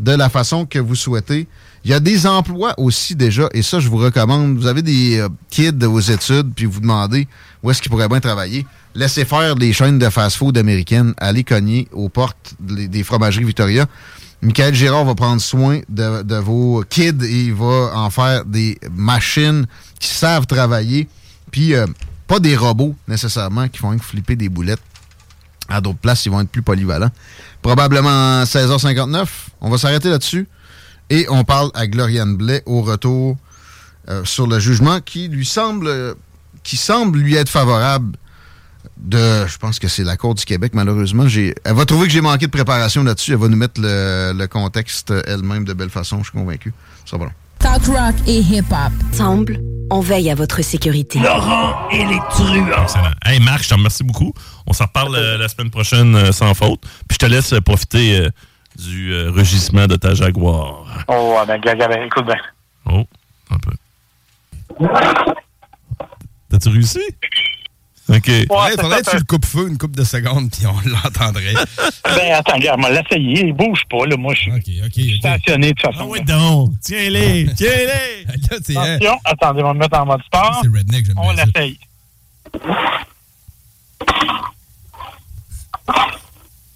[0.00, 1.46] de la façon que vous souhaitez.
[1.84, 4.56] Il y a des emplois aussi déjà, et ça, je vous recommande.
[4.56, 7.28] Vous avez des euh, kids de vos études, puis vous demandez
[7.62, 8.66] où est-ce qu'ils pourraient bien travailler.
[8.94, 11.14] Laissez faire les chaînes de fast-food américaines.
[11.18, 13.86] Allez cogner aux portes des fromageries Victoria.
[14.40, 19.66] Michael Girard va prendre soin de, vos kids et il va en faire des machines
[19.98, 21.08] qui savent travailler.
[21.50, 21.86] Puis, euh,
[22.26, 24.82] pas des robots nécessairement qui font flipper des boulettes.
[25.68, 27.10] À d'autres places, ils vont être plus polyvalents.
[27.62, 29.26] Probablement 16h59.
[29.60, 30.48] On va s'arrêter là-dessus.
[31.10, 33.36] Et on parle à Gloriane Blais au retour
[34.08, 36.14] euh, sur le jugement qui lui semble
[36.62, 38.16] qui semble lui être favorable
[38.98, 42.12] de je pense que c'est la Cour du Québec malheureusement j'ai elle va trouver que
[42.12, 45.90] j'ai manqué de préparation là-dessus elle va nous mettre le, le contexte elle-même de belle
[45.90, 46.72] façon je suis convaincu
[47.06, 47.26] ça va
[47.58, 48.92] Talk rock et hip-hop.
[49.12, 51.18] Ensemble, on veille à votre sécurité.
[51.18, 52.82] Laurent et les truands.
[52.82, 53.10] Excellent.
[53.24, 54.32] Hey Marc, je te remercie beaucoup.
[54.66, 56.80] On s'en reparle euh, la semaine prochaine euh, sans faute.
[57.08, 58.30] Puis je te laisse euh, profiter euh,
[58.76, 60.84] du euh, rugissement de ta Jaguar.
[61.08, 62.36] Oh, ouais, ben, ben, écoute bien.
[62.86, 63.04] Oh,
[63.50, 63.72] un peu.
[66.50, 67.02] T'as-tu réussi?
[68.08, 68.30] OK.
[68.48, 71.54] faudrait, c'est faudrait que tu le coupes feu une coupe de secondes, puis on l'entendrait.
[72.04, 73.46] Ben, attends, regarde, moi, l'essayer.
[73.46, 74.16] Il bouge pas, là.
[74.16, 74.50] Moi, je
[74.92, 76.04] suis stationné de toute façon.
[76.04, 76.70] Ah oui, donc.
[76.82, 77.48] Tiens-les.
[77.56, 78.26] Tiens-les.
[78.28, 80.60] Attention, attendez, on va me mettre en mode sport.
[80.62, 81.78] C'est redneck, j'aime On l'essaye.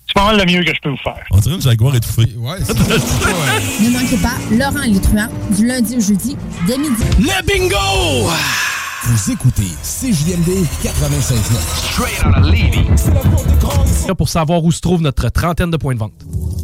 [0.07, 1.25] C'est pas mal le mieux que je peux vous faire.
[1.31, 2.35] On dirait une jaguar étouffée.
[2.37, 2.59] Ouais,
[3.81, 6.37] Ne manquez pas Laurent truands du lundi au jeudi
[6.67, 7.03] dès midi.
[7.19, 8.31] Le bingo!
[9.05, 11.35] Vous écoutez CJMD 96.9.
[11.93, 12.87] Straight out of Levy.
[14.17, 16.13] Pour savoir où se trouve notre trentaine de points de vente.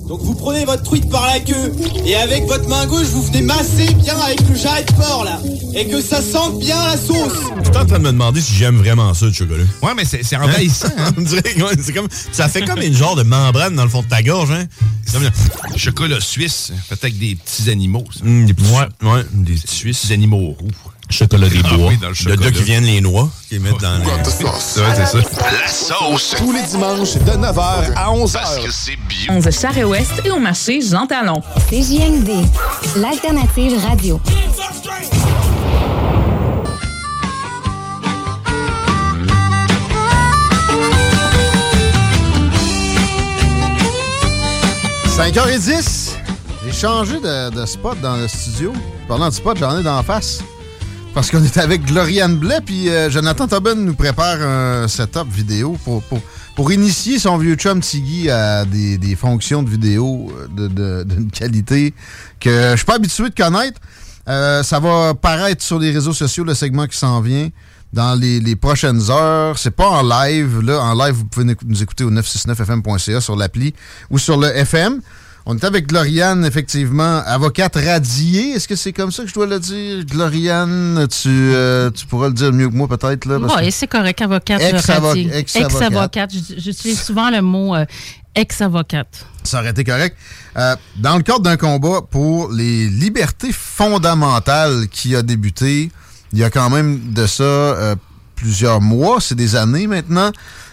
[0.06, 1.72] Donc vous prenez votre truite par la queue
[2.06, 5.38] et avec votre main gauche vous venez masser bien avec le jarret de porc là
[5.74, 7.32] et que ça sente bien la sauce.
[7.58, 9.64] Je suis en train de me demander si j'aime vraiment ça, le chocolat.
[9.82, 10.88] Ouais, mais c'est envahissant.
[10.96, 11.10] Hein?
[11.18, 11.42] On dirait
[11.82, 14.52] c'est comme, ça fait comme une genre de membrane dans le fond de ta gorge.
[14.52, 14.64] Hein?
[15.04, 18.04] C'est comme le- Chocolat suisse, avec des petits animaux.
[18.12, 18.24] Ça.
[18.24, 20.06] Hum, des petits, ouais, ouais, des Suisses.
[20.06, 20.68] Des animaux roux.
[21.10, 21.88] Chocolat des Ah bois.
[21.88, 22.50] oui, le chocolat.
[22.50, 24.04] qui viennent les noix, qui les mettent dans les...
[24.04, 25.18] Ouais, c'est ça.
[25.62, 26.34] La sauce.
[26.36, 28.32] Tous les dimanches de 9h à 11h.
[28.34, 29.36] Parce que c'est bien.
[29.36, 31.40] 11 Charest-Ouest et au marché Jean Talon.
[31.70, 32.30] CJMD,
[32.96, 34.20] l'alternative radio.–
[45.16, 46.10] 5h10.
[46.64, 48.72] J'ai changé de, de spot dans le studio.
[49.06, 50.40] Pendant de spot, j'en ai d'en face.
[51.18, 55.76] Parce qu'on est avec Gloriane Blais, puis euh, Jonathan Tobin nous prépare un setup vidéo
[55.84, 56.20] pour, pour,
[56.54, 61.02] pour initier son vieux chum Tiggy à des, des fonctions de vidéo euh, de- de-
[61.02, 61.92] d'une qualité
[62.38, 63.80] que je suis pas habitué de connaître.
[64.28, 67.48] Euh, ça va paraître sur les réseaux sociaux, le segment qui s'en vient
[67.92, 69.58] dans les, les prochaines heures.
[69.58, 70.60] C'est pas en live.
[70.60, 73.74] Là, en live, vous pouvez nous écouter au 969fm.ca sur l'appli
[74.08, 75.00] ou sur le FM.
[75.46, 78.50] On est avec Gloriane, effectivement, avocate radiée.
[78.50, 80.04] Est-ce que c'est comme ça que je dois le dire?
[80.04, 83.26] Gloriane, tu, euh, tu pourras le dire mieux que moi, peut-être.
[83.26, 84.60] Oui, c'est correct, avocate.
[84.86, 85.30] Radiée.
[85.38, 86.30] ex-avocate.
[86.32, 87.86] J- J'utilise souvent le mot euh,
[88.34, 89.24] ex-avocate.
[89.42, 90.16] Ça aurait été correct.
[90.58, 95.90] Euh, dans le cadre d'un combat pour les libertés fondamentales qui a débuté,
[96.34, 97.94] il y a quand même de ça
[98.34, 100.30] plusieurs mois, c'est des années maintenant.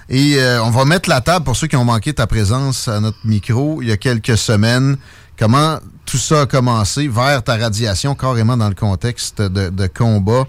[0.09, 2.99] Et euh, on va mettre la table pour ceux qui ont manqué ta présence à
[2.99, 4.97] notre micro il y a quelques semaines.
[5.37, 10.45] Comment tout ça a commencé vers ta radiation, carrément dans le contexte de, de combat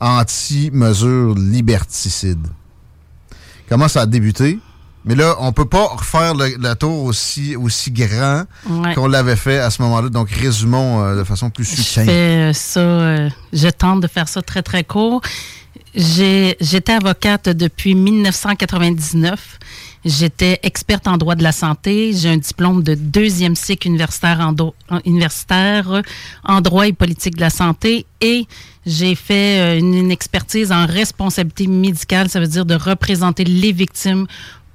[0.00, 2.46] anti-mesures liberticides.
[3.68, 4.58] Comment ça a débuté?
[5.08, 8.94] Mais là, on peut pas refaire le, le tour aussi, aussi grand Ouais.
[8.94, 10.10] qu'on l'avait fait à ce moment-là.
[10.10, 12.10] Donc, résumons euh, de façon plus Je succincte.
[12.10, 15.22] fais euh, ça, euh, je tente de faire ça très, très court.
[15.94, 19.58] J'étais avocate depuis 1999.
[20.04, 22.12] J'étais experte en droit de la santé.
[22.14, 26.02] J'ai un diplôme de deuxième cycle universitaire en, do- en- universitaire
[26.44, 28.06] en droit et politique de la santé.
[28.20, 28.46] Et
[28.86, 32.28] j'ai fait euh, une, une expertise en responsabilité médicale.
[32.28, 34.26] Ça veut dire de représenter les victimes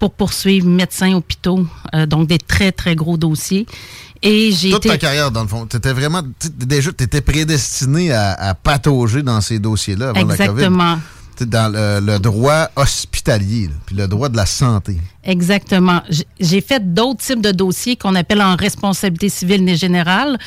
[0.03, 1.65] pour poursuivre médecins, hôpitaux.
[1.95, 3.65] euh, donc, des très, très gros dossiers.
[4.21, 4.89] Et j'ai Toute été...
[4.89, 6.21] ta carrière, dans le fond, tu étais vraiment.
[6.57, 10.69] Déjà, tu étais prédestiné à, à patauger dans ces dossiers-là avant la COVID.
[11.41, 14.97] Dans le, le droit hospitalier, là, puis le droit de la santé.
[15.26, 16.01] Exactement.
[16.39, 20.38] J'ai fait d'autres types de dossiers qu'on appelle en responsabilité civile et générale,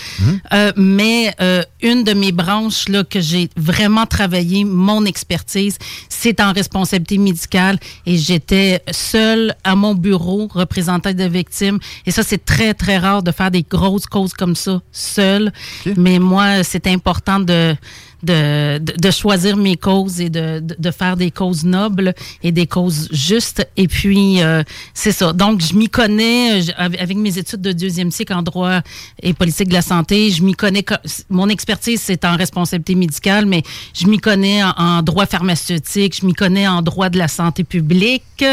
[0.53, 5.77] Euh, mais euh, une de mes branches là que j'ai vraiment travaillé, mon expertise,
[6.09, 11.79] c'est en responsabilité médicale et j'étais seule à mon bureau représentant des victimes.
[12.07, 15.53] Et ça, c'est très très rare de faire des grosses causes comme ça seule.
[15.97, 17.75] Mais moi, c'est important de
[18.23, 22.53] de, de, de choisir mes causes et de, de, de faire des causes nobles et
[22.53, 23.67] des causes justes.
[23.77, 24.63] Et puis, euh,
[24.95, 25.33] c'est ça.
[25.33, 28.81] Donc, je m'y connais, je- avec mes études de deuxième cycle en droit
[29.23, 30.95] et politique de la santé, je m'y connais, co-
[31.31, 33.63] mon expertise, c'est en responsabilité médicale, mais
[33.95, 37.65] je m'y connais en, en droit pharmaceutique, je m'y connais en droit de la santé
[37.65, 38.45] publique,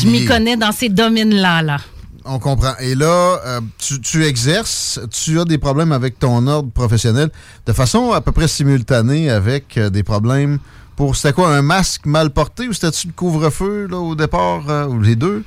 [0.00, 1.76] je m'y connais dans ces domaines-là, là.
[2.24, 2.74] On comprend.
[2.78, 7.30] Et là, euh, tu, exerces, tu as des problèmes avec ton ordre professionnel
[7.66, 10.58] de façon à peu près simultanée avec euh, des problèmes
[10.94, 14.86] pour, c'était quoi, un masque mal porté ou c'était-tu le couvre-feu là, au départ, euh,
[14.86, 15.42] ou les deux?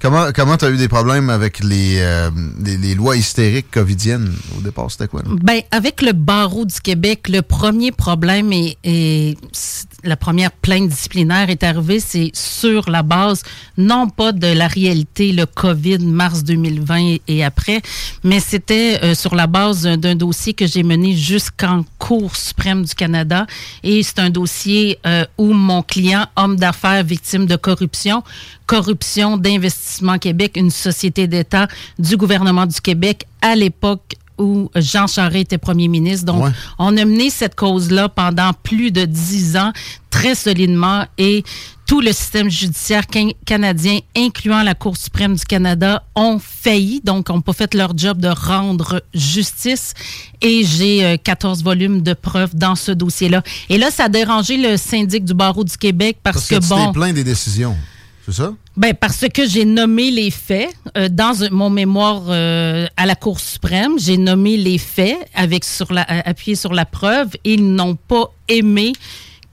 [0.00, 2.30] Comment comment tu as eu des problèmes avec les, euh,
[2.64, 4.32] les, lois hystériques covidiennes?
[4.56, 4.90] Au départ?
[4.90, 5.20] C'était quoi?
[5.22, 5.28] là?
[5.42, 9.36] Ben, avec le barreau du Québec, le premier problème et, et
[10.04, 13.42] la première plainte disciplinaire est arrivée, c'est sur la base,
[13.76, 17.82] non pas de la réalité, le COVID, mars 2020 et, après,
[18.24, 22.94] mais c'était euh, sur la base d'un dossier que j'ai mené jusqu'en Cour suprême du
[22.94, 23.46] Canada.
[23.82, 28.22] Et c'est un dossier euh, où mon client, homme d'affaires victime de corruption,
[28.70, 31.66] corruption d'Investissement Québec, une société d'État
[31.98, 36.24] du gouvernement du Québec à l'époque où Jean Charest était premier ministre.
[36.26, 36.50] Donc, Ouais.
[36.78, 39.72] on a mené cette cause-là pendant plus de dix ans,
[40.08, 41.42] très solidement, et
[41.84, 47.28] tout le système judiciaire can- canadien, incluant la Cour suprême du Canada, ont failli, donc
[47.28, 49.94] n'ont pas fait leur job de rendre justice.
[50.40, 53.42] Et j'ai euh, 14 volumes de preuves dans ce dossier-là.
[53.68, 56.60] Et là, ça a dérangé le syndic du barreau du Québec parce, Parce que, que,
[56.62, 56.92] tu bon...
[56.92, 57.76] plaint des décisions.
[58.26, 58.54] C'est ça?
[58.76, 63.40] Ben, parce que j'ai nommé les faits euh, dans mon mémoire euh, à la Cour
[63.40, 63.98] suprême.
[63.98, 67.30] J'ai nommé les faits avec sur la, euh, sur la preuve.
[67.44, 68.92] Ils n'ont pas aimé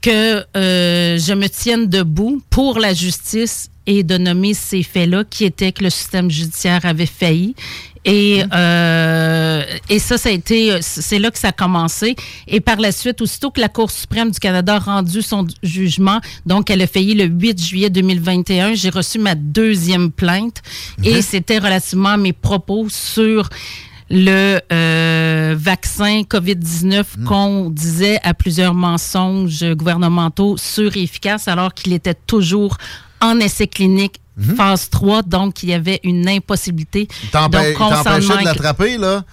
[0.00, 5.72] que je me tienne debout pour la justice et de nommer ces faits-là qui étaient
[5.72, 7.56] que le système judiciaire avait failli.
[8.04, 12.16] Et, euh, et ça, ça a été, c'est là que ça a commencé.
[12.46, 16.20] Et par la suite, aussitôt que la Cour suprême du Canada a rendu son jugement,
[16.46, 20.62] donc elle a failli le 8 juillet 2021, j'ai reçu ma deuxième plainte.
[21.04, 23.48] Et c'était relativement à mes propos sur
[24.10, 31.92] le euh, vaccin COVID-19 qu'on disait à plusieurs mensonges gouvernementaux sûrs et efficaces alors qu'il
[31.92, 32.78] était toujours
[33.20, 34.20] en essai clinique
[34.56, 37.08] phase 3, donc il y avait une impossibilité.
[37.32, 39.24] T'empê- Donc, qu'on s'en T'empêchais de l'attraper, là,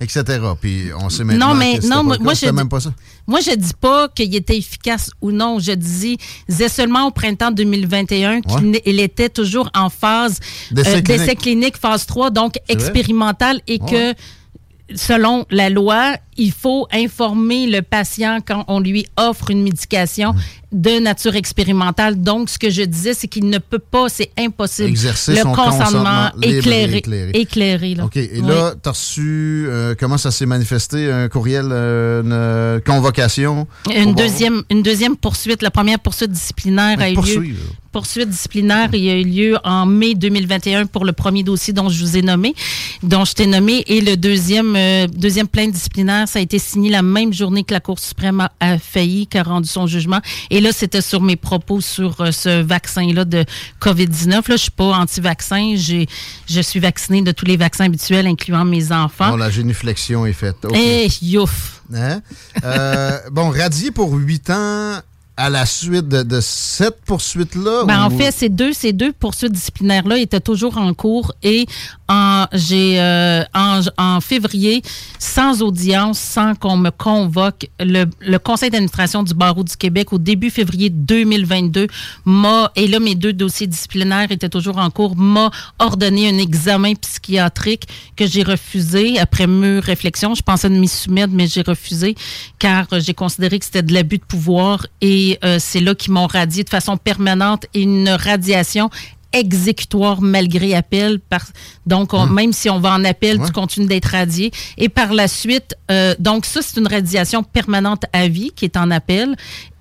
[0.00, 0.22] etc.
[0.60, 2.68] Puis on sait maintenant Non, mais que c'était non, pas moi, cas, je même dis-
[2.68, 2.92] pas ça.
[3.26, 5.58] moi, je dis pas qu'il était efficace ou non.
[5.58, 6.16] Je dis,
[6.48, 8.82] disais seulement au printemps 2021 qu'il Ouais.
[9.04, 10.38] était toujours en phase
[10.70, 11.38] D'essai euh, clinique.
[11.40, 12.82] clinique, phase 3, donc C'est vrai?
[12.84, 14.14] expérimental, et Ouais.
[14.14, 20.34] que selon la loi, il faut informer le patient quand on lui offre une médication
[20.72, 22.20] de nature expérimentale.
[22.22, 24.88] Donc, ce que je disais, c'est qu'il ne peut pas, c'est impossible.
[24.88, 26.96] Exercer le son consentement, éclairé.
[26.98, 27.30] éclairé.
[27.34, 28.04] éclairé, là.
[28.06, 28.16] OK.
[28.16, 28.48] Et Oui.
[28.48, 31.12] là, t'as reçu, euh, comment ça s'est manifesté?
[31.12, 33.66] Un courriel, euh, une euh, convocation?
[33.94, 35.60] Une deuxième, une deuxième poursuite.
[35.60, 37.56] La première poursuite disciplinaire Mais a eu lieu.
[37.92, 42.02] Poursuite disciplinaire, il a eu lieu en mai 2021 pour le premier dossier dont je
[42.02, 42.54] vous ai nommé,
[43.02, 43.84] dont je t'ai nommé.
[43.86, 47.74] Et le deuxième, euh, deuxième plainte disciplinaire, ça a été signé la même journée que
[47.74, 50.20] la Cour suprême a, a failli, qui a rendu son jugement.
[50.50, 53.44] Et là, c'était sur mes propos sur euh, ce vaccin-là de
[53.80, 54.30] COVID-19.
[54.30, 55.74] Là, je suis pas anti-vaccin.
[55.76, 56.06] J'ai,
[56.48, 59.30] je suis vaccinée de tous les vaccins habituels, incluant mes enfants.
[59.30, 60.56] Bon, la génuflexion est faite.
[60.74, 61.82] Eh, youf!
[61.94, 62.20] Hein?
[62.64, 65.00] Euh, bon, radié pour huit ans
[65.36, 67.84] à la suite de, de cette poursuite-là?
[67.86, 71.66] Ben, En fait, ces deux, ces deux poursuites disciplinaires-là étaient toujours en cours et
[72.08, 74.82] en, j'ai, euh, en, en février,
[75.18, 80.18] sans audience, sans qu'on me convoque, le, le conseil d'administration du barreau du Québec au
[80.18, 81.86] début février 2022
[82.26, 86.94] m'a, et là mes deux dossiers disciplinaires étaient toujours en cours, m'a ordonné un examen
[86.94, 90.34] psychiatrique que j'ai refusé après mûre réflexion.
[90.34, 92.14] Je pensais de m'y soumettre, mais j'ai refusé
[92.58, 96.12] car euh, j'ai considéré que c'était de l'abus de pouvoir et euh, c'est là qu'ils
[96.12, 98.88] m'ont radié de façon permanente et une radiation
[99.34, 101.18] exécutoire malgré appel.
[101.18, 101.40] Par,
[101.86, 104.50] donc, on- même si on va en appel, tu continues d'être radié.
[104.76, 108.76] Et par la suite, euh, donc ça, c'est une radiation permanente à vie qui est
[108.76, 109.34] en appel.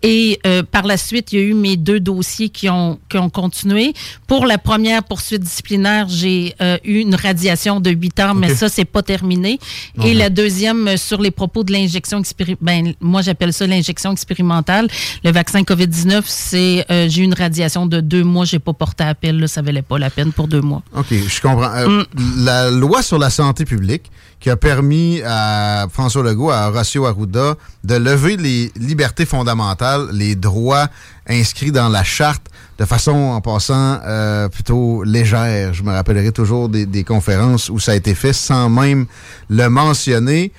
[0.04, 3.18] Et euh, par la suite, il y a eu mes deux dossiers qui ont, qui
[3.18, 3.94] ont continué.
[4.28, 8.68] Pour la première poursuite disciplinaire, j'ai euh, eu une radiation de 8 ans, mais ça,
[8.70, 9.60] c'est pas terminé.
[10.04, 14.12] Et la deuxième, euh, sur les propos de l'injection expérimentale, ben, moi, j'appelle ça l'injection
[14.12, 14.88] expérimentale.
[15.24, 18.46] Le vaccin COVID-19, c'est, euh, j'ai eu une radiation de deux mois.
[18.46, 20.82] J'ai pas porté appel, là, ça valait pas la peine pour deux mois.
[20.96, 21.74] OK, je comprends.
[21.76, 22.46] Euh, Mm.
[22.46, 24.12] La loi sur la santé publique
[24.42, 30.36] qui a permis à François Legault, à Horacio Arruda, de lever les libertés fondamentales, les
[30.36, 30.88] droits
[31.28, 32.48] inscrits dans la charte
[32.80, 35.76] de façon, en passant, euh, plutôt légère.
[35.76, 39.06] Je me rappellerai toujours des, des conférences où ça a été fait sans même
[39.50, 40.52] le mentionner.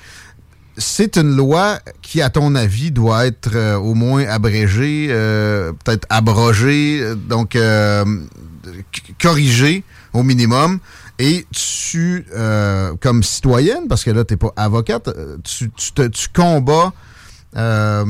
[0.79, 6.07] C'est une loi qui, à ton avis, doit être euh, au moins abrégée, euh, peut-être
[6.09, 8.05] abrogée, euh, donc euh,
[9.21, 9.83] corrigée
[10.13, 10.79] au minimum.
[11.25, 16.29] Et tu, euh, comme citoyenne, parce que là, tu n'es pas avocate, euh, tu, tu,
[16.35, 16.93] combats
[17.57, 18.05] euh,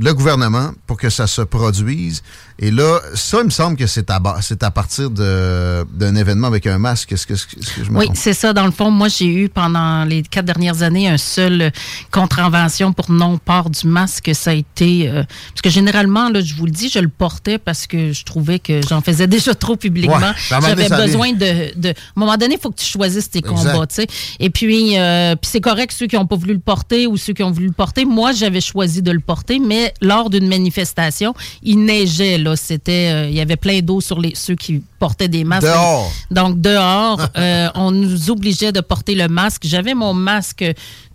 [0.00, 2.22] le gouvernement pour que ça se produise.
[2.60, 6.46] Et là, ça, il me semble que c'est à, ba- c'est à partir d'un événement
[6.48, 7.12] avec un masque.
[7.12, 8.52] Est-ce que, est-ce que je me Oui, c'est ça.
[8.52, 11.70] Dans le fond, moi, j'ai eu pendant les quatre dernières années un seul euh,
[12.10, 14.30] contravention pour non-port du masque.
[14.34, 15.08] Ça a été.
[15.08, 18.24] euh, parce que généralement, là, je vous le dis, je le portais parce que je
[18.24, 20.16] trouvais que j'en faisais déjà trop publiquement.
[20.16, 21.88] Ouais, donné, J'avais besoin de, de.
[21.90, 23.54] À un moment donné, il faut que tu choisisses tes Exact.
[23.72, 24.06] combats, tu sais.
[24.40, 27.32] Et puis, euh, puis c'est correct ceux qui n'ont pas voulu le porter ou ceux
[27.34, 28.04] qui ont voulu le porter.
[28.04, 32.56] Moi, j'avais choisi de le porter, mais lors d'une manifestation, il neigeait, là.
[32.56, 33.10] C'était.
[33.12, 35.66] euh, il y avait plein d'eau sur les, ceux qui portaient des masques.
[35.66, 36.12] Dehors.
[36.30, 39.62] Donc, dehors, euh, on nous obligeait de porter le masque.
[39.64, 40.64] J'avais mon masque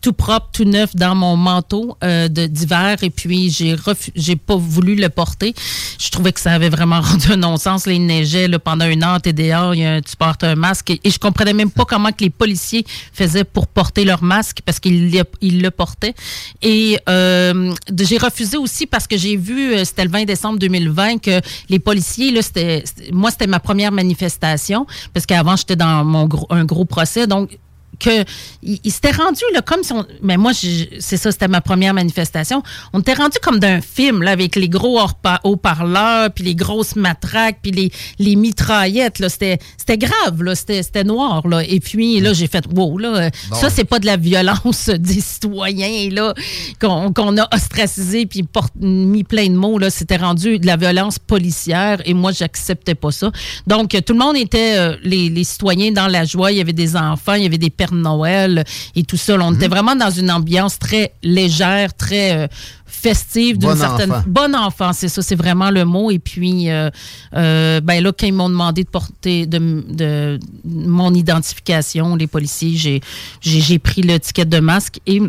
[0.01, 3.77] tout propre, tout neuf dans mon manteau euh, d'hiver et puis j'ai
[4.15, 5.53] j'ai pas voulu le porter.
[5.97, 7.85] Je trouvais que ça avait vraiment rendu un non-sens.
[7.87, 10.99] Il neigeait là, pendant une heure, t'es dehors, y a tu portes un masque et,
[11.05, 14.79] et je comprenais même pas comment que les policiers faisaient pour porter leur masque parce
[14.81, 16.15] qu'ils le- ils le portaient.
[16.61, 21.39] Et euh, j'ai refusé aussi parce que j'ai vu, c'était le 20 décembre 2020, que
[21.69, 22.83] les policiers, là, c'était-
[23.13, 27.27] moi, c'était ma première manifestation parce qu'avant, j'étais dans mon un gros procès.
[27.27, 27.59] Donc,
[27.99, 28.23] que
[28.61, 31.93] il, il s'était rendu là comme si on mais moi c'est ça c'était ma première
[31.93, 32.63] manifestation.
[32.93, 34.99] On était rendu comme d'un film là avec les gros
[35.43, 39.29] haut-parleurs puis les grosses matraques puis les, les mitraillettes là.
[39.29, 40.55] C'était c'était grave là.
[40.55, 41.63] C'était c'était noir là.
[41.63, 43.29] Et puis là j'ai fait wow là.
[43.49, 43.55] Bon.
[43.55, 46.33] ça c'est pas de la violence des citoyens là
[46.79, 48.45] qu'on qu'on a ostracisé puis
[48.79, 49.89] mis plein de mots là.
[49.89, 53.31] C'était rendu de la violence policière et moi j'acceptais pas ça.
[53.67, 56.51] Donc tout le monde était euh, les, les citoyens dans la joie.
[56.51, 58.63] Il y avait des enfants il y avait des Noël
[58.95, 59.45] et tout ça là.
[59.45, 59.55] on Mhm.
[59.57, 62.47] était vraiment dans une ambiance très légère très euh,
[62.85, 64.23] festive d'une Bon certaine enfant.
[64.27, 66.89] bon enfant c'est ça c'est vraiment le mot et puis euh,
[67.35, 73.01] euh, ben là quand ils m'ont demandé de porter de, de mon identification les policiers
[73.41, 75.21] j'ai pris le ticket de masque et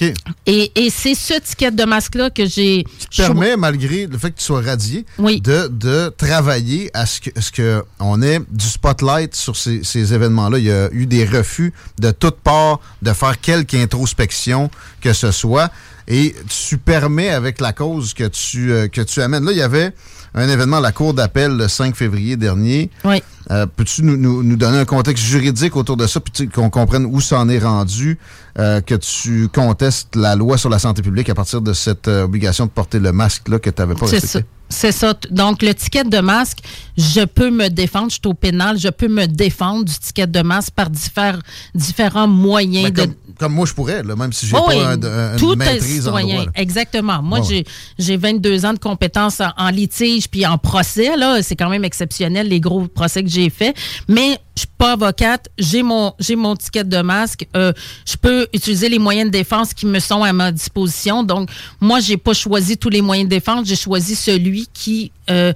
[0.00, 2.84] et, et c'est ce ticket de masque-là que j'ai.
[3.16, 7.50] permet, malgré le fait que tu sois radié, de, de travailler à ce que, ce
[7.50, 10.58] que on ait du spotlight sur ces, ces événements-là.
[10.58, 15.30] Il y a eu des refus de toutes parts de faire quelque introspection que ce
[15.30, 15.70] soit.
[16.06, 16.34] Et
[16.68, 19.44] tu permets, avec la cause que tu, euh, que tu amènes.
[19.44, 19.92] Là, il y avait
[20.34, 22.90] un événement à la Cour d'appel le 5 février dernier.
[23.04, 23.22] Oui.
[23.50, 27.04] Euh, Peux-tu nous, nous- nous donner un contexte juridique autour de ça, puis qu'on comprenne
[27.06, 28.18] où ça en est rendu,
[28.58, 32.24] euh, que tu contestes la loi sur la santé publique à partir de cette euh,
[32.24, 34.46] obligation de porter le masque-là que tu n'avais pas C'est respecté?
[34.74, 35.14] C'est ça.
[35.30, 36.58] Donc, le ticket de masque,
[36.96, 38.08] je peux me défendre.
[38.10, 38.78] Je suis au pénal.
[38.78, 41.40] Je peux me défendre du ticket de masque par diffère-
[41.74, 43.00] différents moyens Ben, de.
[43.02, 45.62] comme, comme moi, je pourrais, là, même si j'ai Oh pas un- un- tout une
[45.62, 46.44] est maîtrise en droit.
[46.54, 47.22] Exactement.
[47.22, 47.64] Moi, j'ai
[47.98, 51.16] j'ai 22 ans de compétences en, en litige puis en procès.
[51.16, 53.76] Là, c'est quand même exceptionnel les gros procès que j'ai faits.
[54.08, 55.48] Mais je suis pas avocate.
[55.58, 57.46] J'ai mon j'ai mon ticket de masque.
[57.56, 57.72] Euh,
[58.06, 61.22] je peux utiliser les moyens de défense qui me sont à ma disposition.
[61.24, 61.48] Donc,
[61.80, 63.66] moi, j'ai pas choisi tous les moyens de défense.
[63.66, 65.52] J'ai choisi celui qui euh,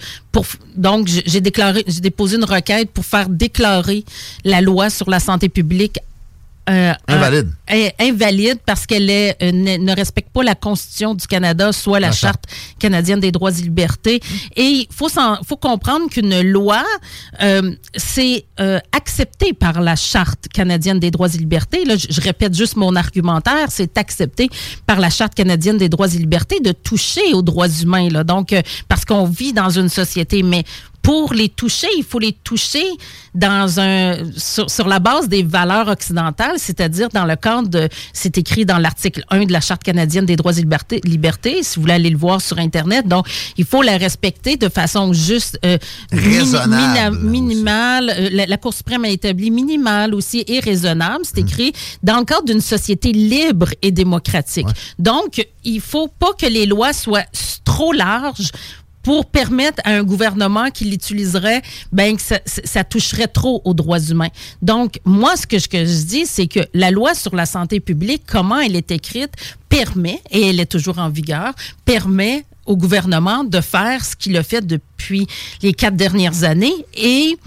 [0.77, 4.05] donc j'ai déclaré j'ai déposé une requête pour faire déclarer
[4.45, 5.99] la loi sur la santé publique
[6.69, 7.51] euh, Invalide.
[7.99, 12.09] invalide parce qu'elle est, euh, ne, ne respecte pas la Constitution du Canada, soit la,
[12.09, 12.45] La Charte
[12.79, 14.21] canadienne des droits et libertés.
[14.57, 15.09] Et il faut,
[15.57, 16.85] comprendre qu'une loi,
[17.43, 18.45] euh, c'est
[18.93, 21.85] accepté par la Charte canadienne des droits et libertés.
[21.85, 24.49] Là, je, je répète juste mon argumentaire, c'est accepté
[24.87, 28.09] par la Charte canadienne des droits et libertés de toucher aux droits humains.
[28.11, 28.25] Là.
[28.25, 28.55] Donc,
[28.89, 30.65] parce qu'on vit dans une société, mais
[31.09, 32.85] pour les toucher, il faut les toucher
[33.35, 38.37] dans un sur, sur la base des valeurs occidentales, c'est-à-dire dans le cadre de c'est
[38.37, 41.83] écrit dans l'article 1 de la Charte canadienne des droits et libertés, libertés, si vous
[41.83, 43.09] voulez aller le voir sur internet.
[43.09, 43.27] Donc,
[43.57, 45.79] il faut la respecter de façon juste euh,
[46.13, 48.13] Raisonnable, mina- minimale.
[48.15, 51.25] Euh, La, la Cour suprême a établi minimale aussi et raisonnable.
[51.25, 51.73] C'est écrit
[52.03, 54.67] dans le cadre d'une société libre et démocratique.
[54.99, 57.25] Donc, il faut pas que les lois soient
[57.65, 58.51] trop larges
[59.09, 61.63] pour permettre à un gouvernement qui l'utiliserait,
[61.93, 64.29] ben que ça, toucherait trop aux droits humains.
[64.61, 67.81] Donc, moi, ce que, je- que je dis, c'est que la loi sur la santé
[67.81, 69.31] publique, comment elle est écrite,
[69.71, 71.55] permet, et elle est toujours en vigueur,
[71.87, 75.27] permet au gouvernement de faire ce qu'il a fait depuis
[75.63, 77.39] les quatre dernières années et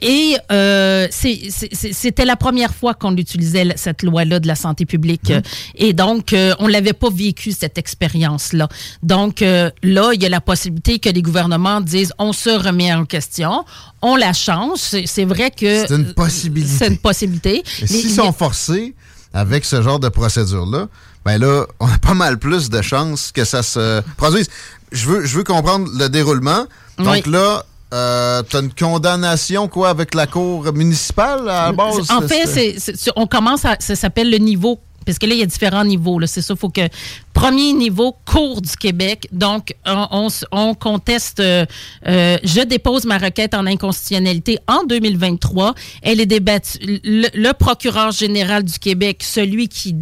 [0.00, 5.30] et euh, c'était la première fois qu'on utilisait cette loi-là de la santé publique.
[5.30, 5.42] Mmh.
[5.76, 8.68] Et donc, euh, on l'avait pas vécu, cette expérience-là.
[9.02, 12.92] Donc, euh, là, il y a la possibilité que les gouvernements disent, on se remet
[12.92, 13.64] en question,
[14.02, 14.80] on la change.
[14.80, 15.86] C'est vrai que...
[15.86, 16.74] C'est une possibilité.
[16.78, 17.62] C'est une possibilité.
[17.80, 18.94] Et s'ils sont forcés
[19.32, 20.88] avec ce genre de procédure-là,
[21.24, 24.48] ben là, on a pas mal plus de chances que ça se produise.
[24.90, 26.66] Je veux, je veux comprendre le déroulement.
[26.98, 27.32] Donc Oui.
[27.32, 32.10] là, euh, tu as une condamnation, quoi, avec la cour municipale à la base?
[32.10, 32.78] En fait,
[33.16, 33.76] on commence à.
[33.78, 34.80] Ça s'appelle le niveau.
[35.04, 36.20] Parce que là, il y a différents niveaux.
[36.26, 36.88] C'est ça, il faut que.
[37.32, 39.26] Premier niveau, Cour du Québec.
[39.32, 41.40] Donc, on, conteste.
[41.40, 41.64] euh,
[42.06, 45.74] euh, je dépose ma requête en inconstitutionnalité en 2023.
[46.02, 46.78] Elle est débattue.
[47.04, 49.94] Le, procureur général du Québec, celui qui.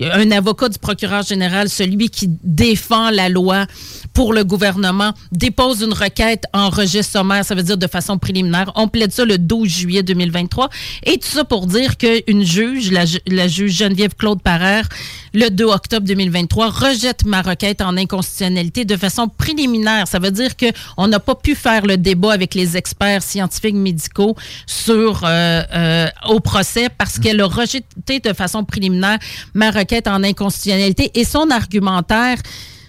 [0.00, 3.66] Un avocat du procureur général, celui qui défend la loi
[4.14, 8.72] pour le gouvernement, dépose une requête en registre sommaire, ça veut dire de façon préliminaire.
[8.74, 10.68] On plaide ça le 12 juillet 2023.
[11.04, 14.88] Et tout ça pour dire qu'une juge, la, la juge Geneviève Claude Parère,
[15.34, 20.06] le 2 octobre 2023, rejette ma requête en inconstitutionnalité de façon préliminaire.
[20.08, 20.66] Ça veut dire que
[20.96, 24.36] on n'a pas pu faire le débat avec les experts scientifiques médicaux
[24.66, 29.18] sur euh, euh, au procès parce qu'elle a rejeté de façon préliminaire
[29.54, 32.38] ma requête en inconstitutionnalité et son argumentaire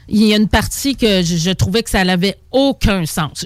[0.07, 3.45] il y a une partie que je, trouvais que ça n'avait aucun sens.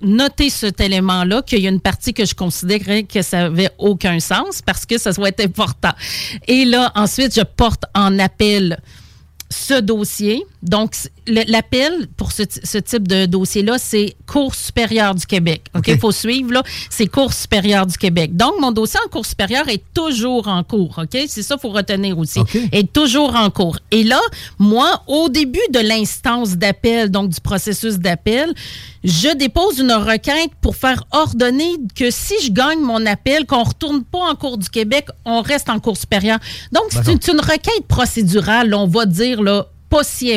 [0.00, 4.18] Notez cet élément-là, qu'il y a une partie que je considérais que ça n'avait aucun
[4.20, 5.92] sens parce que ça soit important.
[6.46, 8.78] Et là, ensuite, je porte en appel
[9.50, 10.46] ce dossier.
[10.62, 10.94] Donc,
[11.26, 12.42] l'appel pour ce,
[12.78, 15.64] type de dossier-là, c'est Cour supérieure du Québec.
[15.76, 15.88] OK?
[15.88, 16.62] Il faut suivre, là.
[16.90, 18.36] C'est Cour supérieure du Québec.
[18.36, 20.98] Donc, mon dossier en Cour supérieure est toujours en cours.
[20.98, 21.16] OK?
[21.28, 22.40] C'est ça qu'il faut retenir aussi.
[22.72, 23.78] Est toujours en cours.
[23.90, 24.20] Et là,
[24.58, 28.52] moi, au début de l'instance d'appel, donc du processus d'appel,
[29.04, 34.02] je dépose une requête pour faire ordonner que si je gagne mon appel, qu'on retourne
[34.02, 36.38] pas en Cour du Québec, on reste en Cour supérieure.
[36.72, 40.32] Donc, c'est une, requête procédurale, on va dire, là, pas si...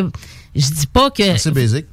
[0.53, 1.37] Je dis pas que...
[1.37, 1.85] C'est basique.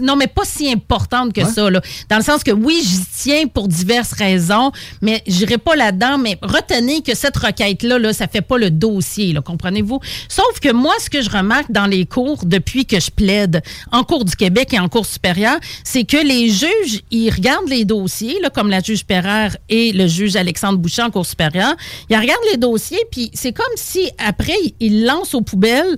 [0.00, 1.52] Non, mais pas si importante que Ouais.
[1.52, 1.70] ça.
[1.70, 1.80] Là.
[2.08, 6.18] Dans le sens que oui, j'y tiens pour diverses raisons, mais je n'irai pas là-dedans.
[6.18, 10.00] Mais retenez que cette requête-là, là, ça fait pas le dossier, là, comprenez-vous?
[10.28, 13.62] Sauf que moi, ce que je remarque dans les cours depuis que je plaide
[13.92, 17.84] en cours du Québec et en cours supérieur, c'est que les juges, ils regardent les
[17.84, 21.76] dossiers, là, comme la juge Perrère et le juge Alexandre Boucher en cours supérieur.
[22.10, 25.96] Ils regardent les dossiers, puis c'est comme si après, ils lancent aux poubelles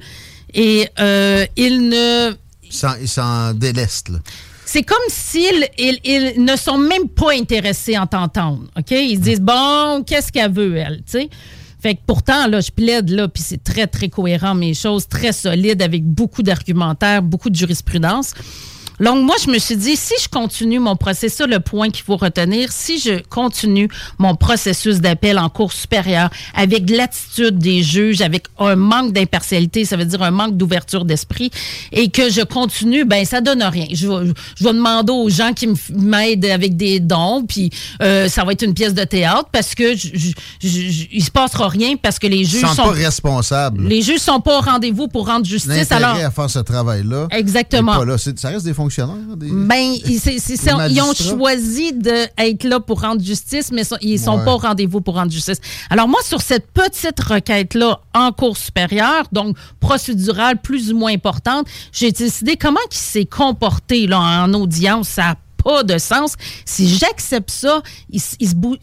[0.55, 2.33] et euh, ils ne
[2.63, 4.19] Il s'en- il s'en déleste, là.
[4.65, 8.65] c'est comme s'ils ils, ils ne sont même pas intéressés en t'entendre.
[8.79, 8.91] OK?
[8.93, 11.03] Ils se disent, bon, qu'est-ce qu'elle veut, elle?
[11.81, 15.33] Fait que pourtant, là, je plaide, là, puis c'est très, très cohérent, mes choses, très
[15.33, 18.33] solide, avec beaucoup d'argumentaire, beaucoup de jurisprudence.
[19.01, 22.17] Donc, moi, je me suis dit, si je continue mon processus, le point qu'il faut
[22.17, 23.89] retenir, si je continue
[24.19, 29.97] mon processus d'appel en cours supérieure avec l'attitude des juges, avec un manque d'impartialité, ça
[29.97, 31.51] veut dire un manque d'ouverture d'esprit,
[31.93, 33.87] et que je continue, ben ça donne rien.
[33.93, 37.71] Je vais, je vais demander aux gens qui m'aident avec des dons, puis
[38.03, 40.29] euh, ça va être une pièce de théâtre parce que je, je,
[40.63, 43.87] je- je- il se passera rien parce que les Ils juges sont sont pas responsables.
[43.89, 45.91] les juges sont pas au rendez-vous pour rendre justice.
[45.93, 47.29] Alors, à faire ce travail-là.
[47.31, 47.97] Exactement.
[47.99, 48.17] pas là.
[48.19, 49.37] Ça reste des fonctionnaires.
[49.37, 49.49] Des...
[49.51, 54.45] Ben, ils, ont choisi d'être là pour rendre justice, mais so- ils sont Ouais.
[54.45, 55.59] pas au rendez-vous pour rendre justice.
[55.91, 61.67] Alors moi, sur cette petite requête-là en cours supérieure, donc procédurale plus ou moins importante,
[61.93, 65.09] j'ai décidé comment il s'est comporté là, en audience.
[65.09, 66.35] Ça n'a pas de sens.
[66.65, 68.77] Si j'accepte ça, il, se bou-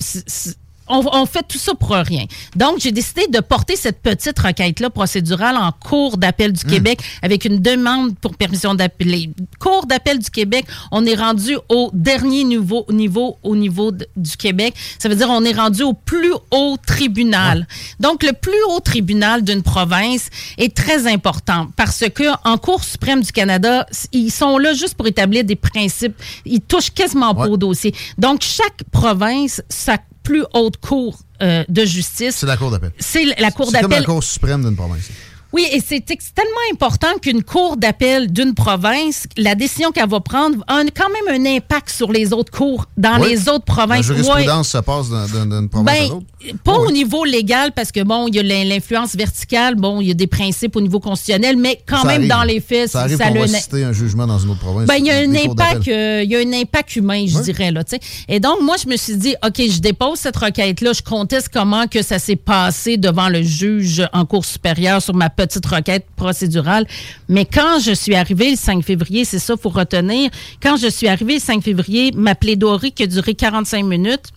[0.91, 2.25] on, on fait tout ça pour rien.
[2.55, 7.45] Donc, j'ai décidé de porter cette petite requête-là procédurale en cours d'appel du Québec avec
[7.45, 9.29] une demande pour permission d'appeler.
[9.59, 14.35] Cours d'appel du Québec, on est rendu au dernier niveau, niveau au niveau de- du
[14.37, 14.73] Québec.
[14.99, 17.67] Ça veut dire on est rendu au plus haut tribunal.
[17.99, 23.21] Donc, le plus haut tribunal d'une province est très important parce que en Cour suprême
[23.21, 26.15] du Canada, ils sont là juste pour établir des principes.
[26.45, 27.93] Ils touchent quasiment pas au dossier.
[28.17, 29.97] Donc, chaque province, sa
[30.31, 32.37] plus haute cour euh, de justice.
[32.37, 32.91] C'est la Cour d'appel.
[32.97, 34.05] C'est la Cour C'est comme la d'appel.
[34.05, 35.09] Cour suprême d'une province.
[35.53, 40.63] Oui, et c'est tellement important qu'une cour d'appel d'une province, la décision qu'elle va prendre
[40.67, 43.31] a un- quand même un impact sur les autres cours dans Oui.
[43.31, 44.05] les autres La provinces.
[44.05, 46.25] jurisprudence se passe d'un- d'un- d'une province à Ben, l'autre.
[46.63, 50.07] pas au niveau légal, parce que bon, il y a l'in- l'influence verticale, bon, il
[50.07, 52.29] y a des principes au niveau constitutionnel, mais quand Ça même arrive.
[52.29, 54.87] dans les faits, Ça arrive ça va un- citer un jugement dans une autre province.
[54.87, 57.71] ben, il y a un impact, euh, il y a un impact humain, je dirais
[57.71, 57.83] là.
[57.83, 58.01] tu sais.
[58.29, 61.87] Et donc moi, je me suis dit, ok, je dépose cette requête-là, je conteste comment
[61.87, 66.85] que ça s'est passé devant le juge en cour supérieure sur ma petite requête procédurale.
[67.29, 70.29] Mais quand je suis arrivée le 5 février, c'est ça, faut retenir.
[70.61, 74.27] Quand je suis arrivée le 5 février, ma plaidoirie qui a duré 45 minutes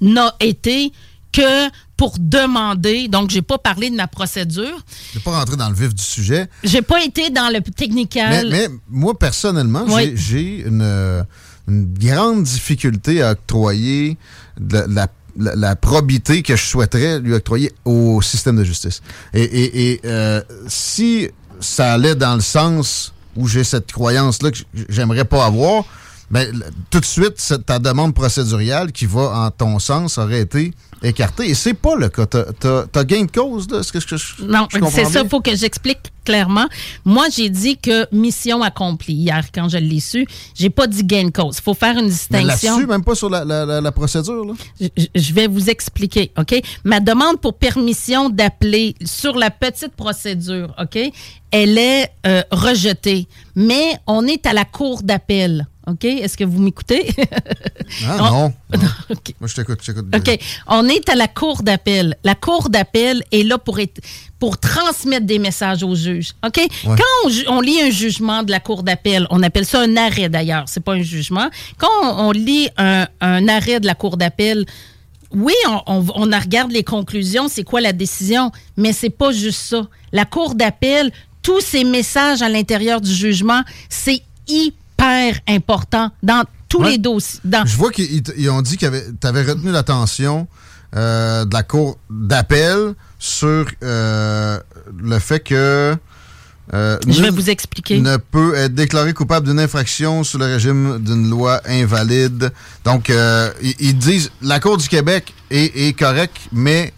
[0.00, 0.92] n'a été
[1.32, 4.76] que pour demander, donc j'ai pas parlé de ma procédure,
[5.14, 6.48] vais pas rentrer dans le vif du sujet.
[6.64, 8.48] j'ai pas été dans le technical.
[8.50, 10.12] mais moi, personnellement, Oui.
[10.14, 11.24] j'ai- j'ai une,
[11.68, 14.16] une grande difficulté à octroyer
[14.60, 19.00] de la- la- la probité que je souhaiterais lui octroyer au système de justice.
[19.32, 21.28] Et, et- et, euh, si
[21.60, 24.58] ça allait dans le sens où j'ai cette croyance-là que
[24.88, 25.84] j'aimerais pas avoir,
[26.30, 30.72] ben, tout de suite, ta demande procéduriale qui va en ton sens aurait été
[31.02, 31.50] écartée.
[31.50, 32.26] Et c'est pas le cas.
[32.26, 33.80] T'as as, gain de cause, là?
[33.80, 36.66] Est-ce que je, je- Non, c'est ça, il faut que j'explique clairement.
[37.04, 40.26] Moi, j'ai dit que mission accomplie hier quand je l'ai su.
[40.54, 41.58] J'ai pas dit gain de cause.
[41.58, 42.46] Il faut faire une distinction.
[42.72, 44.54] là-dessus, même pas sur la, la- la- la procédure, là?
[44.80, 46.54] Je, je vais vous expliquer, OK?
[46.84, 50.98] Ma demande pour permission d'appeler sur la petite procédure, OK?
[51.50, 53.28] Elle est euh, rejetée.
[53.54, 56.04] Mais on est à la cour d'appel, OK?
[56.04, 57.10] Est-ce que vous m'écoutez?
[58.06, 58.52] Ah On- non.
[59.40, 60.06] Moi, je t'écoute, je t'écoute.
[60.14, 60.38] OK.
[60.66, 62.16] On est à la cour d'appel.
[62.24, 64.00] La cour d'appel est là pour, être,
[64.38, 66.32] pour transmettre des messages aux juges.
[66.44, 66.60] OK?
[66.84, 70.64] Quand on, lit un jugement de la cour d'appel, on appelle ça un arrêt d'ailleurs,
[70.66, 71.48] c'est pas un jugement.
[71.76, 74.64] Quand on, on lit un, un arrêt de la cour d'appel,
[75.32, 75.54] oui,
[75.86, 79.88] on regarde les conclusions, c'est quoi la décision, mais c'est pas juste ça.
[80.12, 81.10] La cour d'appel,
[81.42, 84.83] tous ces messages à l'intérieur du jugement, c'est hyper
[85.48, 86.92] important dans tous Ouais.
[86.92, 87.40] les dossiers.
[87.44, 88.86] Dans, Je vois qu'ils ils- ils ont dit que
[89.20, 90.46] tu avais retenu l'attention
[90.96, 94.58] euh, de la cour d'appel sur euh,
[94.96, 95.96] le fait que.
[96.72, 97.98] euh, Je vais vous expliquer.
[98.00, 102.52] Ne peut être déclaré coupable d'une infraction sous le régime d'une loi invalide.
[102.84, 106.92] Donc, euh, ils, ils disent la Cour du Québec est, est correcte, mais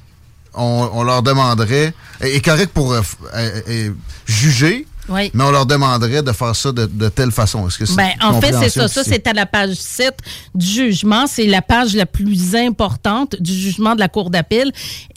[0.55, 1.95] on, on leur demanderait.
[2.21, 3.91] est est correct pour euh,
[4.27, 5.31] juger, Oui.
[5.35, 7.67] mais on leur demanderait de faire ça de, de telle façon.
[7.69, 8.89] Est-ce que c'est Ben, en fait, c'est ça.
[8.89, 10.15] Ça, c'est à la page 7
[10.55, 11.27] du jugement.
[11.27, 14.73] C'est la page la plus importante du jugement de la Cour d'appel.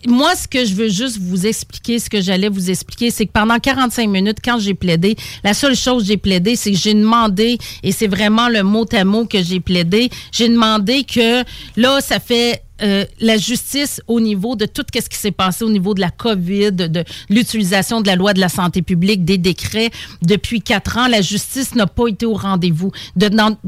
[0.08, 3.32] Moi, ce que je veux juste vous expliquer, ce que j'allais vous expliquer, c'est que
[3.32, 6.94] pendant 45 minutes, quand j'ai plaidé, la seule chose que j'ai plaidé, c'est que j'ai
[6.94, 11.44] demandé, et c'est vraiment le mot à mot que j'ai plaidé, j'ai demandé que
[11.76, 15.70] là, ça fait euh, la justice au niveau de tout ce qui s'est passé au
[15.70, 19.92] niveau de la COVID, de, l'utilisation de la loi de la santé publique, des décrets.
[20.22, 22.92] Depuis quatre ans, la justice n'a pas été au rendez-vous.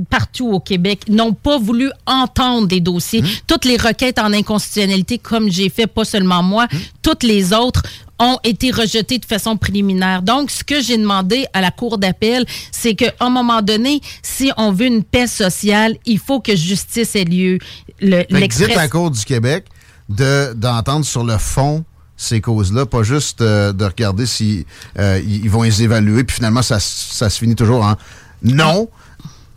[0.10, 3.24] Partout au Québec, n'ont pas voulu entendre des dossiers.
[3.48, 6.68] Toutes les requêtes en inconstitutionnalité, comme j'ai fait, pas seulement moi,
[7.02, 7.84] toutes les autres
[8.22, 10.22] ont été rejetées de façon préliminaire.
[10.22, 14.52] Donc, ce que j'ai demandé à la Cour d'appel, c'est qu'à un moment donné, si
[14.58, 17.58] on veut une paix sociale, il faut que justice ait lieu.
[18.00, 18.24] Le,
[18.68, 19.66] dites à la Cour du Québec
[20.08, 21.84] de- d'entendre sur le fond
[22.16, 24.68] ces causes-là, pas juste euh, de regarder si
[25.00, 27.96] euh, ils vont les évaluer, puis finalement, ça, ça se finit toujours en
[28.44, 28.90] non.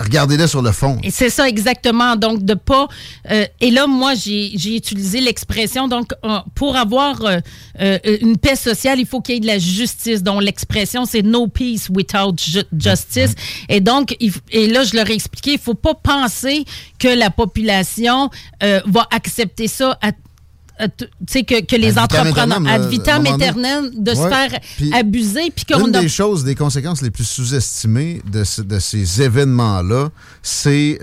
[0.01, 0.99] Regardez-les sur le fond.
[1.05, 2.16] Et c'est ça exactement.
[2.16, 2.89] Donc, de pas.
[3.31, 5.87] euh, et là, moi, j'ai utilisé l'expression.
[5.89, 7.23] Donc, euh, pour avoir
[7.81, 10.23] euh, une paix sociale, il faut qu'il y ait de la justice.
[10.23, 13.35] Donc, l'expression, c'est no peace without ju- justice.
[13.69, 14.16] Et donc,
[14.51, 16.65] et là, je leur ai expliqué, il faut pas penser
[16.99, 18.31] que la population
[18.61, 20.11] va accepter ça à
[20.79, 24.59] que, que les entrepreneurs, ad à vitam aeternam, de se faire
[24.93, 29.23] abuser, puis Une a des choses, des conséquences les plus sous-estimées de, ce- de ces
[29.23, 30.09] événements-là,
[30.43, 30.99] c'est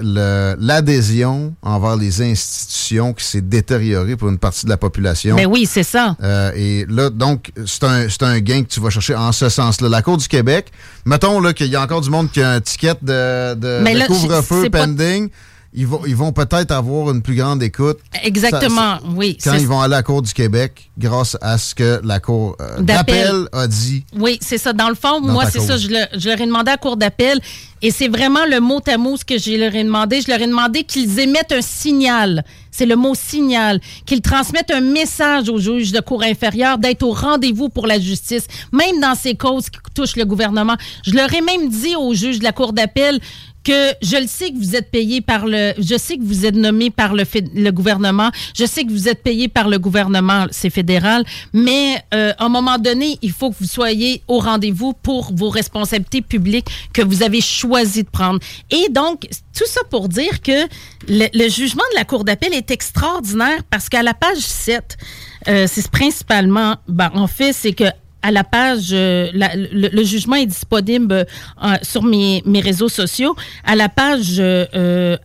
[0.59, 5.35] l'adhésion envers les institutions qui s'est détériorée pour une partie de la population.
[5.35, 6.15] Ben oui, c'est ça.
[6.21, 9.89] Euh, et là, donc, c'est un, un gain que tu vas chercher en ce sens-là.
[9.89, 10.71] La Cour du Québec,
[11.05, 13.99] mettons qu'il y a encore du monde qui a un ticket de, de- Mais de
[13.99, 15.29] là, couvre-feu pas- pending.
[15.73, 17.97] Ils vont, ils vont peut-être avoir une plus grande écoute.
[18.23, 19.37] Exactement, Ça- oui.
[19.41, 22.57] Quand ils vont aller à la Cour du Québec, grâce à ce que la Cour
[22.59, 23.47] euh, D'appel.
[23.53, 24.03] a dit.
[24.17, 24.73] Oui, c'est ça.
[24.73, 25.77] Dans le fond, moi, c'est ça.
[25.77, 27.39] Je, le- je leur ai demandé à cour d'appel
[27.81, 30.19] et c'est vraiment le mot à mot ce que je leur ai demandé.
[30.21, 32.43] Je leur ai demandé qu'ils émettent un signal.
[32.69, 33.79] C'est le mot signal.
[34.05, 38.45] Qu'ils transmettent un message aux juges de cour inférieure d'être au rendez-vous pour la justice,
[38.73, 40.75] même dans ces causes qui touchent le gouvernement.
[41.05, 43.19] Je leur ai même dit aux juges de la cour d'appel
[43.63, 46.55] que je le sais que vous êtes payé par le, je sais que vous êtes
[46.55, 47.23] nommé par le,
[47.55, 51.23] le gouvernement, je sais que vous êtes payé par le gouvernement, c'est fédéral,
[51.53, 55.49] mais euh, à un moment donné, il faut que vous soyez au rendez-vous pour vos
[55.49, 58.39] responsabilités publiques que vous avez choisi de prendre.
[58.69, 60.67] Et donc, tout ça pour dire que
[61.07, 64.97] le, le jugement de la Cour d'appel est extraordinaire parce qu'à la page 7,
[65.47, 67.85] euh, c'est principalement, ben, en fait, c'est que
[68.21, 71.25] à la page, euh, la- le, le jugement est disponible
[71.63, 73.35] euh, sur mes, mes réseaux sociaux.
[73.65, 75.17] À la page, euh,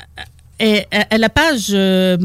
[0.59, 2.17] à la page, euh,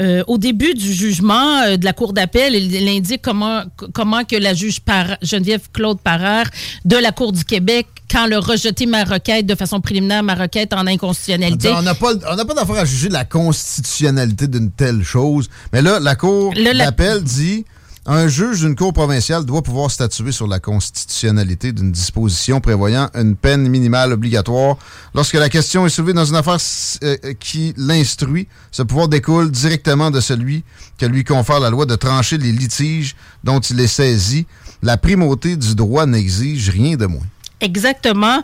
[0.00, 3.62] euh, au début du jugement euh, de la Cour d'appel, il, il indique comment,
[3.92, 6.46] comment que la juge Par- Geneviève Claude Parard
[6.84, 10.72] de la Cour du Québec, quand a rejeté ma requête de façon préliminaire, ma requête
[10.72, 11.68] en inconstitutionnalité.
[11.76, 15.48] On n'a pas, on n'a pas d'affaire à juger la constitutionnalité d'une telle chose.
[15.72, 17.64] Mais là, la Cour d'appel dit
[18.06, 23.34] un juge d'une cour provinciale doit pouvoir statuer sur la constitutionnalité d'une disposition prévoyant une
[23.34, 24.76] peine minimale obligatoire.
[25.14, 26.58] Lorsque la question est soulevée dans une affaire
[27.02, 30.62] euh, qui l'instruit, ce pouvoir découle directement de celui
[30.98, 34.46] que lui confère la loi de trancher les litiges dont il est saisi.
[34.82, 37.26] La primauté du droit n'exige rien de moins.
[37.60, 38.42] Exactement.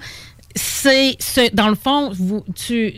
[0.55, 2.13] C'est ce- dans le fond,
[2.55, 2.95] tu,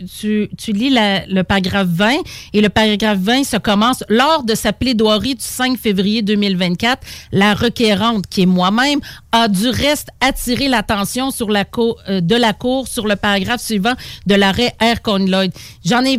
[0.67, 2.13] lis le paragraphe 20
[2.53, 7.01] et le paragraphe 20 se commence lors de sa plaidoirie du 5 février 2024.
[7.31, 8.99] La requérante, qui est moi-même,
[9.31, 13.61] a du reste attiré l'attention sur la cour, euh, de la cour sur le paragraphe
[13.61, 13.93] suivant
[14.25, 15.17] de l'arrêt R.
[15.19, 15.51] Lloyd.
[15.85, 16.17] J'en ai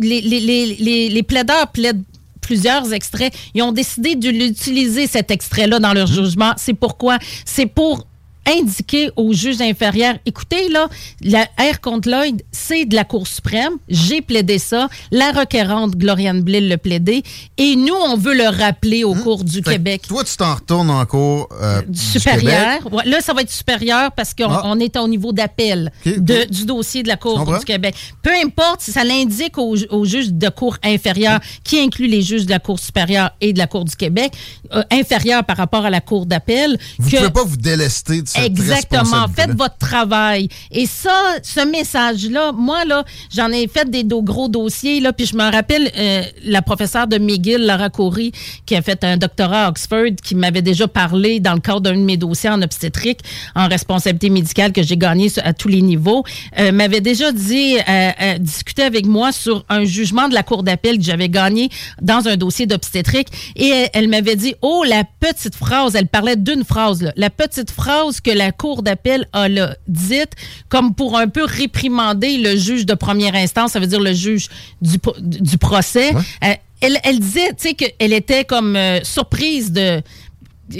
[0.00, 2.02] les plaideurs plaident
[2.40, 3.32] plusieurs extraits.
[3.54, 6.52] Ils ont décidé de l'utiliser, cet extrait-là, dans leur jugement.
[6.56, 7.18] C'est pourquoi?
[7.46, 8.06] C'est pour
[8.48, 10.88] indiquer au juge inférieur, écoutez, là,
[11.22, 13.72] la R contre Lloyd, c'est de la Cour suprême.
[13.88, 14.88] J'ai plaidé ça.
[15.10, 17.22] La requérante Gloriane Blill le plaidé.
[17.56, 20.02] Et nous, on veut le rappeler au cours du Fait Québec.
[20.08, 22.78] Toi, tu t'en retournes en cours euh, du supérieur.
[22.78, 22.92] Québec.
[22.92, 24.74] Ouais, là, ça va être supérieur parce qu'on Ah.
[24.80, 27.94] est au niveau d'appel du dossier de la Cour du Québec.
[28.22, 32.22] Peu importe si ça l'indique au, ju- au juge de Cour inférieure, qui inclut les
[32.22, 34.32] juges de la Cour supérieure et de la Cour du Québec,
[34.72, 36.78] euh, inférieure par rapport à la Cour d'appel.
[36.98, 39.26] Vous ne pouvez pas vous délester de Exactement.
[39.34, 40.48] Faites votre travail.
[40.70, 43.04] Et ça, ce message-là, moi, là,
[43.34, 47.18] j'en ai fait des gros dossiers, là, puis je me rappelle euh, la professeure de
[47.18, 48.32] McGill, Coury,
[48.66, 51.94] qui a fait un doctorat à Oxford, qui m'avait déjà parlé dans le cadre d'un
[51.94, 53.20] de mes dossiers en obstétrique,
[53.54, 56.24] en responsabilité médicale que j'ai gagné à tous les niveaux,
[56.58, 60.62] euh, m'avait déjà dit, euh, euh, discuter avec moi sur un jugement de la Cour
[60.62, 61.70] d'appel que j'avais gagné
[62.00, 63.28] dans un dossier d'obstétrique.
[63.56, 67.30] Et elle, elle m'avait dit, oh, la petite phrase, elle parlait d'une phrase, là, la
[67.30, 70.32] petite phrase que la Cour d'appel a là, dite,
[70.68, 74.48] comme pour un peu réprimander le juge de première instance, ça veut dire le juge
[74.80, 76.12] du, du procès.
[76.12, 80.02] Euh, elle, elle disait, tu sais, qu'elle était comme euh, surprise de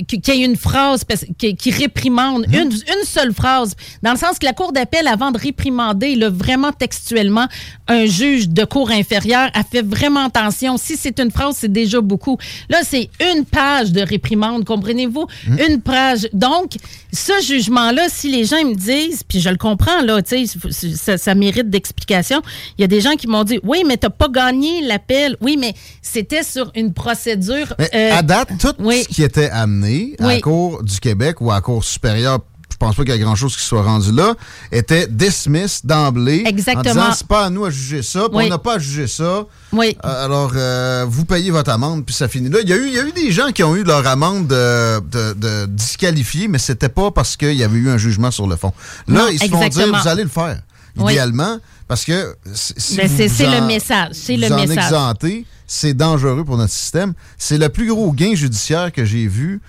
[0.08, 1.04] qu'il y ait une phrase
[1.38, 5.38] qui, réprimande, une, une seule phrase, dans le sens que la Cour d'appel, avant de
[5.38, 7.46] réprimander là, vraiment textuellement
[7.88, 10.76] un juge de cour inférieure, a fait vraiment attention.
[10.78, 12.38] Si c'est une phrase, c'est déjà beaucoup.
[12.70, 15.26] Là, c'est une page de réprimande, comprenez-vous?
[15.68, 16.28] Une page.
[16.32, 16.76] Donc,
[17.12, 21.18] ce jugement-là, si les gens me disent, puis je le comprends, là, tu sais, ça,
[21.18, 22.40] ça mérite d'explication,
[22.78, 25.36] il y a des gens qui m'ont dit, oui, mais t'as pas gagné l'appel.
[25.40, 27.74] Oui, mais c'était sur une procédure...
[27.78, 30.34] Mais euh, à date, tout ce qui était amené à Oui.
[30.34, 32.38] la Cour du Québec ou à la Cour supérieure,
[32.70, 34.34] je pense pas qu'il y a grand-chose qui soit rendu là,
[34.72, 36.42] était dismiss d'emblée.
[36.44, 36.90] Exactement.
[36.90, 38.44] En disant, c'est pas à nous à juger ça, Oui.
[38.46, 39.44] on n'a pas à juger ça.
[39.72, 39.96] Oui.
[40.04, 42.58] Euh, Alors, euh, vous payez votre amende, puis ça finit là.
[42.62, 44.48] Il y, a eu, il y a eu des gens qui ont eu leur amende
[44.48, 48.46] de, de, de disqualifiée, mais c'était pas parce qu'il y avait eu un jugement sur
[48.48, 48.72] le fond.
[49.06, 50.60] Là, Non, ils se font dire, vous allez le faire,
[50.96, 51.12] Oui.
[51.12, 54.78] idéalement, parce que si Ben, vous c'est- le message, c'est le message.
[54.84, 57.14] exemptez, c'est dangereux pour notre système.
[57.36, 59.60] C'est le plus gros gain judiciaire que j'ai vu,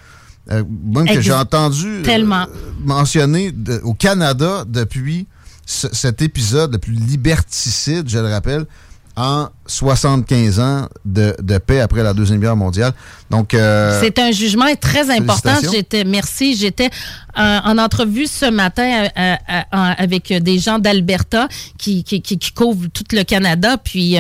[0.52, 2.46] euh, même que j'ai entendu euh, Tellement.
[2.84, 5.26] mentionner de- au Canada depuis
[5.66, 8.66] ce- cet épisode le plus liberticide, je le rappelle,
[9.16, 12.94] en 75 ans de, de paix après la Deuxième Guerre mondiale.
[13.30, 15.56] Donc, euh, C'est un jugement très important.
[15.72, 16.56] J'étais, merci.
[16.56, 16.90] J'étais
[17.38, 19.36] euh, en entrevue ce matin euh,
[19.72, 21.48] avec des gens d'Alberta
[21.78, 23.78] qui, qui, qui, qui couvrent tout le Canada.
[23.78, 24.18] Puis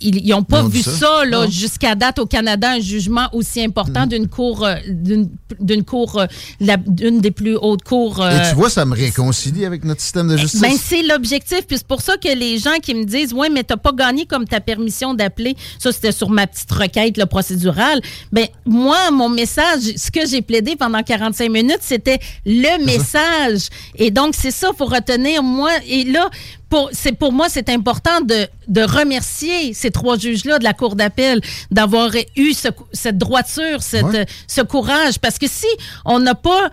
[0.00, 0.90] ils n'ont pas Ils ont dit vu ça?
[0.92, 5.28] ça, là, jusqu'à date au Canada, un jugement aussi important d'une cour, d'une,
[5.60, 6.22] d'une cour,
[6.60, 8.20] la- d'une des plus hautes cours.
[8.20, 10.60] et euh, tu vois, ça me réconcilie avec notre système de justice.
[10.60, 11.66] ben, c'est l'objectif.
[11.66, 14.26] Puis c'est pour ça que les gens qui me disent Ouais, mais t'as pas gagné
[14.26, 15.56] comme ta permission d'appeler.
[15.78, 18.00] Ça, c'était sur ma petite requête là, procédurale.
[18.32, 23.68] Ben, moi, mon message, ce que j'ai plaidé pendant 45 minutes, c'était le message.
[23.96, 25.42] Et donc, c'est ça, faut retenir.
[25.42, 26.28] Moi, et là,
[26.68, 30.96] pour, c'est pour moi, c'est important de, de remercier ces trois juges-là de la Cour
[30.96, 34.26] d'appel d'avoir eu ce- cette droiture, cette, Ouais.
[34.48, 35.18] ce courage.
[35.20, 35.66] Parce que si
[36.04, 36.70] on n'a pas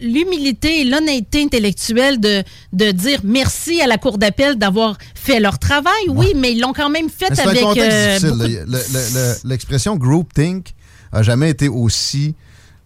[0.00, 2.42] l'humilité et l'honnêteté intellectuelle de,
[2.72, 6.72] de dire merci à la Cour d'appel d'avoir fait leur travail, oui, mais ils l'ont
[6.72, 7.64] quand même fait Mais avec.
[7.78, 10.68] euh, de- Le- le- le- L'expression groupthink
[11.12, 12.34] a jamais été aussi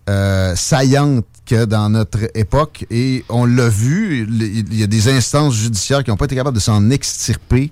[0.08, 5.54] euh, saillante que dans notre époque et on l'a vu, il y a des instances
[5.54, 7.70] judiciaires qui n'ont pas été capables de s'en extirper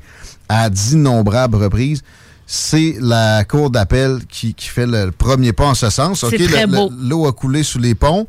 [0.49, 2.03] à d'innombrables reprises.
[2.47, 6.23] C'est la Cour d'appel qui, qui fait le premier pas en ce sens.
[6.25, 6.33] OK.
[7.01, 8.27] L'eau a coulé sous les ponts.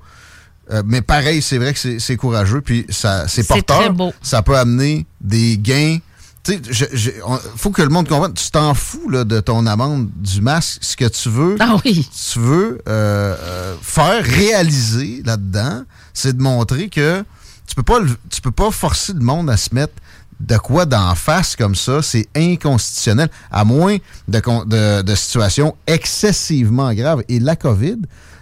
[0.71, 3.79] Euh, mais pareil, c'est vrai que c'est- courageux, puis ça, c'est C'est porteur.
[3.79, 4.13] très beau.
[4.21, 5.97] Ça peut amener des gains.
[6.43, 7.15] Tu sais,
[7.55, 8.33] faut que le monde comprenne.
[8.33, 10.79] Tu t'en fous là, de ton amende du masque.
[10.81, 12.07] Ce que tu veux, Ah oui.
[12.31, 15.83] tu veux euh, euh, faire réaliser là-dedans,
[16.13, 17.23] c'est de montrer que
[17.65, 17.99] tu peux pas,
[18.29, 19.93] tu peux pas forcer le monde à se mettre
[20.41, 23.95] de quoi d'en face comme ça, c'est inconstitutionnel, à moins
[24.27, 27.23] de, de, de situations excessivement graves.
[27.29, 27.97] Et la COVID,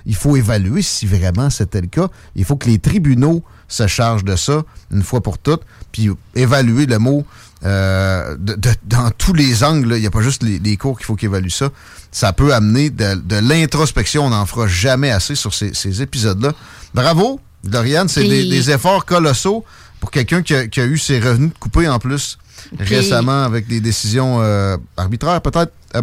[0.07, 2.07] il faut évaluer si vraiment c'était le cas.
[2.35, 5.61] Il faut que les tribunaux se chargent de ça une fois pour toutes,
[5.91, 7.23] puis évaluer le mot
[7.63, 9.93] euh, de- de- dans tous les angles.
[9.95, 11.69] Il n'y a pas juste les, les cours qu'il faut qu'ils évaluent ça.
[12.11, 14.25] Ça peut amener de, de l'introspection.
[14.25, 16.53] On n'en fera jamais assez sur ces, ces épisodes-là.
[16.93, 18.07] Bravo, Doriane.
[18.09, 19.63] C'est des, des efforts colossaux
[19.99, 22.37] pour quelqu'un qui a, qui a eu ses revenus coupés en plus
[22.79, 25.71] récemment avec des décisions euh, arbitraires, peut-être.
[25.95, 26.01] Euh,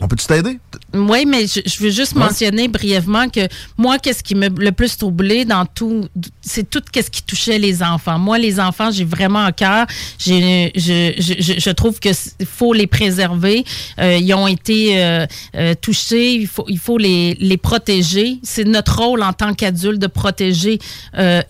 [0.00, 0.58] On peut-tu t'aider?
[0.94, 2.20] Oui, mais je, je veux juste Ouais.
[2.20, 3.40] mentionner brièvement que
[3.76, 6.06] moi, qu'est-ce qui m'a le plus troublé dans tout,
[6.40, 8.18] c'est tout ce qui touchait les enfants.
[8.18, 9.86] Moi, les enfants, j'ai vraiment à cœur.
[10.18, 12.14] Je, je, je, trouve qu'il
[12.46, 13.64] faut les préserver.
[13.98, 15.26] Euh, ils ont été euh,
[15.56, 16.34] euh, touchés.
[16.34, 18.38] Il faut, il faut les, les protéger.
[18.42, 20.78] C'est notre rôle en tant qu'adultes de protéger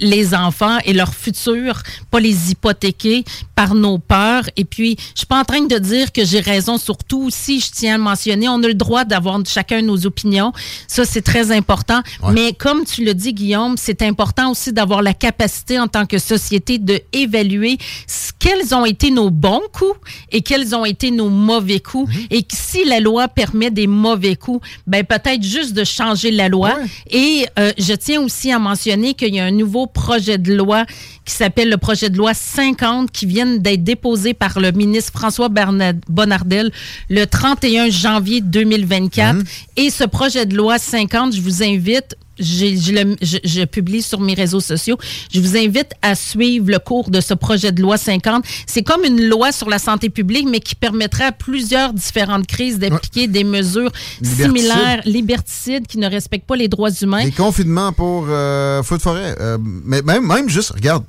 [0.01, 4.45] les enfants et leur futur, pas les hypothéquer par nos peurs.
[4.57, 7.29] Et puis, je suis pas en train de dire que j'ai raison sur tout.
[7.31, 10.53] Si je tiens à le mentionner, on a le droit d'avoir chacun nos opinions.
[10.87, 12.01] Ça, c'est très important.
[12.33, 16.19] Mais comme tu le dis, Guillaume, c'est important aussi d'avoir la capacité en tant que
[16.19, 19.99] société de évaluer ce- quels ont été nos bons coups
[20.31, 22.13] et quels ont été nos mauvais coups.
[22.31, 26.49] Et que si la loi permet des mauvais coups, ben peut-être juste de changer la
[26.49, 26.75] loi.
[27.11, 30.85] Et euh, je tiens aussi à mentionner qu'il y a un nouveau projet de loi
[31.25, 35.49] qui s'appelle le projet de loi 50 qui vient d'être déposé par le ministre François
[35.49, 36.71] Bernard- Bonnardel
[37.09, 39.39] le 31 janvier 2024.
[39.77, 44.03] Et ce projet de loi 50, je vous invite j'ai- je, le- je- je publie
[44.03, 44.97] sur mes réseaux sociaux.
[45.33, 48.45] Je vous invite à suivre le cours de ce projet de loi 50.
[48.67, 52.79] C'est comme une loi sur la santé publique, mais qui permettrait à plusieurs différentes crises
[52.79, 53.93] d'appliquer des mesures
[54.23, 57.25] similaires, liberticides, qui ne respectent pas les droits humains.
[57.25, 59.35] Les confinements pour euh, feu de forêt.
[59.41, 61.05] euh, mais même, même juste, regarde,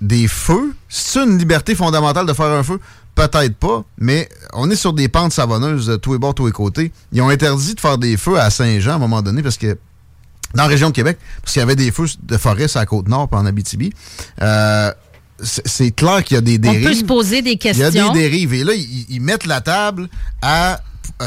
[0.00, 2.78] des feux, c'est une liberté fondamentale de faire un feu?
[3.14, 6.52] Peut-être pas, mais on est sur des pentes savonneuses de tous les bords, tous les
[6.52, 6.92] côtés.
[7.12, 9.76] Ils ont interdit de faire des feux à Saint-Jean à un moment donné parce que
[10.54, 12.86] dans la région de Québec, parce qu'il y avait des feux de forêt sur la
[12.86, 13.92] côte nord puis en Abitibi.
[14.42, 14.92] Euh,
[15.40, 16.84] c'est clair qu'il y a des On dérives.
[16.88, 17.86] peut se poser des Il y questions.
[18.10, 18.54] a des dérives.
[18.54, 20.08] Et là, ils, ils mettent la table
[20.42, 20.80] à,
[21.20, 21.26] à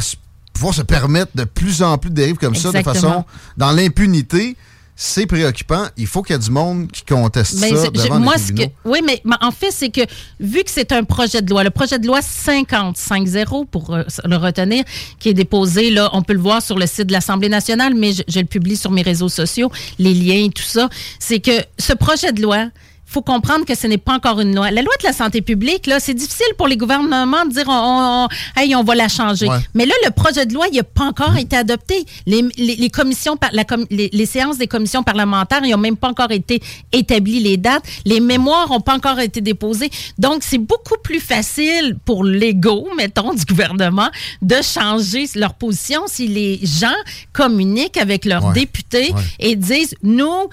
[0.53, 3.23] pouvoir se permettre de plus en plus de dérives comme ça, de façon
[3.57, 4.57] dans l'impunité.
[5.03, 5.85] C'est préoccupant.
[5.97, 8.71] Il faut qu'il y ait du monde qui conteste Mais ça je- moi, les que,
[8.85, 10.01] oui, mais, mais en fait, c'est que
[10.39, 14.03] vu que c'est un projet de loi, le projet de loi 50, 5-0 pour euh,
[14.25, 14.83] le retenir,
[15.17, 18.13] qui est déposé, là, on peut le voir sur le site de l'Assemblée nationale, mais
[18.13, 20.87] je, je le publie sur mes réseaux sociaux, les liens, tout ça,
[21.17, 22.67] c'est que ce projet de loi,
[23.11, 24.71] faut comprendre que ce n'est pas encore une loi.
[24.71, 28.27] La loi de la santé publique, là, c'est difficile pour les gouvernements de dire on,
[28.27, 28.27] on,
[28.59, 29.47] hey, on va la changer.
[29.47, 29.57] Ouais.
[29.73, 32.05] Mais là, le projet de loi, il n'a pas encore été adopté.
[32.25, 36.07] Les, les, les commissions, la les, les séances des commissions parlementaires, ils n'ont même pas
[36.09, 36.61] encore été
[36.93, 37.83] établies les dates.
[38.05, 39.89] Les mémoires n'ont pas encore été déposées.
[40.17, 44.09] Donc, c'est beaucoup plus facile pour l'ego, mettons, du gouvernement,
[44.41, 46.95] de changer leur position si les gens
[47.33, 48.53] communiquent avec leurs Ouais.
[48.53, 49.21] députés Ouais.
[49.39, 50.49] et disent, nous,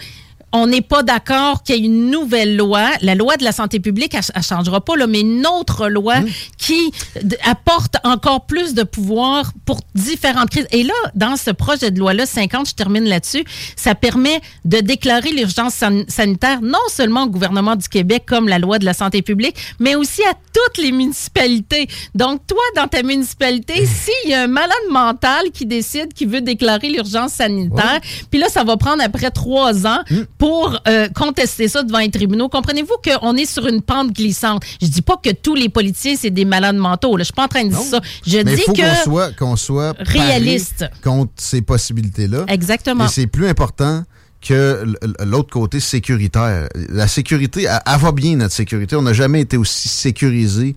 [0.53, 2.89] on n'est pas d'accord qu'il y ait une nouvelle loi.
[3.03, 6.15] La loi de la santé publique, elle ne changera pas, là, mais une autre loi
[6.57, 6.91] qui
[7.23, 10.67] d- apporte encore plus de pouvoir pour différentes crises.
[10.73, 13.45] Et là, dans ce projet de loi-là, 50, je termine là-dessus,
[13.77, 18.59] ça permet de déclarer l'urgence san- sanitaire non seulement au gouvernement du Québec comme la
[18.59, 21.89] loi de la santé publique, mais aussi à toutes les municipalités.
[22.15, 26.41] Donc, toi, dans ta municipalité, s'il y a un malade mental qui décide qu'il veut
[26.41, 28.01] déclarer l'urgence sanitaire,
[28.31, 30.01] puis là, ça va prendre après trois ans
[30.39, 32.49] pour euh, contester ça devant les tribunaux.
[32.49, 34.63] Comprenez-vous qu'on est sur une pente glissante?
[34.81, 37.17] Je dis pas que tous les policiers, c'est des malades mentaux.
[37.17, 37.23] Là.
[37.23, 38.01] Je suis pas en train de dire ça.
[38.27, 38.81] Je Mais dis faut que...
[38.81, 40.87] qu'on soit, qu'on soit réaliste.
[41.03, 42.45] contre ces possibilités-là.
[42.49, 43.07] Exactement.
[43.07, 44.05] Et c'est plus important
[44.41, 44.85] que
[45.25, 46.69] l'autre côté sécuritaire.
[46.91, 48.95] La sécurité, elle, elle va bien, notre sécurité.
[48.95, 50.77] On n'a jamais été aussi sécurisé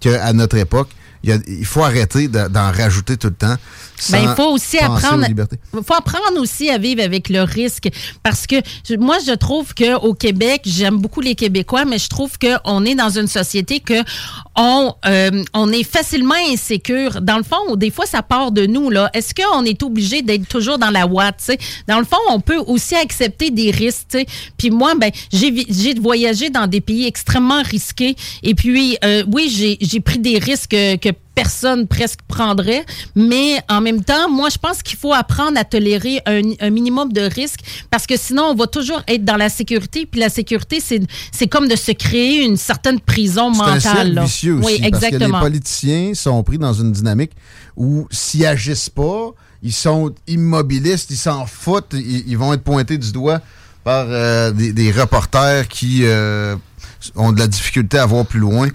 [0.00, 0.88] qu'à notre époque.
[1.24, 3.56] Il, y a- il faut arrêter de- d'en rajouter tout le temps.
[4.10, 5.24] Ben, il faut aussi apprendre.
[5.74, 7.88] Il faut apprendre aussi à vivre avec le risque.
[8.24, 8.56] Parce que
[8.96, 13.10] moi, je trouve qu'au Québec, j'aime beaucoup les Québécois, mais je trouve qu'on est dans
[13.16, 14.02] une société que
[14.56, 17.20] on, euh, on est facilement insécure.
[17.20, 18.90] Dans le fond, des fois, ça part de nous.
[18.90, 19.08] là.
[19.14, 21.52] Est-ce qu'on est obligé d'être toujours dans la ouate?
[21.86, 24.08] Dans le fond, on peut aussi accepter des risques.
[24.10, 24.26] tu sais.
[24.58, 28.16] Puis moi, ben, j'ai voyagé dans des pays extrêmement risqués.
[28.42, 32.84] Et puis, euh, oui, j'ai pris des risques que personne presque prendrait.
[33.16, 37.12] Mais en même temps, moi, je pense qu'il faut apprendre à tolérer un, un minimum
[37.12, 37.60] de risques
[37.90, 40.06] parce que sinon, on va toujours être dans la sécurité.
[40.06, 41.00] Puis la sécurité, c'est
[41.32, 43.80] c'est comme de se créer une certaine prison C'est un mentale.
[43.80, 44.24] cercle là.
[44.24, 44.66] vicieux aussi.
[44.66, 45.40] oui, Parce que les exactement.
[45.40, 47.32] politiciens sont pris dans une dynamique
[47.76, 49.30] où s'ils agissent pas,
[49.62, 53.40] ils sont immobilistes, ils s'en foutent, ils, ils vont être pointés du doigt
[53.84, 56.54] par euh, des, des reporters qui euh,
[57.16, 58.68] ont de la difficulté à voir plus loin.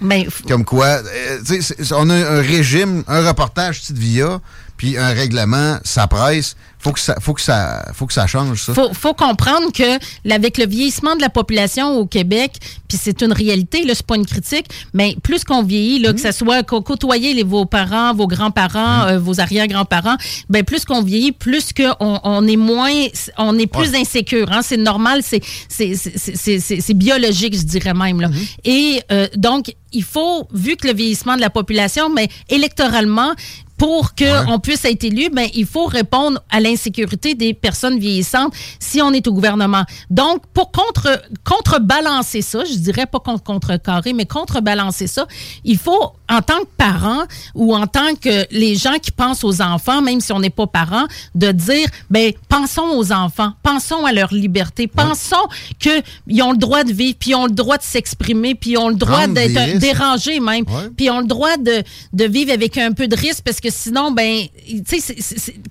[0.48, 1.60] Comme quoi, euh,
[1.92, 4.40] on a un régime, un reportage petite via,
[4.78, 6.56] puis un règlement, ça presse.
[6.78, 8.72] Faut que ça, faut que ça, faut que ça change ça.
[8.72, 9.98] faut, faut comprendre que
[10.32, 12.52] avec le vieillissement de la population au Québec,
[12.86, 16.20] puis c'est une réalité, là, c'est pas une critique, mais plus qu'on vieillit, là, que
[16.20, 20.16] ce soit côtoyer les, vos parents, vos grands-parents, euh, vos arrière-grands-parents,
[20.48, 23.06] ben plus qu'on vieillit, plus qu'on on est moins,
[23.38, 24.52] on est plus insécure.
[24.52, 28.20] Hein, c'est normal, c'est c'est- biologique, je dirais même.
[28.20, 28.30] Là.
[28.64, 33.32] Et euh, donc, il faut, vu que le vieillissement de la population, mais électoralement,
[33.78, 39.00] pour qu'on puisse être élu, ben, il faut répondre à l'insécurité des personnes vieillissantes si
[39.00, 39.84] on est au gouvernement.
[40.10, 45.26] Donc, pour contre, contrebalancer ça, je dirais pas contre contrecarrer, mais contrebalancer ça,
[45.64, 47.22] il faut, en tant que parent
[47.54, 50.66] ou en tant que les gens qui pensent aux enfants, même si on n'est pas
[50.66, 51.06] parent,
[51.36, 55.36] de dire, ben, pensons aux enfants, pensons à leur liberté, pensons
[55.78, 58.78] qu'ils ont le droit de vivre, puis ils ont le droit de s'exprimer, puis ils
[58.78, 60.64] ont le droit d'être dérangés même,
[60.96, 61.82] puis ils ont le droit de,
[62.12, 64.42] de vivre avec un peu de risque, parce que sinon, ben,
[64.86, 65.14] tu sais,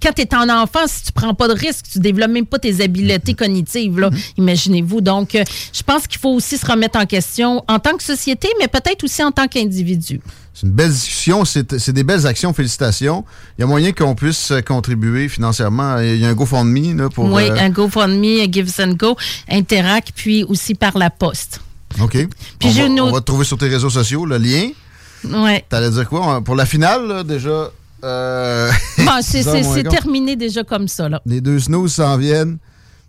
[0.01, 2.59] quand tu es un enfant, si tu prends pas de risque, tu développes même pas
[2.59, 4.09] tes habiletés cognitives, là.
[4.37, 5.01] Imaginez-vous.
[5.01, 5.43] Donc, euh,
[5.73, 9.03] je pense qu'il faut aussi se remettre en question en tant que société, mais peut-être
[9.03, 10.21] aussi en tant qu'individu.
[10.53, 13.25] C'est une belle discussion, c'est des belles actions, félicitations.
[13.57, 15.99] Il y a moyen qu'on puisse euh, contribuer financièrement.
[15.99, 17.31] Il y a un GoFundMe là, pour.
[17.31, 19.15] oui, euh, un GoFundMe, un Give and Go,
[19.51, 21.61] Interact, puis aussi par la poste.
[22.01, 22.27] OK.
[22.59, 24.69] Puis on, va, une on va te trouver sur tes réseaux sociaux le lien.
[25.25, 25.63] Ouais.
[25.69, 26.41] T'allais dire quoi?
[26.41, 27.71] Pour la finale, là, déjà.
[28.03, 31.21] Euh, Bon, c'est 10 heures c'est- terminé déjà comme ça, là.
[31.25, 32.57] Les deux snooze s'en viennent.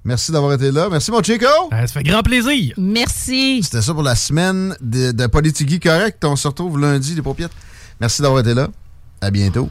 [0.05, 0.89] Merci d'avoir été là.
[0.91, 1.47] Merci, mon Chico.
[1.71, 2.73] ça fait grand plaisir.
[2.79, 3.61] Merci.
[3.63, 6.25] C'était ça pour la semaine de, de Politigui Correct.
[6.25, 7.51] On se retrouve lundi, les paupiètes.
[8.01, 8.69] Merci d'avoir été là.
[9.21, 9.69] À bientôt.